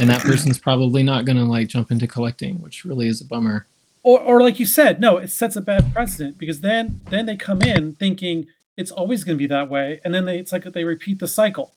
and 0.00 0.10
that 0.10 0.22
person's 0.22 0.58
probably 0.58 1.04
not 1.04 1.24
gonna 1.24 1.44
like 1.44 1.68
jump 1.68 1.92
into 1.92 2.08
collecting, 2.08 2.60
which 2.60 2.84
really 2.84 3.06
is 3.06 3.20
a 3.20 3.24
bummer. 3.24 3.68
or, 4.02 4.18
or 4.18 4.42
like 4.42 4.58
you 4.58 4.66
said, 4.66 5.00
no, 5.00 5.18
it 5.18 5.30
sets 5.30 5.54
a 5.54 5.60
bad 5.60 5.94
precedent 5.94 6.38
because 6.38 6.60
then 6.60 7.00
then 7.10 7.26
they 7.26 7.36
come 7.36 7.62
in 7.62 7.94
thinking 7.94 8.48
it's 8.76 8.90
always 8.90 9.22
going 9.22 9.38
to 9.38 9.40
be 9.40 9.46
that 9.46 9.70
way, 9.70 10.00
and 10.04 10.12
then 10.12 10.24
they 10.24 10.40
it's 10.40 10.50
like 10.50 10.64
they 10.64 10.82
repeat 10.82 11.20
the 11.20 11.28
cycle. 11.28 11.72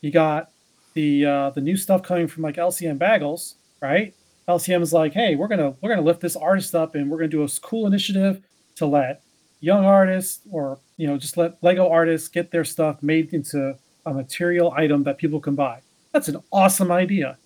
You 0.00 0.12
got 0.12 0.50
the 0.94 1.26
uh, 1.26 1.50
the 1.50 1.60
new 1.60 1.76
stuff 1.76 2.02
coming 2.02 2.26
from 2.26 2.42
like 2.42 2.56
LCM 2.56 2.98
Bagels, 2.98 3.54
right? 3.80 4.14
LCM 4.48 4.82
is 4.82 4.92
like, 4.92 5.12
hey, 5.12 5.34
we're 5.34 5.48
gonna 5.48 5.74
we're 5.80 5.90
gonna 5.90 6.02
lift 6.02 6.20
this 6.20 6.36
artist 6.36 6.74
up, 6.74 6.94
and 6.94 7.10
we're 7.10 7.18
gonna 7.18 7.28
do 7.28 7.42
a 7.42 7.48
cool 7.62 7.86
initiative 7.86 8.42
to 8.76 8.86
let 8.86 9.22
young 9.60 9.84
artists 9.84 10.40
or 10.50 10.78
you 10.96 11.06
know 11.06 11.16
just 11.16 11.36
let 11.36 11.56
Lego 11.62 11.88
artists 11.88 12.28
get 12.28 12.50
their 12.50 12.64
stuff 12.64 13.02
made 13.02 13.32
into 13.32 13.76
a 14.06 14.12
material 14.12 14.72
item 14.76 15.04
that 15.04 15.18
people 15.18 15.40
can 15.40 15.54
buy. 15.54 15.80
That's 16.12 16.28
an 16.28 16.42
awesome 16.52 16.92
idea. 16.92 17.38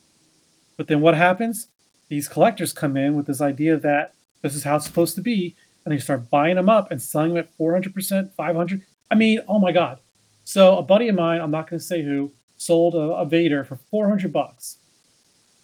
But 0.76 0.88
then 0.88 1.00
what 1.00 1.14
happens? 1.14 1.68
These 2.08 2.28
collectors 2.28 2.72
come 2.72 2.96
in 2.96 3.16
with 3.16 3.26
this 3.26 3.40
idea 3.40 3.76
that 3.78 4.14
this 4.42 4.54
is 4.54 4.64
how 4.64 4.76
it's 4.76 4.86
supposed 4.86 5.14
to 5.16 5.20
be, 5.20 5.56
and 5.84 5.92
they 5.92 5.98
start 5.98 6.30
buying 6.30 6.56
them 6.56 6.68
up 6.68 6.90
and 6.90 7.00
selling 7.00 7.34
them 7.34 7.38
at 7.44 7.58
400%, 7.58 8.32
500. 8.32 8.82
I 9.10 9.14
mean, 9.14 9.40
oh 9.48 9.58
my 9.58 9.72
god. 9.72 9.98
So 10.44 10.78
a 10.78 10.82
buddy 10.82 11.08
of 11.08 11.14
mine, 11.14 11.40
I'm 11.40 11.50
not 11.50 11.68
going 11.68 11.80
to 11.80 11.84
say 11.84 12.02
who, 12.02 12.32
sold 12.58 12.94
a, 12.94 12.98
a 12.98 13.24
Vader 13.24 13.64
for 13.64 13.76
400 13.90 14.30
bucks. 14.32 14.76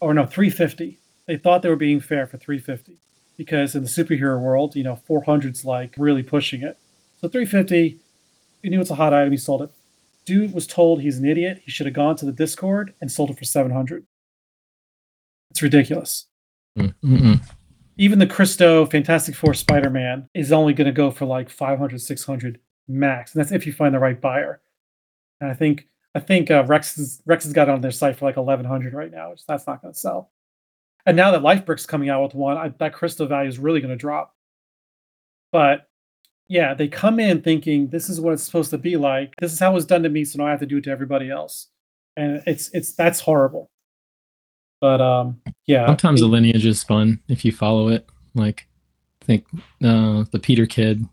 Or 0.00 0.14
no, 0.14 0.24
350. 0.24 0.98
They 1.26 1.36
thought 1.36 1.60
they 1.62 1.68
were 1.68 1.76
being 1.76 2.00
fair 2.00 2.26
for 2.26 2.38
350. 2.38 2.98
because 3.36 3.74
in 3.74 3.82
the 3.82 3.88
superhero 3.88 4.40
world, 4.40 4.76
you 4.76 4.84
know, 4.84 4.98
400's 5.08 5.64
like 5.64 5.94
really 5.98 6.22
pushing 6.22 6.62
it. 6.62 6.78
So 7.20 7.28
350, 7.28 7.98
he 8.62 8.68
knew 8.68 8.80
it's 8.80 8.90
a 8.90 8.94
hot 8.94 9.12
item, 9.14 9.32
he 9.32 9.36
sold 9.36 9.62
it. 9.62 9.70
Dude 10.24 10.54
was 10.54 10.66
told 10.66 11.00
he's 11.02 11.18
an 11.18 11.26
idiot. 11.26 11.62
He 11.64 11.70
should 11.70 11.86
have 11.86 11.94
gone 11.94 12.16
to 12.16 12.24
the 12.24 12.32
Discord 12.32 12.94
and 13.00 13.10
sold 13.12 13.30
it 13.30 13.38
for 13.38 13.44
700. 13.44 14.06
It's 15.50 15.62
ridiculous. 15.62 16.26
Even 17.96 18.18
the 18.18 18.26
Christo 18.26 18.86
Fantastic 18.86 19.34
Four 19.34 19.54
Spider 19.54 19.90
Man 19.90 20.28
is 20.34 20.50
only 20.50 20.72
going 20.72 20.86
to 20.86 20.92
go 20.92 21.10
for 21.10 21.26
like 21.26 21.48
500, 21.50 22.00
600 22.00 22.58
max. 22.88 23.34
And 23.34 23.40
that's 23.40 23.52
if 23.52 23.66
you 23.66 23.72
find 23.72 23.94
the 23.94 23.98
right 24.00 24.20
buyer. 24.20 24.60
And 25.40 25.50
I 25.50 25.54
think 25.54 25.86
I 26.14 26.20
think 26.20 26.50
uh, 26.50 26.64
Rex 26.64 26.96
has, 26.96 27.22
Rex 27.26 27.44
has 27.44 27.52
got 27.52 27.68
it 27.68 27.72
on 27.72 27.80
their 27.80 27.90
site 27.90 28.16
for 28.16 28.26
like 28.26 28.36
1100 28.36 28.94
right 28.94 29.10
now, 29.10 29.30
which 29.30 29.44
that's 29.46 29.66
not 29.66 29.82
going 29.82 29.92
to 29.92 29.98
sell. 29.98 30.30
And 31.06 31.16
now 31.16 31.32
that 31.32 31.42
Lifebrick's 31.42 31.86
coming 31.86 32.08
out 32.08 32.22
with 32.22 32.34
one, 32.34 32.56
I, 32.56 32.68
that 32.78 32.94
crystal 32.94 33.26
value 33.26 33.48
is 33.48 33.58
really 33.58 33.80
going 33.80 33.90
to 33.90 33.96
drop. 33.96 34.34
But 35.52 35.88
yeah, 36.48 36.74
they 36.74 36.88
come 36.88 37.18
in 37.18 37.42
thinking 37.42 37.88
this 37.88 38.08
is 38.08 38.20
what 38.20 38.32
it's 38.32 38.42
supposed 38.42 38.70
to 38.70 38.78
be 38.78 38.96
like. 38.96 39.34
This 39.36 39.52
is 39.52 39.58
how 39.58 39.70
it 39.70 39.74
was 39.74 39.86
done 39.86 40.02
to 40.02 40.08
me, 40.08 40.24
so 40.24 40.38
now 40.38 40.46
I 40.46 40.50
have 40.50 40.60
to 40.60 40.66
do 40.66 40.78
it 40.78 40.84
to 40.84 40.90
everybody 40.90 41.30
else. 41.30 41.68
And 42.16 42.42
it's 42.46 42.70
it's 42.72 42.92
that's 42.92 43.20
horrible. 43.20 43.70
But 44.80 45.00
um, 45.00 45.40
yeah, 45.66 45.86
Sometimes 45.86 46.20
the 46.20 46.26
lineage 46.26 46.66
is 46.66 46.82
fun 46.82 47.20
if 47.28 47.44
you 47.44 47.52
follow 47.52 47.88
it. 47.88 48.08
Like, 48.34 48.66
I 49.22 49.24
think 49.24 49.46
uh, 49.82 50.24
the 50.30 50.38
Peter 50.40 50.66
Kid, 50.66 51.08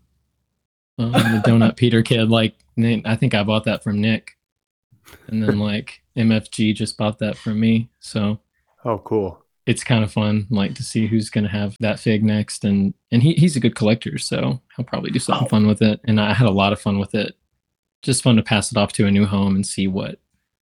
um, 0.98 1.12
the 1.12 1.42
Donut 1.46 1.76
Peter 1.76 2.02
Kid. 2.02 2.28
Like, 2.28 2.54
I 2.78 3.16
think 3.16 3.34
I 3.34 3.42
bought 3.42 3.64
that 3.64 3.82
from 3.82 4.00
Nick, 4.00 4.36
and 5.28 5.42
then 5.42 5.58
like 5.58 6.02
MFG 6.16 6.74
just 6.74 6.96
bought 6.96 7.18
that 7.20 7.36
from 7.36 7.58
me. 7.60 7.90
So 8.00 8.40
Oh, 8.84 8.98
cool. 8.98 9.42
it's 9.66 9.84
kind 9.84 10.02
of 10.04 10.12
fun, 10.12 10.46
like 10.50 10.74
to 10.74 10.82
see 10.82 11.06
who's 11.06 11.30
gonna 11.30 11.48
have 11.48 11.76
that 11.80 12.00
fig 12.00 12.24
next. 12.24 12.64
And 12.64 12.94
and 13.12 13.22
he, 13.22 13.34
he's 13.34 13.56
a 13.56 13.60
good 13.60 13.74
collector, 13.76 14.18
so 14.18 14.60
he'll 14.76 14.84
probably 14.86 15.10
do 15.10 15.18
something 15.18 15.46
Oh. 15.46 15.48
fun 15.48 15.66
with 15.66 15.82
it. 15.82 16.00
And 16.04 16.20
I 16.20 16.32
had 16.34 16.48
a 16.48 16.50
lot 16.52 16.72
of 16.72 16.80
fun 16.80 16.98
with 16.98 17.14
it. 17.14 17.36
Just 18.02 18.22
fun 18.22 18.36
to 18.36 18.42
pass 18.42 18.72
it 18.72 18.78
off 18.78 18.92
to 18.94 19.06
a 19.06 19.10
new 19.10 19.26
home 19.26 19.54
and 19.54 19.66
see 19.66 19.86
what 19.88 20.18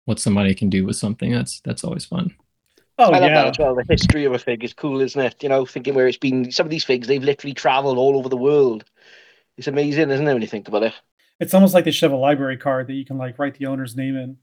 what 0.07 0.19
somebody 0.19 0.55
can 0.55 0.71
do 0.71 0.85
with 0.87 0.97
something. 0.97 1.33
That's 1.33 1.61
that's 1.61 1.85
always 1.85 2.05
fun. 2.05 2.35
oh 2.99 3.13
I 3.13 3.19
love 3.19 3.31
yeah, 3.31 3.35
that 3.35 3.47
as 3.49 3.59
well. 3.59 3.75
The 3.75 3.85
history 3.89 4.25
of 4.25 4.33
a 4.35 4.39
fig 4.39 4.65
is 4.65 4.75
cool, 4.75 5.01
isn't 5.01 5.21
it? 5.21 5.43
You 5.43 5.49
know, 5.49 5.65
thinking 5.67 5.95
where 5.95 6.09
it's 6.09 6.19
been. 6.19 6.51
Some 6.51 6.67
of 6.67 6.71
these 6.71 6.85
figs, 6.85 7.07
they've 7.09 7.23
literally 7.23 7.55
travelled 7.55 7.99
all 7.99 8.17
over 8.19 8.29
the 8.29 8.37
world. 8.37 8.85
It's 9.57 9.69
amazing, 9.69 10.11
isn't 10.11 10.27
it, 10.27 10.33
when 10.33 10.43
you 10.43 10.49
think 10.49 10.69
about 10.69 10.85
it? 10.85 10.95
It's 11.41 11.55
almost 11.55 11.75
like 11.75 11.85
they 11.85 11.91
should 11.91 12.11
have 12.11 12.19
a 12.19 12.21
library 12.21 12.57
card 12.57 12.87
that 12.89 12.95
you 12.95 13.05
can 13.05 13.19
like 13.19 13.39
write 13.39 13.55
the 13.59 13.67
owner's 13.67 13.97
name 13.97 14.17
in, 14.17 14.37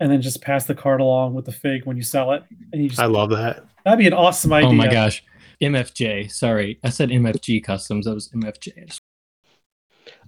and 0.00 0.10
then 0.10 0.22
just 0.22 0.42
pass 0.42 0.66
the 0.66 0.74
card 0.74 1.00
along 1.00 1.34
with 1.34 1.44
the 1.44 1.52
fig 1.52 1.84
when 1.86 1.96
you 1.96 2.02
sell 2.02 2.32
it. 2.32 2.42
And 2.72 2.82
you 2.82 2.88
just 2.88 3.00
I 3.00 3.06
love 3.06 3.30
that. 3.30 3.64
that'd 3.84 3.98
be 3.98 4.06
an 4.06 4.12
awesome 4.14 4.52
idea. 4.52 4.70
Oh 4.70 4.72
my 4.72 4.88
gosh. 4.88 5.22
MFJ. 5.60 6.30
Sorry. 6.32 6.78
I 6.82 6.90
said 6.90 7.10
MFG 7.10 7.62
Customs. 7.62 8.06
That 8.06 8.14
was 8.14 8.28
MFJ. 8.30 8.98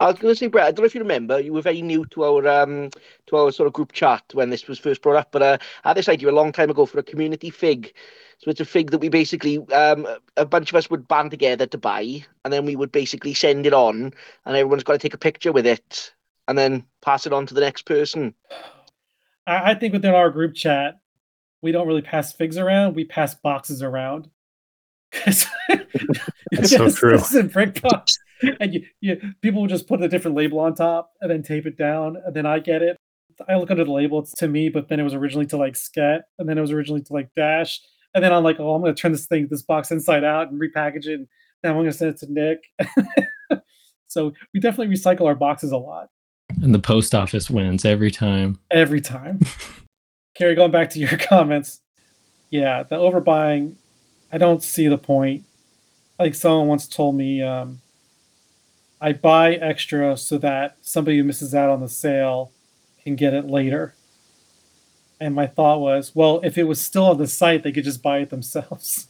I 0.00 0.06
was 0.06 0.18
going 0.18 0.32
to 0.32 0.38
say, 0.38 0.46
Brett, 0.46 0.66
I 0.66 0.70
don't 0.70 0.80
know 0.80 0.86
if 0.86 0.94
you 0.94 1.00
remember, 1.00 1.40
you 1.40 1.52
were 1.52 1.62
very 1.62 1.82
new 1.82 2.04
to 2.06 2.24
our 2.24 2.46
um 2.48 2.90
to 3.26 3.36
our 3.36 3.50
sort 3.50 3.66
of 3.66 3.72
group 3.72 3.92
chat 3.92 4.22
when 4.32 4.50
this 4.50 4.66
was 4.68 4.78
first 4.78 5.02
brought 5.02 5.16
up, 5.16 5.28
but 5.32 5.42
uh, 5.42 5.58
I 5.84 5.88
had 5.88 5.96
this 5.96 6.08
idea 6.08 6.30
a 6.30 6.32
long 6.32 6.52
time 6.52 6.70
ago 6.70 6.86
for 6.86 6.98
a 6.98 7.02
community 7.02 7.50
fig. 7.50 7.94
So 8.38 8.50
it's 8.50 8.60
a 8.60 8.64
fig 8.64 8.90
that 8.90 8.98
we 8.98 9.08
basically 9.08 9.58
um 9.72 10.06
a 10.36 10.44
bunch 10.44 10.70
of 10.70 10.76
us 10.76 10.90
would 10.90 11.08
band 11.08 11.30
together 11.30 11.66
to 11.66 11.78
buy, 11.78 12.24
and 12.44 12.52
then 12.52 12.66
we 12.66 12.76
would 12.76 12.92
basically 12.92 13.34
send 13.34 13.66
it 13.66 13.72
on, 13.72 14.12
and 14.44 14.56
everyone's 14.56 14.84
got 14.84 14.92
to 14.92 14.98
take 14.98 15.14
a 15.14 15.18
picture 15.18 15.52
with 15.52 15.66
it, 15.66 16.12
and 16.48 16.58
then 16.58 16.84
pass 17.02 17.26
it 17.26 17.32
on 17.32 17.46
to 17.46 17.54
the 17.54 17.60
next 17.60 17.82
person. 17.82 18.34
I, 19.46 19.72
I 19.72 19.74
think 19.74 19.92
within 19.92 20.14
our 20.14 20.30
group 20.30 20.54
chat, 20.54 21.00
we 21.62 21.72
don't 21.72 21.86
really 21.86 22.02
pass 22.02 22.32
figs 22.32 22.58
around. 22.58 22.94
We 22.94 23.04
pass 23.04 23.34
boxes 23.34 23.82
around. 23.82 24.28
That's 25.24 25.46
so 26.64 26.90
true. 26.90 27.16
This 27.16 27.30
is 27.30 27.36
a 27.36 27.44
brick 27.44 27.80
box, 27.80 28.18
and 28.60 28.74
you, 28.74 28.84
you 29.00 29.20
people 29.40 29.62
will 29.62 29.68
just 29.68 29.88
put 29.88 30.02
a 30.02 30.08
different 30.08 30.36
label 30.36 30.58
on 30.58 30.74
top 30.74 31.12
and 31.20 31.30
then 31.30 31.42
tape 31.42 31.66
it 31.66 31.78
down, 31.78 32.16
and 32.24 32.34
then 32.34 32.44
I 32.44 32.58
get 32.58 32.82
it. 32.82 32.96
I 33.48 33.56
look 33.56 33.70
under 33.70 33.84
the 33.84 33.92
label; 33.92 34.20
it's 34.20 34.32
to 34.34 34.48
me, 34.48 34.68
but 34.68 34.88
then 34.88 35.00
it 35.00 35.04
was 35.04 35.14
originally 35.14 35.46
to 35.46 35.56
like 35.56 35.74
Sket, 35.74 36.22
and 36.38 36.48
then 36.48 36.58
it 36.58 36.60
was 36.60 36.72
originally 36.72 37.02
to 37.02 37.12
like 37.12 37.30
Dash, 37.34 37.80
and 38.16 38.24
then 38.24 38.32
I'm 38.32 38.42
like, 38.42 38.58
oh, 38.58 38.74
I'm 38.74 38.80
gonna 38.80 38.94
turn 38.94 39.12
this 39.12 39.26
thing, 39.26 39.46
this 39.50 39.60
box 39.60 39.90
inside 39.90 40.24
out, 40.24 40.50
and 40.50 40.58
repackage 40.58 41.06
it. 41.06 41.20
And 41.20 41.28
then 41.62 41.72
I'm 41.72 41.76
gonna 41.76 41.92
send 41.92 42.14
it 42.14 42.18
to 42.20 42.32
Nick. 42.32 43.60
so 44.08 44.32
we 44.54 44.58
definitely 44.58 44.96
recycle 44.96 45.26
our 45.26 45.34
boxes 45.34 45.70
a 45.70 45.76
lot 45.76 46.08
And 46.62 46.74
the 46.74 46.78
post 46.78 47.14
office 47.14 47.50
wins 47.50 47.84
every 47.84 48.10
time. 48.10 48.58
every 48.70 49.02
time. 49.02 49.40
Kerry, 50.34 50.54
going 50.54 50.70
back 50.70 50.88
to 50.90 50.98
your 50.98 51.18
comments, 51.18 51.82
yeah, 52.48 52.84
the 52.84 52.96
overbuying, 52.96 53.74
I 54.32 54.38
don't 54.38 54.62
see 54.62 54.88
the 54.88 54.98
point. 54.98 55.44
Like 56.18 56.34
someone 56.34 56.68
once 56.68 56.88
told 56.88 57.16
me, 57.16 57.42
um, 57.42 57.82
I 58.98 59.12
buy 59.12 59.56
extra 59.56 60.16
so 60.16 60.38
that 60.38 60.78
somebody 60.80 61.18
who 61.18 61.24
misses 61.24 61.54
out 61.54 61.68
on 61.68 61.80
the 61.80 61.88
sale 61.88 62.50
can 63.04 63.14
get 63.14 63.34
it 63.34 63.44
later. 63.46 63.94
And 65.18 65.34
my 65.34 65.46
thought 65.46 65.80
was, 65.80 66.12
well, 66.14 66.40
if 66.44 66.58
it 66.58 66.64
was 66.64 66.80
still 66.80 67.06
on 67.06 67.18
the 67.18 67.26
site, 67.26 67.62
they 67.62 67.72
could 67.72 67.84
just 67.84 68.02
buy 68.02 68.18
it 68.18 68.30
themselves. 68.30 69.08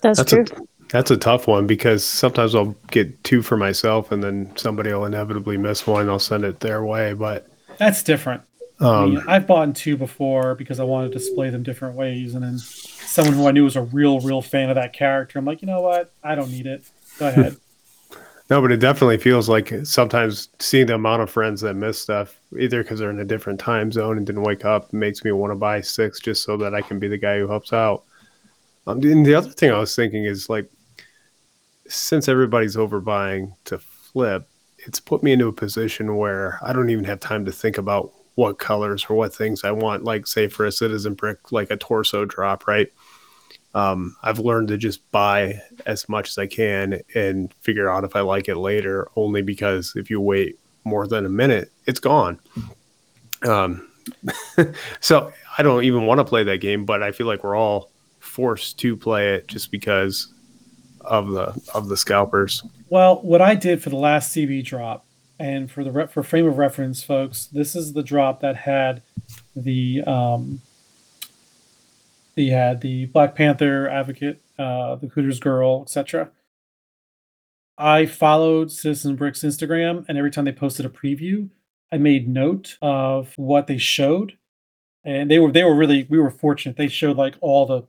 That's, 0.00 0.18
That's 0.18 0.30
true. 0.30 0.44
a 0.56 0.60
that's 0.88 1.10
a 1.10 1.16
tough 1.16 1.46
one 1.46 1.66
because 1.66 2.02
sometimes 2.04 2.54
I'll 2.54 2.74
get 2.90 3.22
two 3.24 3.42
for 3.42 3.56
myself 3.56 4.10
and 4.10 4.22
then 4.22 4.50
somebody 4.56 4.92
will 4.92 5.04
inevitably 5.04 5.56
miss 5.56 5.86
one. 5.86 6.08
I'll 6.08 6.18
send 6.18 6.44
it 6.44 6.60
their 6.60 6.82
way, 6.84 7.12
but 7.12 7.46
That's 7.78 8.02
different. 8.02 8.42
I 8.80 9.04
mean, 9.04 9.18
um, 9.18 9.24
I've 9.28 9.46
bought 9.46 9.74
two 9.74 9.96
before 9.96 10.54
because 10.54 10.78
I 10.78 10.84
wanted 10.84 11.08
to 11.12 11.18
display 11.18 11.50
them 11.50 11.64
different 11.64 11.96
ways, 11.96 12.34
and 12.34 12.44
then 12.44 12.58
someone 12.58 13.34
who 13.34 13.48
I 13.48 13.50
knew 13.50 13.64
was 13.64 13.74
a 13.74 13.82
real, 13.82 14.20
real 14.20 14.40
fan 14.40 14.70
of 14.70 14.76
that 14.76 14.92
character, 14.92 15.38
I'm 15.38 15.44
like, 15.44 15.62
you 15.62 15.66
know 15.66 15.80
what? 15.80 16.12
I 16.22 16.36
don't 16.36 16.50
need 16.52 16.66
it. 16.66 16.84
Go 17.18 17.28
ahead. 17.28 17.56
no, 18.50 18.62
but 18.62 18.72
it 18.72 18.78
definitely 18.78 19.18
feels 19.18 19.48
like 19.48 19.72
sometimes 19.84 20.48
seeing 20.58 20.86
the 20.86 20.94
amount 20.94 21.22
of 21.22 21.30
friends 21.30 21.60
that 21.60 21.74
miss 21.74 22.00
stuff, 22.00 22.40
either 22.58 22.82
because 22.82 22.98
they're 22.98 23.10
in 23.10 23.20
a 23.20 23.24
different 23.24 23.60
time 23.60 23.92
zone 23.92 24.16
and 24.16 24.26
didn't 24.26 24.42
wake 24.42 24.64
up, 24.64 24.92
makes 24.92 25.22
me 25.22 25.32
want 25.32 25.50
to 25.50 25.56
buy 25.56 25.80
six 25.80 26.18
just 26.18 26.44
so 26.44 26.56
that 26.56 26.74
I 26.74 26.80
can 26.80 26.98
be 26.98 27.08
the 27.08 27.18
guy 27.18 27.38
who 27.38 27.46
helps 27.46 27.72
out. 27.72 28.04
Um, 28.86 29.02
and 29.02 29.26
the 29.26 29.34
other 29.34 29.50
thing 29.50 29.70
I 29.70 29.78
was 29.78 29.94
thinking 29.94 30.24
is 30.24 30.48
like, 30.48 30.70
since 31.88 32.26
everybody's 32.26 32.76
overbuying 32.76 33.54
to 33.64 33.78
flip, 33.78 34.48
it's 34.78 35.00
put 35.00 35.22
me 35.22 35.32
into 35.32 35.48
a 35.48 35.52
position 35.52 36.16
where 36.16 36.58
I 36.62 36.72
don't 36.72 36.88
even 36.88 37.04
have 37.04 37.20
time 37.20 37.44
to 37.44 37.52
think 37.52 37.76
about 37.76 38.12
what 38.36 38.58
colors 38.58 39.04
or 39.10 39.16
what 39.16 39.34
things 39.34 39.64
I 39.64 39.72
want. 39.72 40.04
Like, 40.04 40.26
say, 40.26 40.48
for 40.48 40.64
a 40.64 40.72
citizen 40.72 41.14
brick, 41.14 41.52
like 41.52 41.70
a 41.70 41.76
torso 41.76 42.24
drop, 42.24 42.66
right? 42.66 42.90
Um, 43.74 44.16
I've 44.22 44.38
learned 44.38 44.68
to 44.68 44.78
just 44.78 45.08
buy 45.12 45.60
as 45.86 46.08
much 46.08 46.30
as 46.30 46.38
I 46.38 46.46
can 46.46 47.00
and 47.14 47.52
figure 47.60 47.90
out 47.90 48.04
if 48.04 48.16
I 48.16 48.20
like 48.20 48.48
it 48.48 48.56
later, 48.56 49.08
only 49.14 49.42
because 49.42 49.92
if 49.94 50.10
you 50.10 50.20
wait 50.20 50.58
more 50.84 51.06
than 51.06 51.26
a 51.26 51.28
minute, 51.28 51.70
it's 51.86 52.00
gone. 52.00 52.40
Um, 53.46 53.88
so 55.00 55.32
I 55.56 55.62
don't 55.62 55.84
even 55.84 56.06
want 56.06 56.18
to 56.18 56.24
play 56.24 56.44
that 56.44 56.58
game, 56.58 56.84
but 56.84 57.02
I 57.02 57.12
feel 57.12 57.26
like 57.26 57.44
we're 57.44 57.56
all 57.56 57.90
forced 58.20 58.78
to 58.80 58.96
play 58.96 59.34
it 59.34 59.48
just 59.48 59.70
because 59.70 60.32
of 61.02 61.30
the 61.30 61.60
of 61.74 61.88
the 61.88 61.96
scalpers. 61.96 62.62
Well, 62.88 63.20
what 63.22 63.40
I 63.42 63.54
did 63.54 63.82
for 63.82 63.90
the 63.90 63.96
last 63.96 64.34
CB 64.34 64.64
drop, 64.64 65.04
and 65.38 65.70
for 65.70 65.84
the 65.84 65.92
re- 65.92 66.06
for 66.06 66.22
frame 66.22 66.46
of 66.46 66.58
reference, 66.58 67.02
folks, 67.02 67.46
this 67.46 67.76
is 67.76 67.92
the 67.92 68.02
drop 68.02 68.40
that 68.40 68.56
had 68.56 69.02
the 69.54 70.02
um, 70.02 70.60
the 72.38 72.50
had 72.50 72.80
the 72.80 73.06
Black 73.06 73.34
Panther 73.34 73.88
advocate, 73.88 74.40
uh, 74.60 74.94
the 74.94 75.08
Hooters 75.08 75.40
girl, 75.40 75.82
etc. 75.82 76.30
I 77.76 78.06
followed 78.06 78.70
Citizen 78.70 79.16
Brick's 79.16 79.40
Instagram, 79.40 80.04
and 80.08 80.16
every 80.16 80.30
time 80.30 80.44
they 80.44 80.52
posted 80.52 80.86
a 80.86 80.88
preview, 80.88 81.50
I 81.92 81.98
made 81.98 82.28
note 82.28 82.78
of 82.80 83.32
what 83.36 83.66
they 83.66 83.76
showed, 83.76 84.38
and 85.04 85.28
they 85.28 85.40
were 85.40 85.50
they 85.50 85.64
were 85.64 85.74
really 85.74 86.06
we 86.08 86.20
were 86.20 86.30
fortunate. 86.30 86.76
They 86.76 86.86
showed 86.86 87.16
like 87.16 87.34
all 87.40 87.66
the 87.66 87.82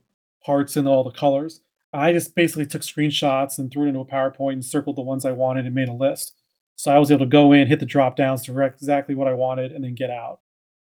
parts 0.43 0.75
and 0.75 0.87
all 0.87 1.03
the 1.03 1.11
colors. 1.11 1.61
I 1.93 2.11
just 2.11 2.33
basically 2.33 2.65
took 2.65 2.81
screenshots 2.81 3.59
and 3.59 3.71
threw 3.71 3.85
it 3.85 3.89
into 3.89 3.99
a 3.99 4.05
PowerPoint 4.05 4.53
and 4.53 4.65
circled 4.65 4.95
the 4.95 5.01
ones 5.01 5.25
I 5.25 5.31
wanted 5.31 5.67
and 5.67 5.75
made 5.75 5.89
a 5.89 5.93
list. 5.93 6.33
So 6.75 6.91
I 6.91 6.97
was 6.97 7.11
able 7.11 7.25
to 7.25 7.29
go 7.29 7.51
in, 7.51 7.67
hit 7.67 7.79
the 7.79 7.85
drop 7.85 8.15
downs, 8.15 8.45
direct 8.45 8.81
exactly 8.81 9.13
what 9.13 9.27
I 9.27 9.33
wanted, 9.33 9.71
and 9.71 9.83
then 9.83 9.93
get 9.95 10.09
out. 10.09 10.39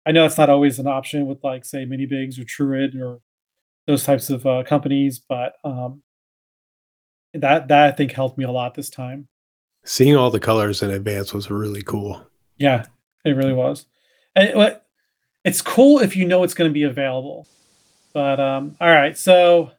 I 0.05 0.11
know 0.11 0.21
that's 0.21 0.37
not 0.37 0.49
always 0.49 0.79
an 0.79 0.87
option 0.87 1.27
with 1.27 1.43
like 1.43 1.65
say 1.65 1.83
mini 1.83 2.05
bigs 2.05 2.39
or 2.39 2.45
Truid 2.45 2.95
or 2.95 3.19
those 3.89 4.03
types 4.03 4.29
of 4.29 4.45
uh, 4.45 4.61
companies, 4.67 5.17
but 5.17 5.55
um, 5.63 6.03
that 7.33 7.67
that 7.69 7.87
I 7.87 7.91
think 7.91 8.11
helped 8.11 8.37
me 8.37 8.45
a 8.45 8.51
lot 8.51 8.75
this 8.75 8.91
time. 8.91 9.27
Seeing 9.83 10.15
all 10.15 10.29
the 10.29 10.39
colors 10.39 10.83
in 10.83 10.91
advance 10.91 11.33
was 11.33 11.49
really 11.49 11.81
cool. 11.81 12.23
Yeah, 12.57 12.85
it 13.25 13.31
really 13.31 13.53
was. 13.53 13.87
And 14.35 14.49
it, 14.49 14.83
it's 15.43 15.63
cool 15.63 15.97
if 15.99 16.15
you 16.15 16.27
know 16.27 16.43
it's 16.43 16.53
going 16.53 16.69
to 16.69 16.73
be 16.73 16.83
available. 16.83 17.47
But 18.13 18.39
um, 18.39 18.77
all 18.79 18.91
right, 18.91 19.17
so 19.17 19.71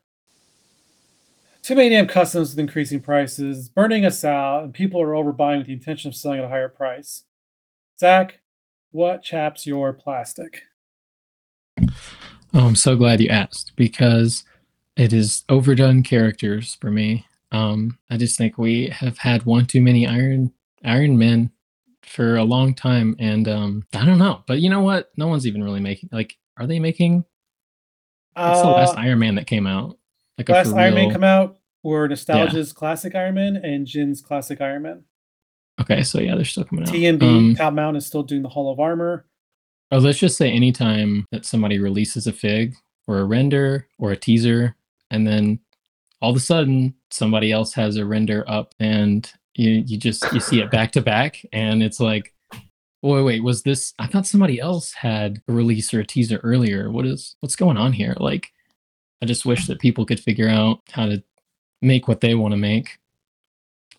too 1.62 1.76
many 1.76 1.90
damn 1.90 2.08
customs 2.08 2.50
with 2.50 2.58
increasing 2.58 2.98
prices, 2.98 3.68
burning 3.68 4.04
us 4.04 4.24
out, 4.24 4.64
and 4.64 4.74
people 4.74 5.00
are 5.00 5.12
overbuying 5.12 5.58
with 5.58 5.68
the 5.68 5.72
intention 5.72 6.08
of 6.08 6.16
selling 6.16 6.40
at 6.40 6.46
a 6.46 6.48
higher 6.48 6.68
price. 6.68 7.22
Zach, 8.00 8.40
what 8.90 9.22
chaps 9.22 9.68
your 9.68 9.92
plastic? 9.92 10.64
Oh, 12.53 12.66
I'm 12.66 12.76
so 12.76 12.96
glad 12.96 13.20
you 13.20 13.28
asked 13.28 13.72
because 13.76 14.44
it 14.96 15.12
is 15.12 15.44
overdone 15.48 16.03
characters 16.03 16.76
for 16.80 16.90
me. 16.90 17.26
Um, 17.53 17.98
I 18.11 18.16
just 18.16 18.36
think 18.36 18.59
we 18.59 18.88
have 18.88 19.18
had 19.18 19.44
one 19.44 19.66
too 19.66 19.80
many 19.80 20.07
Iron 20.07 20.53
Iron 20.84 21.18
Men 21.18 21.51
for 22.03 22.36
a 22.36 22.44
long 22.44 22.74
time, 22.74 23.14
and 23.18 23.46
um, 23.48 23.86
I 23.94 24.05
don't 24.05 24.18
know. 24.18 24.42
But 24.46 24.61
you 24.61 24.70
know 24.70 24.82
what? 24.82 25.11
No 25.16 25.28
one's 25.28 25.46
even 25.46 25.62
really 25.62 25.80
making 25.80 26.09
like. 26.12 26.36
Are 26.57 26.66
they 26.66 26.78
making? 26.78 27.24
What's 28.34 28.61
the 28.61 28.68
last 28.68 28.96
Uh, 28.96 29.01
Iron 29.01 29.18
Man 29.20 29.34
that 29.36 29.46
came 29.46 29.66
out? 29.66 29.98
Like 30.36 30.48
last 30.48 30.72
Iron 30.74 30.94
Man 30.94 31.11
come 31.11 31.24
out 31.24 31.59
were 31.82 32.07
Nostalgia's 32.09 32.72
classic 32.72 33.14
Iron 33.14 33.34
Man 33.34 33.57
and 33.57 33.86
Jin's 33.86 34.20
classic 34.20 34.61
Iron 34.61 34.82
Man. 34.82 35.05
Okay, 35.80 36.03
so 36.03 36.20
yeah, 36.20 36.34
they're 36.34 36.44
still 36.44 36.64
coming 36.64 36.86
out. 36.86 36.94
TNB 36.94 37.22
Um, 37.22 37.55
Top 37.55 37.72
Mount 37.72 37.96
is 37.96 38.07
still 38.07 38.22
doing 38.22 38.42
the 38.42 38.48
Hall 38.51 38.70
of 38.70 38.78
Armor. 38.78 39.24
Oh, 39.93 39.99
let's 39.99 40.18
just 40.18 40.36
say 40.36 40.51
anytime 40.51 41.26
that 41.32 41.45
somebody 41.45 41.78
releases 41.80 42.26
a 42.26 42.32
fig 42.32 42.76
or 43.09 43.18
a 43.18 43.24
render 43.24 43.88
or 43.99 44.12
a 44.12 44.16
teaser, 44.16 44.76
and 45.11 45.26
then 45.26 45.59
all 46.22 46.30
of 46.30 46.36
a 46.36 46.41
sudden 46.41 46.95
somebody 47.11 47.51
else 47.51 47.74
has 47.74 47.97
a 47.97 48.07
render 48.07 48.45
up, 48.49 48.74
and 48.78 49.30
you 49.55 49.82
you 49.86 49.99
just 49.99 50.32
you 50.32 50.38
see 50.41 50.61
it 50.61 50.70
back 50.70 50.93
to 50.93 51.01
back, 51.01 51.45
and 51.53 51.82
it's 51.82 51.99
like, 51.99 52.32
wait, 53.03 53.22
wait, 53.22 53.43
was 53.43 53.62
this? 53.64 53.95
I 53.99 54.07
thought 54.07 54.26
somebody 54.26 54.61
else 54.61 54.93
had 54.93 55.43
a 55.49 55.53
release 55.53 55.93
or 55.93 56.01
a 56.01 56.07
teaser 56.07 56.38
earlier. 56.45 56.91
What 56.91 57.07
is 57.07 57.36
what's 57.41 57.57
going 57.57 57.76
on 57.76 57.93
here? 57.93 58.14
Like, 58.18 58.53
I 59.22 59.26
just 59.26 59.45
wish 59.45 59.66
that 59.66 59.80
people 59.80 60.07
could 60.07 60.20
figure 60.20 60.49
out 60.49 60.82
how 60.93 61.07
to 61.07 61.22
make 61.82 62.07
what 62.07 62.20
they 62.20 62.36
want 62.36 62.53
to 62.53 62.59
make, 62.59 62.99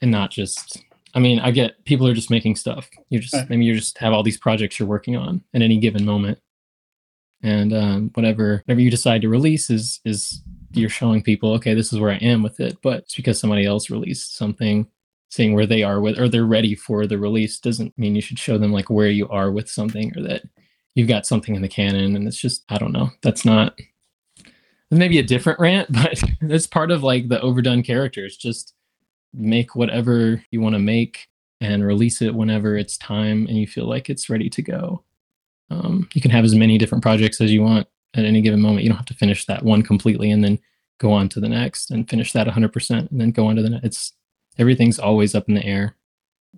and 0.02 0.12
not 0.12 0.32
just 0.32 0.84
I 1.14 1.20
mean, 1.20 1.40
I 1.40 1.52
get 1.52 1.84
people 1.86 2.08
are 2.08 2.14
just 2.14 2.30
making 2.30 2.56
stuff. 2.56 2.90
You 3.10 3.20
just 3.20 3.34
Right. 3.34 3.50
maybe 3.50 3.66
you 3.66 3.76
just 3.76 3.98
have 3.98 4.14
all 4.14 4.24
these 4.24 4.38
projects 4.38 4.80
you're 4.80 4.88
working 4.88 5.16
on 5.16 5.44
at 5.54 5.62
any 5.62 5.78
given 5.78 6.06
moment, 6.06 6.40
and 7.44 7.74
um, 7.74 8.12
whatever 8.14 8.62
whatever 8.66 8.82
you 8.82 8.92
decide 8.92 9.22
to 9.22 9.30
release 9.30 9.70
is 9.70 10.00
is 10.06 10.42
you're 10.74 10.90
showing 10.90 11.22
people, 11.22 11.52
okay, 11.54 11.74
this 11.74 11.92
is 11.92 12.00
where 12.00 12.12
I 12.12 12.16
am 12.18 12.42
with 12.44 12.60
it. 12.62 12.78
But 12.82 13.00
it's 13.00 13.16
because 13.16 13.40
somebody 13.40 13.66
else 13.66 13.90
released 13.90 14.38
something, 14.38 14.88
saying 15.30 15.54
where 15.54 15.66
they 15.66 15.84
are 15.84 16.00
with, 16.00 16.18
or 16.18 16.30
they're 16.30 16.46
ready 16.46 16.76
for 16.76 17.06
the 17.06 17.18
release, 17.18 17.60
doesn't 17.60 17.98
mean 17.98 18.16
you 18.16 18.22
should 18.22 18.40
show 18.40 18.58
them 18.58 18.72
like 18.72 18.90
where 18.90 19.10
you 19.10 19.28
are 19.30 19.52
with 19.52 19.70
something, 19.70 20.16
or 20.18 20.22
that 20.24 20.44
you've 20.96 21.10
got 21.10 21.26
something 21.26 21.56
in 21.56 21.62
the 21.62 21.68
canon. 21.68 22.16
And 22.16 22.28
it's 22.28 22.40
just 22.40 22.64
I 22.70 22.78
don't 22.78 22.94
know. 22.94 23.10
That's 23.22 23.44
not 23.46 23.78
maybe 24.90 25.20
a 25.20 25.24
different 25.24 25.60
rant, 25.60 25.92
but 25.94 26.22
that's 26.42 26.68
part 26.68 26.92
of 26.92 27.04
like 27.04 27.28
the 27.28 27.42
overdone 27.42 27.84
characters. 27.84 28.38
Just 28.38 28.74
make 29.34 29.76
whatever 29.76 30.44
you 30.52 30.62
want 30.62 30.76
to 30.76 30.80
make 30.80 31.28
and 31.62 31.86
release 31.86 32.22
it 32.22 32.34
whenever 32.34 32.76
it's 32.76 32.98
time 32.98 33.46
and 33.48 33.58
you 33.58 33.68
feel 33.68 33.88
like 33.88 34.10
it's 34.10 34.30
ready 34.30 34.50
to 34.50 34.62
go. 34.62 35.04
Um, 35.70 36.10
you 36.14 36.22
can 36.22 36.32
have 36.32 36.44
as 36.44 36.56
many 36.56 36.78
different 36.78 37.02
projects 37.04 37.40
as 37.40 37.52
you 37.52 37.62
want 37.62 37.88
at 38.16 38.26
any 38.26 38.42
given 38.42 38.60
moment. 38.60 38.84
You 38.84 38.90
don't 38.90 38.98
have 38.98 39.06
to 39.06 39.14
finish 39.14 39.46
that 39.46 39.64
one 39.64 39.84
completely 39.84 40.32
and 40.32 40.44
then 40.44 40.60
go 41.00 41.12
on 41.12 41.30
to 41.30 41.40
the 41.40 41.50
next 41.50 41.92
and 41.92 42.10
finish 42.10 42.34
that 42.34 42.48
100% 42.48 43.12
and 43.12 43.22
then 43.22 43.32
go 43.32 43.48
on 43.48 43.56
to 43.56 43.62
the 43.62 43.70
next. 43.70 43.86
It's 43.86 44.14
everything's 44.58 45.00
always 45.00 45.34
up 45.36 45.48
in 45.48 45.56
the 45.56 45.66
air. 45.66 45.96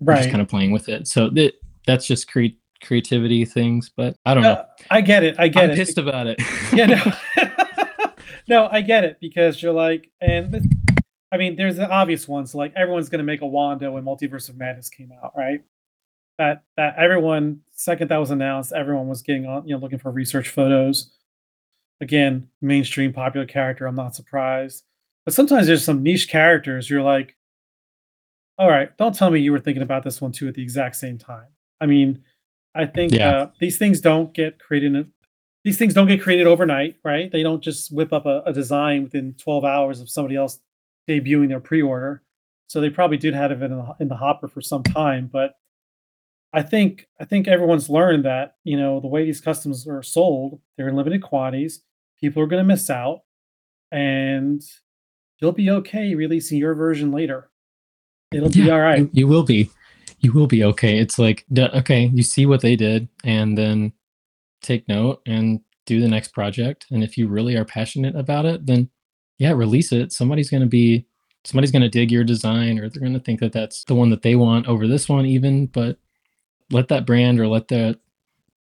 Right. 0.00 0.16
just 0.18 0.30
kind 0.30 0.42
of 0.42 0.48
playing 0.48 0.72
with 0.72 0.88
it. 0.88 1.06
So 1.06 1.30
that 1.30 1.52
that's 1.86 2.06
just 2.06 2.28
cre- 2.28 2.56
creativity 2.82 3.44
things, 3.44 3.90
but 3.96 4.16
I 4.26 4.34
don't 4.34 4.42
know. 4.42 4.64
I 4.90 5.00
get 5.02 5.22
it. 5.22 5.36
I 5.38 5.46
get 5.48 5.64
I'm 5.64 5.70
it. 5.70 5.76
pissed 5.76 5.98
about 5.98 6.26
it. 6.26 6.40
yeah, 6.72 6.86
no. 6.86 7.12
no, 8.48 8.68
I 8.70 8.80
get 8.80 9.04
it 9.04 9.18
because 9.20 9.62
you're 9.62 9.72
like, 9.72 10.10
and 10.20 10.50
this- 10.52 10.66
I 11.34 11.36
mean, 11.36 11.56
there's 11.56 11.76
the 11.76 11.88
obvious 11.90 12.28
ones 12.28 12.54
like 12.54 12.72
everyone's 12.76 13.08
gonna 13.08 13.24
make 13.24 13.40
a 13.42 13.46
Wanda 13.46 13.90
when 13.90 14.04
Multiverse 14.04 14.48
of 14.48 14.56
Madness 14.56 14.88
came 14.88 15.10
out, 15.22 15.32
right? 15.36 15.62
That 16.38 16.62
that 16.76 16.94
everyone 16.96 17.60
second 17.72 18.08
that 18.10 18.18
was 18.18 18.30
announced, 18.30 18.72
everyone 18.72 19.08
was 19.08 19.22
getting 19.22 19.44
on, 19.44 19.66
you 19.66 19.74
know, 19.74 19.80
looking 19.80 19.98
for 19.98 20.12
research 20.12 20.48
photos. 20.48 21.10
Again, 22.00 22.48
mainstream 22.62 23.12
popular 23.12 23.46
character. 23.46 23.86
I'm 23.86 23.96
not 23.96 24.14
surprised, 24.14 24.84
but 25.24 25.34
sometimes 25.34 25.66
there's 25.66 25.84
some 25.84 26.02
niche 26.04 26.28
characters. 26.28 26.88
You're 26.88 27.02
like, 27.02 27.36
all 28.56 28.68
right, 28.68 28.96
don't 28.96 29.14
tell 29.14 29.30
me 29.30 29.40
you 29.40 29.50
were 29.50 29.58
thinking 29.60 29.82
about 29.82 30.04
this 30.04 30.20
one 30.20 30.30
too 30.30 30.46
at 30.46 30.54
the 30.54 30.62
exact 30.62 30.94
same 30.96 31.18
time. 31.18 31.46
I 31.80 31.86
mean, 31.86 32.22
I 32.76 32.86
think 32.86 33.12
Yeah. 33.12 33.30
uh, 33.30 33.50
these 33.58 33.76
things 33.76 34.00
don't 34.00 34.32
get 34.32 34.60
created. 34.60 34.94
In, 34.94 35.12
these 35.64 35.78
things 35.78 35.94
don't 35.94 36.06
get 36.06 36.22
created 36.22 36.46
overnight, 36.46 36.96
right? 37.04 37.30
They 37.32 37.42
don't 37.42 37.62
just 37.62 37.92
whip 37.92 38.12
up 38.12 38.26
a, 38.26 38.42
a 38.46 38.52
design 38.52 39.02
within 39.04 39.34
12 39.34 39.64
hours 39.64 40.00
of 40.00 40.08
somebody 40.08 40.36
else 40.36 40.60
debuting 41.08 41.48
their 41.48 41.60
pre-order. 41.60 42.22
So 42.66 42.80
they 42.80 42.90
probably 42.90 43.18
did 43.18 43.34
have 43.34 43.52
it 43.52 43.62
in 43.62 43.70
the, 43.70 43.96
in 44.00 44.08
the 44.08 44.16
hopper 44.16 44.48
for 44.48 44.60
some 44.60 44.82
time, 44.82 45.28
but 45.32 45.54
I 46.54 46.62
think 46.62 47.08
I 47.20 47.24
think 47.24 47.48
everyone's 47.48 47.90
learned 47.90 48.24
that 48.24 48.56
you 48.62 48.78
know 48.78 49.00
the 49.00 49.08
way 49.08 49.24
these 49.24 49.40
customs 49.40 49.88
are 49.88 50.04
sold, 50.04 50.60
they're 50.76 50.88
in 50.88 50.94
limited 50.94 51.20
quantities. 51.20 51.82
People 52.20 52.42
are 52.42 52.46
going 52.46 52.62
to 52.62 52.66
miss 52.66 52.88
out, 52.88 53.22
and 53.90 54.62
you'll 55.40 55.52
be 55.52 55.68
okay 55.68 56.14
releasing 56.14 56.58
your 56.58 56.74
version 56.74 57.10
later. 57.10 57.50
It'll 58.32 58.50
be 58.50 58.70
all 58.70 58.80
right. 58.80 59.00
You, 59.00 59.10
you 59.12 59.26
will 59.26 59.42
be. 59.42 59.68
You 60.20 60.32
will 60.32 60.46
be 60.46 60.64
okay. 60.64 60.98
It's 60.98 61.18
like, 61.18 61.44
okay, 61.58 62.06
you 62.14 62.22
see 62.22 62.46
what 62.46 62.62
they 62.62 62.76
did 62.76 63.08
and 63.24 63.58
then 63.58 63.92
take 64.62 64.88
note 64.88 65.20
and 65.26 65.60
do 65.84 66.00
the 66.00 66.08
next 66.08 66.28
project. 66.28 66.86
And 66.90 67.04
if 67.04 67.18
you 67.18 67.28
really 67.28 67.56
are 67.56 67.64
passionate 67.66 68.16
about 68.16 68.46
it, 68.46 68.64
then 68.64 68.88
yeah, 69.38 69.52
release 69.52 69.92
it. 69.92 70.12
Somebody's 70.12 70.50
going 70.50 70.62
to 70.62 70.68
be, 70.68 71.06
somebody's 71.44 71.72
going 71.72 71.82
to 71.82 71.88
dig 71.88 72.10
your 72.10 72.24
design 72.24 72.78
or 72.78 72.88
they're 72.88 73.00
going 73.00 73.14
to 73.14 73.20
think 73.20 73.40
that 73.40 73.52
that's 73.52 73.84
the 73.84 73.94
one 73.94 74.10
that 74.10 74.22
they 74.22 74.34
want 74.34 74.66
over 74.66 74.86
this 74.86 75.08
one, 75.08 75.26
even. 75.26 75.66
But 75.66 75.98
let 76.70 76.88
that 76.88 77.06
brand 77.06 77.40
or 77.40 77.46
let 77.48 77.68
that 77.68 77.98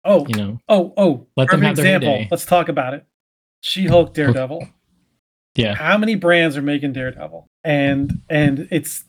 Oh, 0.04 0.26
you 0.26 0.36
know, 0.36 0.58
oh, 0.68 0.94
oh! 0.96 1.26
Let 1.36 1.50
them 1.50 1.60
have 1.60 1.76
their 1.76 1.96
example. 1.96 2.26
Let's 2.30 2.46
talk 2.46 2.68
about 2.68 2.94
it. 2.94 3.04
She-Hulk, 3.60 4.14
Daredevil. 4.14 4.66
yeah. 5.54 5.74
How 5.74 5.98
many 5.98 6.14
brands 6.14 6.56
are 6.56 6.62
making 6.62 6.92
Daredevil? 6.92 7.46
And 7.64 8.22
and 8.30 8.68
it's 8.70 9.04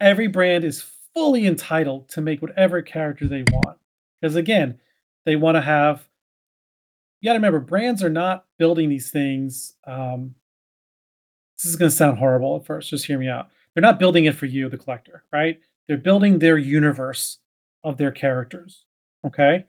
every 0.00 0.26
brand 0.26 0.64
is 0.64 0.84
fully 1.14 1.46
entitled 1.46 2.08
to 2.10 2.20
make 2.20 2.42
whatever 2.42 2.82
character 2.82 3.28
they 3.28 3.44
want. 3.52 3.78
Because 4.20 4.34
again, 4.34 4.80
they 5.24 5.36
want 5.36 5.56
to 5.56 5.60
have 5.60 6.08
you 7.20 7.28
gotta 7.28 7.38
remember, 7.38 7.60
brands 7.60 8.02
are 8.02 8.10
not 8.10 8.44
building 8.58 8.88
these 8.88 9.10
things. 9.10 9.74
Um, 9.86 10.34
this 11.64 11.70
is 11.70 11.76
gonna 11.76 11.90
sound 11.90 12.18
horrible 12.18 12.56
at 12.56 12.66
first, 12.66 12.90
just 12.90 13.06
hear 13.06 13.18
me 13.18 13.28
out. 13.28 13.48
They're 13.74 13.82
not 13.82 13.98
building 13.98 14.26
it 14.26 14.36
for 14.36 14.46
you, 14.46 14.68
the 14.68 14.78
collector, 14.78 15.24
right? 15.32 15.58
They're 15.88 15.96
building 15.96 16.38
their 16.38 16.58
universe 16.58 17.38
of 17.82 17.96
their 17.96 18.12
characters. 18.12 18.84
Okay. 19.26 19.64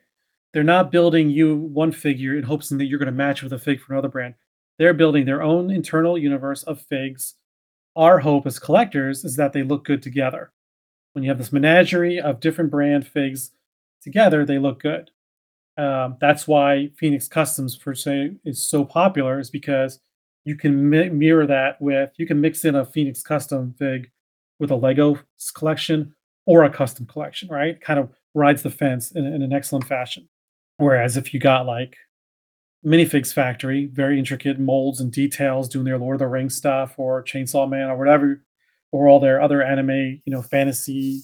They're 0.54 0.64
not 0.64 0.92
building 0.92 1.30
you 1.30 1.56
one 1.56 1.92
figure 1.92 2.38
in 2.38 2.44
hopes 2.44 2.70
that 2.70 2.86
you're 2.86 3.00
going 3.00 3.08
to 3.08 3.12
match 3.12 3.44
with 3.44 3.52
a 3.52 3.60
fig 3.60 3.82
for 3.82 3.94
another 3.94 4.08
brand. 4.08 4.36
They're 4.78 4.94
building 4.94 5.26
their 5.26 5.42
own 5.42 5.70
internal 5.70 6.18
universe 6.18 6.64
of 6.64 6.82
figs. 6.82 7.36
Our 7.96 8.20
hope 8.20 8.46
as 8.48 8.60
collectors 8.60 9.26
is 9.26 9.36
that 9.36 9.54
they 9.54 9.64
look 9.64 9.84
good 9.86 10.02
together. 10.02 10.52
When 11.14 11.24
you 11.24 11.30
have 11.30 11.38
this 11.38 11.52
menagerie 11.52 12.20
of 12.20 12.40
different 12.40 12.72
brand 12.72 13.08
figs 13.08 13.52
together, 14.02 14.46
they 14.46 14.58
look 14.58 14.82
good. 14.82 15.12
Um, 15.78 16.18
that's 16.22 16.48
why 16.48 16.90
Phoenix 16.98 17.28
Customs, 17.28 17.76
for 17.76 17.94
say, 17.94 18.32
is 18.46 18.64
so 18.64 18.86
popular, 18.86 19.40
is 19.40 19.50
because 19.50 20.00
you 20.46 20.56
can 20.56 20.90
mi- 20.90 21.10
mirror 21.10 21.46
that 21.48 21.82
with, 21.82 22.12
you 22.18 22.26
can 22.26 22.40
mix 22.40 22.64
in 22.64 22.76
a 22.76 22.86
Phoenix 22.86 23.22
Custom 23.22 23.76
fig 23.78 24.10
with 24.60 24.72
a 24.72 24.76
Lego 24.76 25.20
collection 25.56 26.16
or 26.46 26.64
a 26.64 26.70
custom 26.70 27.06
collection, 27.06 27.50
right? 27.50 27.82
Kind 27.82 28.00
of 28.00 28.10
rides 28.34 28.64
the 28.64 28.70
fence 28.70 29.12
in, 29.12 29.26
in 29.26 29.42
an 29.42 29.52
excellent 29.52 29.86
fashion. 29.86 30.30
Whereas 30.78 31.18
if 31.18 31.34
you 31.34 31.40
got 31.40 31.66
like 31.66 31.98
Minifigs 32.86 33.34
Factory, 33.34 33.88
very 33.88 34.20
intricate 34.20 34.60
molds 34.60 35.00
and 35.00 35.12
details 35.12 35.68
doing 35.68 35.86
their 35.86 35.98
Lord 35.98 36.16
of 36.16 36.20
the 36.20 36.28
Rings 36.28 36.56
stuff 36.56 36.94
or 36.98 37.24
Chainsaw 37.24 37.68
Man 37.68 37.90
or 37.90 37.98
whatever, 37.98 38.44
or 38.92 39.08
all 39.08 39.20
their 39.20 39.42
other 39.42 39.64
anime, 39.64 40.22
you 40.24 40.32
know, 40.32 40.44
fantasy, 40.44 41.24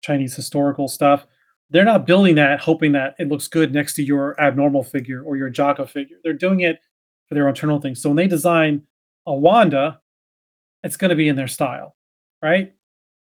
Chinese 0.00 0.34
historical 0.34 0.88
stuff, 0.88 1.26
they're 1.70 1.84
not 1.84 2.06
building 2.06 2.34
that 2.36 2.60
hoping 2.60 2.92
that 2.92 3.14
it 3.18 3.28
looks 3.28 3.48
good 3.48 3.72
next 3.72 3.94
to 3.94 4.02
your 4.02 4.40
abnormal 4.40 4.82
figure 4.82 5.22
or 5.22 5.36
your 5.36 5.50
Jaka 5.50 5.88
figure. 5.88 6.16
They're 6.24 6.32
doing 6.32 6.60
it 6.60 6.80
for 7.32 7.36
their 7.36 7.48
internal 7.48 7.80
things. 7.80 8.02
So 8.02 8.10
when 8.10 8.16
they 8.16 8.26
design 8.26 8.82
a 9.26 9.32
Wanda, 9.32 10.00
it's 10.82 10.98
going 10.98 11.08
to 11.08 11.16
be 11.16 11.28
in 11.28 11.36
their 11.36 11.48
style, 11.48 11.96
right? 12.42 12.74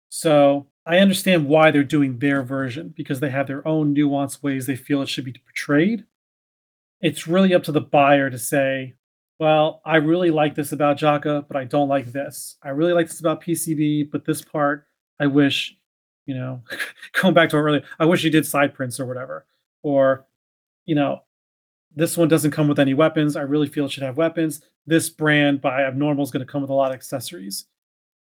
So 0.09 0.67
I 0.85 0.99
understand 0.99 1.47
why 1.47 1.71
they're 1.71 1.85
doing 1.85 2.19
their 2.19 2.43
version 2.43 2.93
because 2.97 3.21
they 3.21 3.31
have 3.31 3.47
their 3.47 3.67
own 3.67 3.95
nuanced 3.95 4.43
ways 4.43 4.67
they 4.67 4.75
feel 4.75 5.03
it 5.03 5.09
should 5.09 5.25
be 5.25 5.35
portrayed. 5.35 6.05
It's 7.01 7.29
really 7.29 7.55
up 7.55 7.63
to 7.65 7.73
the 7.73 7.81
buyer 7.81 8.29
to 8.29 8.39
say, 8.39 8.95
well, 9.39 9.81
I 9.85 9.97
really 9.97 10.33
like 10.33 10.57
this 10.57 10.73
about 10.73 10.99
Jaka, 10.99 11.47
but 11.47 11.57
I 11.57 11.63
don't 11.63 11.89
like 11.89 12.11
this. 12.11 12.57
I 12.61 12.71
really 12.71 12.93
like 12.93 13.07
this 13.07 13.21
about 13.21 13.45
PCB, 13.45 14.11
but 14.11 14.25
this 14.25 14.43
part 14.43 14.85
I 15.21 15.29
wish, 15.29 15.77
you 16.27 16.35
know, 16.35 16.63
going 17.21 17.35
back 17.35 17.51
to 17.51 17.57
earlier, 17.57 17.85
I 18.01 18.07
wish 18.07 18.25
you 18.25 18.31
did 18.31 18.47
side 18.47 18.75
prints 18.75 18.99
or 18.99 19.07
whatever. 19.07 19.47
Or, 19.85 20.27
you 20.87 20.97
know, 20.97 21.23
this 21.95 22.17
one 22.17 22.29
doesn't 22.29 22.51
come 22.51 22.69
with 22.69 22.79
any 22.79 22.95
weapons. 22.95 23.37
I 23.37 23.43
really 23.43 23.69
feel 23.69 23.87
it 23.87 23.93
should 23.93 24.03
have 24.03 24.17
weapons. 24.17 24.63
This 24.87 25.11
brand 25.11 25.61
by 25.61 25.83
Abnormal 25.83 26.25
is 26.25 26.31
going 26.31 26.45
to 26.45 26.51
come 26.51 26.63
with 26.63 26.71
a 26.71 26.75
lot 26.75 26.91
of 26.91 26.97
accessories. 26.97 27.67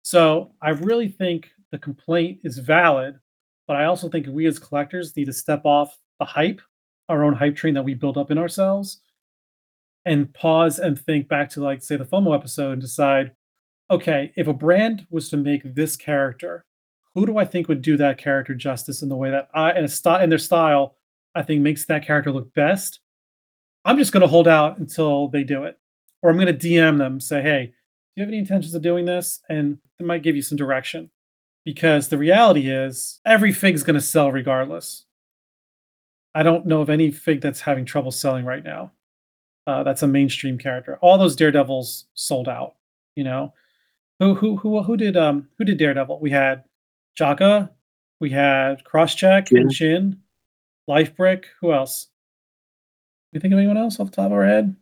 So 0.04 0.52
I 0.62 0.70
really 0.70 1.08
think 1.10 1.50
the 1.72 1.78
complaint 1.78 2.40
is 2.44 2.58
valid, 2.58 3.20
but 3.68 3.78
I 3.78 3.86
also 3.86 4.10
think 4.10 4.28
we 4.28 4.46
as 4.46 4.60
collectors 4.60 5.16
need 5.16 5.26
to 5.26 5.34
step 5.34 5.66
off 5.66 5.98
the 6.20 6.26
hype, 6.26 6.62
our 7.10 7.24
own 7.24 7.34
hype 7.34 7.56
train 7.56 7.74
that 7.76 7.84
we 7.84 7.94
build 7.94 8.18
up 8.18 8.32
in 8.32 8.38
ourselves, 8.38 9.02
and 10.06 10.34
pause 10.34 10.80
and 10.80 11.00
think 11.00 11.28
back 11.28 11.50
to 11.52 11.64
like 11.64 11.84
say 11.84 11.96
the 11.96 12.06
FOMO 12.06 12.36
episode 12.36 12.74
and 12.74 12.82
decide, 12.82 13.32
okay, 13.90 14.34
if 14.36 14.48
a 14.48 14.54
brand 14.54 15.06
was 15.10 15.30
to 15.30 15.38
make 15.38 15.76
this 15.76 15.96
character, 15.96 16.66
who 17.14 17.26
do 17.26 17.38
I 17.38 17.46
think 17.46 17.68
would 17.68 17.82
do 17.82 17.98
that 17.98 18.18
character 18.18 18.56
justice 18.56 19.02
in 19.02 19.10
the 19.10 19.18
way 19.18 19.30
that 19.32 19.50
I 19.54 19.72
and 19.72 19.86
a 19.86 19.90
style 19.90 20.22
in 20.22 20.30
their 20.30 20.40
style, 20.40 20.96
I 21.36 21.44
think 21.44 21.62
makes 21.62 21.86
that 21.86 22.06
character 22.06 22.32
look 22.32 22.54
best? 22.54 23.01
I'm 23.86 23.98
just 23.98 24.12
going 24.12 24.22
to 24.22 24.28
hold 24.28 24.48
out 24.48 24.78
until 24.78 25.28
they 25.30 25.44
do 25.44 25.64
it, 25.64 25.78
or 26.22 26.30
I'm 26.30 26.38
going 26.38 26.56
to 26.58 26.68
DM 26.68 26.98
them, 26.98 27.20
say, 27.20 27.42
"Hey, 27.42 27.66
do 27.68 27.74
you 28.16 28.22
have 28.24 28.30
any 28.30 28.38
intentions 28.40 28.74
of 28.76 28.82
doing 28.82 29.06
this?" 29.06 29.42
And 29.50 29.78
it 30.00 30.06
might 30.06 30.24
give 30.24 30.36
you 30.36 30.42
some 30.42 30.58
direction, 30.58 31.10
because 31.66 32.08
the 32.10 32.18
reality 32.18 32.70
is 32.70 33.20
every 33.26 33.52
fig's 33.52 33.84
going 33.84 33.96
to 33.96 34.02
sell 34.02 34.32
regardless. 34.32 35.06
I 36.34 36.44
don't 36.44 36.66
know 36.66 36.82
of 36.82 36.90
any 36.90 37.12
fig 37.12 37.42
that's 37.42 37.62
having 37.62 37.86
trouble 37.86 38.12
selling 38.12 38.46
right 38.46 38.64
now. 38.64 38.92
Uh, 39.68 39.84
that's 39.84 40.04
a 40.04 40.08
mainstream 40.08 40.58
character. 40.58 40.98
All 41.02 41.18
those 41.18 41.36
Daredevils 41.36 42.06
sold 42.14 42.48
out. 42.48 42.76
You 43.16 43.26
know, 43.26 43.54
who 44.20 44.36
who 44.36 44.58
who 44.58 44.82
who 44.84 44.96
did 44.98 45.18
um 45.18 45.50
who 45.58 45.66
did 45.66 45.78
Daredevil? 45.78 46.20
We 46.20 46.30
had 46.32 46.64
Jaka, 47.20 47.70
we 48.20 48.30
had 48.30 48.84
Crosscheck 48.86 49.48
Jin. 49.48 49.58
and 49.58 49.72
Chin, 49.72 50.20
Life 50.88 51.16
Brick. 51.16 51.48
Who 51.60 51.74
else? 51.74 52.08
You 53.32 53.40
think 53.40 53.54
of 53.54 53.60
anyone 53.60 53.78
else 53.78 54.00
off 54.00 54.10
the 54.12 54.16
top 54.18 54.28
of 54.28 54.34
our 54.34 54.46
head? 54.46 54.76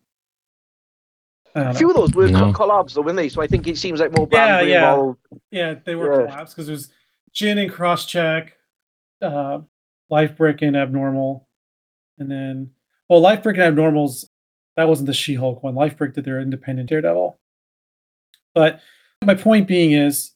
A 1.56 1.74
few 1.74 1.88
know. 1.88 2.04
of 2.04 2.14
those 2.14 2.16
were 2.16 2.28
No. 2.30 2.54
collabs, 2.54 2.94
though, 2.94 3.02
weren't 3.02 3.18
they? 3.18 3.30
So 3.30 3.42
I 3.42 3.48
think 3.48 3.68
it 3.68 3.78
seems 3.78 4.00
like 4.00 4.12
more 4.12 4.28
Yeah, 4.32 4.46
brands 4.46 4.64
were 4.64 4.70
yeah. 4.70 4.92
involved. 4.92 5.20
Yeah, 5.52 5.74
they 5.84 5.96
were 5.96 6.22
Yeah. 6.24 6.28
collabs 6.28 6.50
because 6.50 6.70
it 6.70 6.74
was 6.74 6.92
Jin 7.34 7.58
and 7.58 7.72
Crosscheck, 7.72 8.52
uh, 9.22 9.62
Life 10.10 10.36
Brick 10.38 10.62
and 10.62 10.76
Abnormal, 10.76 11.48
and 12.18 12.30
then 12.30 12.72
well, 13.10 13.20
Life 13.22 13.42
Brick 13.44 13.58
and 13.58 13.76
Abnormals. 13.76 14.30
That 14.76 14.88
wasn't 14.88 15.08
the 15.08 15.14
She-Hulk 15.14 15.64
one. 15.64 15.74
Life 15.76 15.98
Brick 15.98 16.14
did 16.14 16.24
their 16.26 16.40
independent 16.40 16.90
Daredevil. 16.90 17.40
But 18.54 18.82
my 19.26 19.34
point 19.36 19.68
being 19.68 19.92
is, 19.94 20.32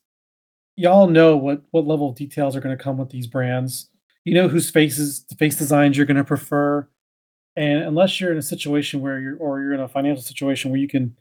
y'all 0.75 1.07
know 1.07 1.37
what 1.37 1.61
what 1.71 1.85
level 1.85 2.09
of 2.09 2.15
details 2.15 2.55
are 2.55 2.59
going 2.61 2.75
to 2.75 2.83
come 2.83 2.97
with 2.97 3.09
these 3.09 3.27
brands. 3.27 3.89
You 4.25 4.33
know 4.33 4.47
whose 4.47 4.69
faces, 4.71 5.23
the 5.25 5.35
face 5.35 5.55
designs 5.57 5.95
you're 5.97 6.05
going 6.07 6.17
to 6.17 6.23
prefer, 6.23 6.87
and 7.55 7.83
unless 7.83 8.19
you're 8.19 8.31
in 8.31 8.37
a 8.37 8.43
situation 8.43 9.01
where 9.01 9.19
you're 9.19 9.37
or 9.37 9.61
you're 9.61 9.73
in 9.73 9.79
a 9.79 9.87
financial 9.87 10.23
situation 10.23 10.71
where 10.71 10.79
you 10.79 10.87
can 10.87 11.15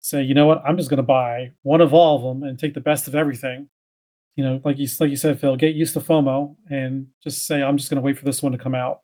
say, 0.00 0.22
you 0.22 0.34
know 0.34 0.46
what, 0.46 0.62
I'm 0.64 0.76
just 0.76 0.90
going 0.90 0.98
to 0.98 1.02
buy 1.02 1.52
one 1.62 1.80
of 1.80 1.94
all 1.94 2.16
of 2.16 2.22
them 2.22 2.48
and 2.48 2.58
take 2.58 2.74
the 2.74 2.80
best 2.80 3.08
of 3.08 3.14
everything. 3.14 3.68
You 4.36 4.44
know, 4.44 4.60
like 4.64 4.78
you 4.78 4.88
like 5.00 5.10
you 5.10 5.16
said, 5.16 5.40
Phil, 5.40 5.56
get 5.56 5.74
used 5.74 5.94
to 5.94 6.00
FOMO 6.00 6.56
and 6.70 7.08
just 7.22 7.46
say, 7.46 7.62
I'm 7.62 7.76
just 7.76 7.90
going 7.90 8.00
to 8.00 8.06
wait 8.06 8.18
for 8.18 8.24
this 8.24 8.42
one 8.42 8.52
to 8.52 8.58
come 8.58 8.74
out, 8.74 9.00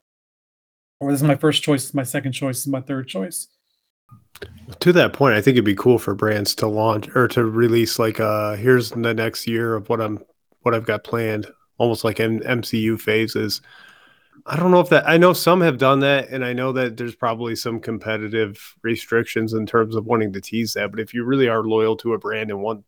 or 0.99 1.11
this 1.11 1.21
is 1.21 1.27
my 1.27 1.35
first 1.35 1.61
choice, 1.61 1.93
my 1.93 2.03
second 2.03 2.31
choice, 2.31 2.65
my 2.67 2.79
third 2.79 3.07
choice. 3.07 3.47
To 4.79 4.93
that 4.93 5.13
point, 5.13 5.35
I 5.35 5.41
think 5.41 5.55
it'd 5.55 5.65
be 5.65 5.75
cool 5.75 5.99
for 5.99 6.15
brands 6.15 6.55
to 6.55 6.67
launch 6.67 7.13
or 7.15 7.27
to 7.29 7.45
release 7.45 7.99
like 7.99 8.19
uh 8.19 8.55
here's 8.55 8.91
the 8.91 9.13
next 9.13 9.47
year 9.47 9.75
of 9.75 9.89
what 9.89 9.99
I'm 10.01 10.23
what 10.61 10.73
I've 10.73 10.85
got 10.85 11.03
planned, 11.03 11.47
almost 11.77 12.03
like 12.03 12.19
an 12.19 12.39
MCU 12.41 12.99
phases. 12.99 13.61
I 14.45 14.57
don't 14.57 14.71
know 14.71 14.79
if 14.79 14.89
that 14.89 15.07
I 15.07 15.17
know 15.17 15.33
some 15.33 15.61
have 15.61 15.79
done 15.79 16.01
that 16.01 16.29
and 16.29 16.45
I 16.45 16.53
know 16.53 16.71
that 16.73 16.97
there's 16.97 17.15
probably 17.15 17.55
some 17.55 17.79
competitive 17.79 18.75
restrictions 18.83 19.53
in 19.53 19.65
terms 19.65 19.95
of 19.95 20.05
wanting 20.05 20.33
to 20.33 20.41
tease 20.41 20.73
that, 20.73 20.91
but 20.91 20.99
if 20.99 21.13
you 21.13 21.23
really 21.23 21.47
are 21.47 21.63
loyal 21.63 21.95
to 21.97 22.13
a 22.13 22.19
brand 22.19 22.51
and 22.51 22.61
want 22.61 22.83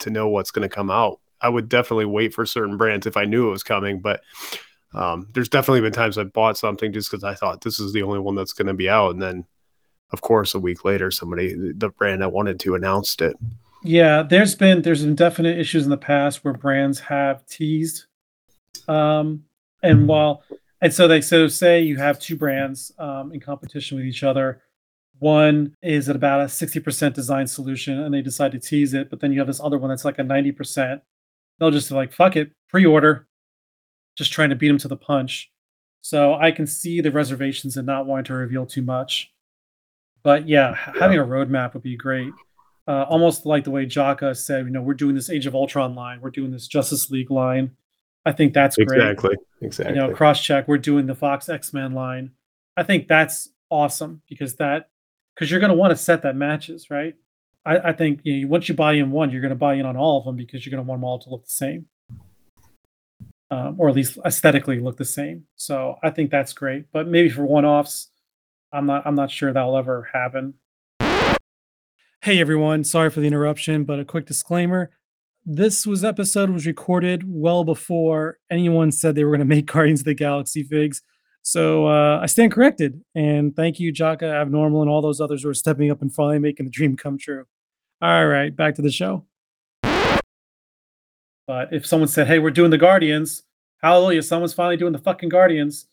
to 0.00 0.10
know 0.10 0.28
what's 0.28 0.50
going 0.50 0.68
to 0.68 0.74
come 0.74 0.90
out, 0.90 1.20
I 1.40 1.50
would 1.50 1.68
definitely 1.68 2.06
wait 2.06 2.32
for 2.32 2.46
certain 2.46 2.78
brands 2.78 3.06
if 3.06 3.16
I 3.18 3.26
knew 3.26 3.48
it 3.48 3.52
was 3.52 3.62
coming, 3.62 4.00
but 4.00 4.22
um, 4.94 5.28
there's 5.34 5.48
definitely 5.48 5.82
been 5.82 5.92
times 5.92 6.16
I 6.16 6.24
bought 6.24 6.56
something 6.56 6.92
just 6.92 7.10
because 7.10 7.24
I 7.24 7.34
thought 7.34 7.60
this 7.60 7.78
is 7.78 7.92
the 7.92 8.02
only 8.02 8.20
one 8.20 8.34
that's 8.34 8.52
going 8.52 8.68
to 8.68 8.74
be 8.74 8.88
out, 8.88 9.10
and 9.10 9.20
then 9.20 9.44
of 10.14 10.20
course, 10.20 10.54
a 10.54 10.60
week 10.60 10.84
later, 10.84 11.10
somebody, 11.10 11.54
the 11.54 11.88
brand 11.88 12.22
I 12.22 12.28
wanted 12.28 12.60
to, 12.60 12.76
announced 12.76 13.20
it. 13.20 13.36
Yeah, 13.82 14.22
there's 14.22 14.54
been 14.54 14.80
there's 14.80 15.04
been 15.04 15.16
definite 15.16 15.58
issues 15.58 15.84
in 15.84 15.90
the 15.90 15.98
past 15.98 16.44
where 16.44 16.54
brands 16.54 17.00
have 17.00 17.44
teased, 17.46 18.06
um, 18.88 19.44
and 19.82 20.08
while 20.08 20.42
and 20.84 20.92
so 20.92 21.08
they 21.08 21.20
so 21.20 21.48
say 21.48 21.80
you 21.80 21.96
have 21.96 22.20
two 22.20 22.36
brands 22.36 22.92
um, 22.98 23.32
in 23.32 23.40
competition 23.40 23.96
with 23.96 24.06
each 24.06 24.22
other. 24.22 24.62
One 25.18 25.74
is 25.82 26.08
at 26.08 26.16
about 26.16 26.42
a 26.42 26.48
sixty 26.48 26.78
percent 26.78 27.14
design 27.14 27.46
solution, 27.46 27.98
and 27.98 28.12
they 28.12 28.20
decide 28.20 28.52
to 28.52 28.60
tease 28.60 28.94
it, 28.94 29.08
but 29.08 29.20
then 29.20 29.32
you 29.32 29.38
have 29.38 29.46
this 29.46 29.60
other 29.60 29.78
one 29.78 29.88
that's 29.88 30.04
like 30.04 30.18
a 30.18 30.22
ninety 30.24 30.52
percent. 30.52 31.00
They'll 31.58 31.70
just 31.70 31.88
be 31.88 31.94
like 31.94 32.12
fuck 32.12 32.36
it, 32.36 32.52
pre-order, 32.68 33.26
just 34.18 34.32
trying 34.32 34.50
to 34.50 34.56
beat 34.56 34.68
them 34.68 34.78
to 34.78 34.88
the 34.88 34.96
punch. 34.96 35.50
So 36.02 36.34
I 36.34 36.50
can 36.50 36.66
see 36.66 37.00
the 37.00 37.10
reservations 37.10 37.78
and 37.78 37.86
not 37.86 38.04
wanting 38.04 38.26
to 38.26 38.34
reveal 38.34 38.66
too 38.66 38.82
much. 38.82 39.32
But 40.22 40.46
yeah, 40.46 40.72
h- 40.72 40.96
having 41.00 41.18
a 41.18 41.24
roadmap 41.24 41.72
would 41.72 41.82
be 41.82 41.96
great. 41.96 42.32
Uh, 42.86 43.04
almost 43.04 43.46
like 43.46 43.64
the 43.64 43.70
way 43.70 43.86
Jaka 43.86 44.36
said, 44.36 44.66
you 44.66 44.70
know, 44.70 44.82
we're 44.82 44.92
doing 44.92 45.14
this 45.14 45.30
Age 45.30 45.46
of 45.46 45.54
Ultron 45.54 45.94
line, 45.94 46.20
we're 46.20 46.30
doing 46.30 46.50
this 46.50 46.68
Justice 46.68 47.10
League 47.10 47.30
line. 47.30 47.70
I 48.26 48.32
think 48.32 48.54
that's 48.54 48.76
great. 48.76 49.00
Exactly. 49.00 49.36
Exactly. 49.60 49.94
You 49.94 50.00
know, 50.00 50.14
cross 50.14 50.42
check, 50.42 50.66
we're 50.66 50.78
doing 50.78 51.06
the 51.06 51.14
Fox 51.14 51.48
X 51.48 51.72
Men 51.72 51.92
line. 51.92 52.32
I 52.76 52.82
think 52.82 53.06
that's 53.08 53.50
awesome 53.70 54.22
because 54.28 54.56
that 54.56 54.88
because 55.34 55.50
you're 55.50 55.60
going 55.60 55.70
to 55.70 55.76
want 55.76 55.90
to 55.90 55.96
set 55.96 56.22
that 56.22 56.36
matches, 56.36 56.90
right? 56.90 57.14
I, 57.66 57.78
I 57.78 57.92
think 57.92 58.20
you 58.24 58.42
know, 58.42 58.48
once 58.48 58.68
you 58.68 58.74
buy 58.74 58.94
in 58.94 59.10
one, 59.10 59.30
you're 59.30 59.40
going 59.40 59.50
to 59.50 59.56
buy 59.56 59.74
in 59.74 59.86
on 59.86 59.96
all 59.96 60.18
of 60.18 60.24
them 60.24 60.36
because 60.36 60.64
you're 60.64 60.70
going 60.70 60.84
to 60.84 60.88
want 60.88 61.00
them 61.00 61.04
all 61.04 61.18
to 61.18 61.30
look 61.30 61.44
the 61.44 61.52
same, 61.52 61.86
um, 63.50 63.76
or 63.78 63.88
at 63.88 63.94
least 63.94 64.18
aesthetically 64.24 64.80
look 64.80 64.96
the 64.96 65.04
same. 65.04 65.46
So 65.56 65.96
I 66.02 66.10
think 66.10 66.30
that's 66.30 66.52
great. 66.52 66.86
But 66.92 67.08
maybe 67.08 67.30
for 67.30 67.44
one-offs, 67.44 68.10
I'm 68.72 68.86
not. 68.86 69.06
I'm 69.06 69.14
not 69.14 69.30
sure 69.30 69.52
that'll 69.52 69.76
ever 69.76 70.08
happen. 70.12 70.54
Hey 72.22 72.40
everyone, 72.40 72.84
sorry 72.84 73.10
for 73.10 73.20
the 73.20 73.26
interruption, 73.26 73.84
but 73.84 74.00
a 74.00 74.04
quick 74.04 74.24
disclaimer. 74.24 74.90
This 75.46 75.86
was 75.86 76.04
episode 76.04 76.48
was 76.48 76.66
recorded 76.66 77.22
well 77.26 77.64
before 77.64 78.38
anyone 78.50 78.90
said 78.90 79.14
they 79.14 79.24
were 79.24 79.30
going 79.30 79.40
to 79.48 79.54
make 79.54 79.66
Guardians 79.66 80.00
of 80.00 80.06
the 80.06 80.14
Galaxy 80.14 80.62
figs. 80.62 81.02
So 81.42 81.86
uh, 81.86 82.20
I 82.22 82.26
stand 82.26 82.52
corrected. 82.52 83.02
And 83.14 83.54
thank 83.54 83.78
you, 83.78 83.92
Jaka, 83.92 84.22
Abnormal, 84.22 84.80
and 84.80 84.90
all 84.90 85.02
those 85.02 85.20
others 85.20 85.42
who 85.42 85.50
are 85.50 85.54
stepping 85.54 85.90
up 85.90 86.00
and 86.00 86.12
finally 86.12 86.38
making 86.38 86.64
the 86.64 86.70
dream 86.70 86.96
come 86.96 87.18
true. 87.18 87.44
All 88.00 88.26
right, 88.26 88.54
back 88.54 88.74
to 88.76 88.82
the 88.82 88.90
show. 88.90 89.26
But 91.46 91.72
if 91.72 91.84
someone 91.84 92.08
said, 92.08 92.26
hey, 92.26 92.38
we're 92.38 92.50
doing 92.50 92.70
the 92.70 92.78
Guardians, 92.78 93.42
hallelujah, 93.82 94.22
someone's 94.22 94.54
finally 94.54 94.78
doing 94.78 94.94
the 94.94 94.98
fucking 94.98 95.28
Guardians. 95.28 95.88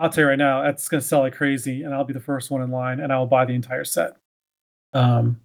I'll 0.00 0.10
tell 0.10 0.24
you 0.24 0.30
right 0.30 0.38
now, 0.38 0.62
that's 0.62 0.88
going 0.88 1.00
to 1.00 1.06
sell 1.06 1.20
like 1.20 1.34
crazy, 1.34 1.84
and 1.84 1.94
I'll 1.94 2.04
be 2.04 2.12
the 2.12 2.20
first 2.20 2.50
one 2.50 2.62
in 2.62 2.72
line, 2.72 2.98
and 2.98 3.12
I 3.12 3.18
will 3.18 3.26
buy 3.26 3.44
the 3.44 3.54
entire 3.54 3.84
set. 3.84 4.16
Um, 4.92 5.40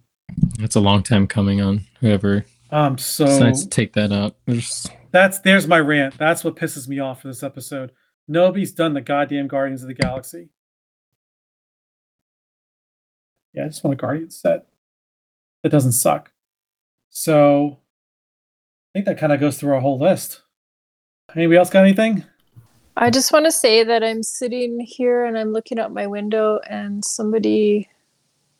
That's 0.58 0.74
a 0.74 0.80
long 0.80 1.04
time 1.04 1.28
coming 1.28 1.60
on 1.60 1.82
whoever 2.00 2.44
um, 2.74 2.98
so 2.98 3.26
decides 3.26 3.62
to 3.62 3.70
take 3.70 3.92
that 3.94 4.12
up. 4.12 4.36
There's, 4.46 4.86
That's 5.12 5.38
there's 5.40 5.66
my 5.66 5.78
rant. 5.78 6.18
That's 6.18 6.42
what 6.42 6.56
pisses 6.56 6.88
me 6.88 6.98
off 6.98 7.22
for 7.22 7.28
this 7.28 7.42
episode. 7.42 7.92
Nobody's 8.26 8.72
done 8.72 8.94
the 8.94 9.00
goddamn 9.00 9.46
Guardians 9.46 9.82
of 9.82 9.88
the 9.88 9.94
Galaxy. 9.94 10.48
Yeah, 13.52 13.64
I 13.64 13.68
just 13.68 13.84
want 13.84 13.94
a 13.94 13.96
Guardians 13.96 14.36
set 14.36 14.66
that 15.62 15.68
doesn't 15.68 15.92
suck. 15.92 16.32
So 17.10 17.78
I 18.90 18.98
think 18.98 19.06
that 19.06 19.18
kind 19.18 19.32
of 19.32 19.38
goes 19.38 19.56
through 19.56 19.74
our 19.74 19.80
whole 19.80 19.98
list. 19.98 20.42
Anybody 21.34 21.58
else 21.58 21.70
got 21.70 21.84
anything? 21.84 22.24
I 22.96 23.10
just 23.10 23.32
want 23.32 23.44
to 23.44 23.52
say 23.52 23.84
that 23.84 24.02
I'm 24.02 24.22
sitting 24.22 24.80
here 24.80 25.24
and 25.24 25.38
I'm 25.38 25.52
looking 25.52 25.78
out 25.78 25.92
my 25.92 26.06
window, 26.06 26.60
and 26.68 27.04
somebody 27.04 27.88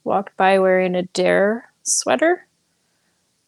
walked 0.04 0.36
by 0.36 0.58
wearing 0.58 0.94
a 0.94 1.02
Dare 1.02 1.70
sweater, 1.82 2.43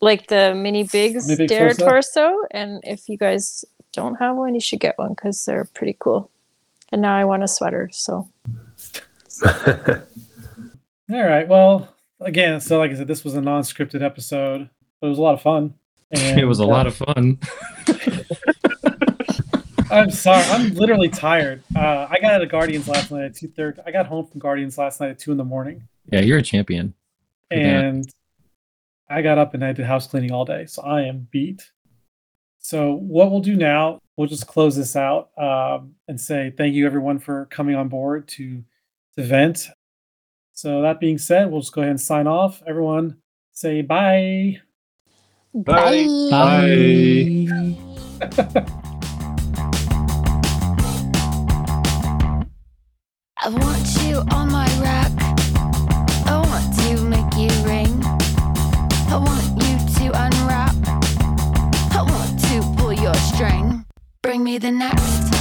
like 0.01 0.29
the 0.29 0.55
Mini 0.55 0.85
Bigs 0.85 1.27
Mini 1.27 1.39
Bigs 1.39 1.51
Dare 1.51 1.69
torso? 1.75 1.85
torso. 1.87 2.39
And 2.51 2.81
if 2.85 3.09
you 3.09 3.17
guys 3.19 3.65
don't 3.93 4.15
have 4.17 4.37
one, 4.37 4.55
you 4.55 4.61
should 4.61 4.81
get 4.81 4.97
one 4.99 5.11
because 5.11 5.45
they're 5.45 5.69
pretty 5.75 5.97
cool. 5.99 6.31
And 6.93 7.03
now 7.03 7.17
I 7.17 7.25
want 7.25 7.43
a 7.43 7.49
sweater, 7.49 7.89
so 7.93 8.29
All 9.47 10.03
right. 11.09 11.49
Well, 11.49 11.89
again, 12.21 12.61
so 12.61 12.79
like 12.79 12.91
I 12.91 12.95
said, 12.95 13.09
this 13.09 13.25
was 13.25 13.35
a 13.35 13.41
non-scripted 13.41 14.03
episode, 14.03 14.69
but 15.01 15.07
it 15.07 15.11
was 15.11 15.19
a 15.19 15.23
lot 15.23 15.35
of 15.35 15.43
fun. 15.43 15.75
it 16.11 16.47
was 16.47 16.61
a 16.61 16.63
And, 16.63 16.71
lot 16.71 16.87
uh, 16.87 16.91
of 16.91 16.97
fun. 16.97 17.39
I'm 19.91 20.11
sorry. 20.11 20.43
I'm 20.45 20.75
literally 20.75 21.09
tired. 21.09 21.63
Uh, 21.75 22.07
I 22.11 22.19
got 22.21 22.35
out 22.35 22.43
of 22.43 22.49
Guardians 22.51 22.89
last 22.89 23.11
night 23.13 23.25
at 23.25 23.35
two 23.37 23.49
thirty. 23.49 23.81
I 23.87 23.91
got 23.93 24.07
home 24.07 24.27
from 24.27 24.41
Guardians 24.41 24.77
last 24.79 25.01
night 25.01 25.11
at 25.11 25.19
two 25.19 25.31
in 25.31 25.37
the 25.39 25.45
morning. 25.45 25.83
Yeah, 26.11 26.21
you're 26.21 26.39
a 26.39 26.43
champion. 26.43 26.95
for 27.51 27.57
that. 27.57 27.65
and 27.65 28.09
I 29.09 29.23
got 29.23 29.39
up 29.39 29.55
and 29.55 29.65
I 29.65 29.73
did 29.73 29.87
house 29.87 30.07
cleaning 30.07 30.33
all 30.33 30.45
day, 30.45 30.67
so 30.67 30.83
I 30.83 31.03
am 31.03 31.29
beat. 31.31 31.71
So 32.59 32.95
what 32.95 33.31
we'll 33.31 33.41
do 33.41 33.55
now, 33.55 34.01
we'll 34.17 34.27
just 34.27 34.49
close 34.49 34.75
this 34.77 34.97
out 34.97 35.31
um, 35.39 35.95
and 36.09 36.21
say 36.21 36.53
thank 36.57 36.75
you 36.75 36.87
everyone 36.87 37.21
for 37.21 37.47
coming 37.47 37.77
on 37.77 37.89
board 37.89 38.27
to 38.29 38.65
the 39.17 39.23
vent. 39.23 39.69
So 40.53 40.83
that 40.83 40.99
being 40.99 41.19
said, 41.19 41.51
we'll 41.51 41.61
just 41.61 41.73
go 41.73 41.83
ahead 41.83 41.91
and 41.91 42.01
sign 42.01 42.27
off. 42.27 42.63
Everyone, 42.67 43.19
say 43.53 43.83
bye. 43.83 44.61
Bye. 45.55 46.07
Bye. 46.31 47.47
I 53.39 53.49
want 53.49 53.87
you 54.03 54.25
on 54.35 54.51
my 54.51 54.67
rack. 54.81 55.26
bring 64.37 64.45
me 64.45 64.59
the 64.59 64.71
next. 64.71 65.36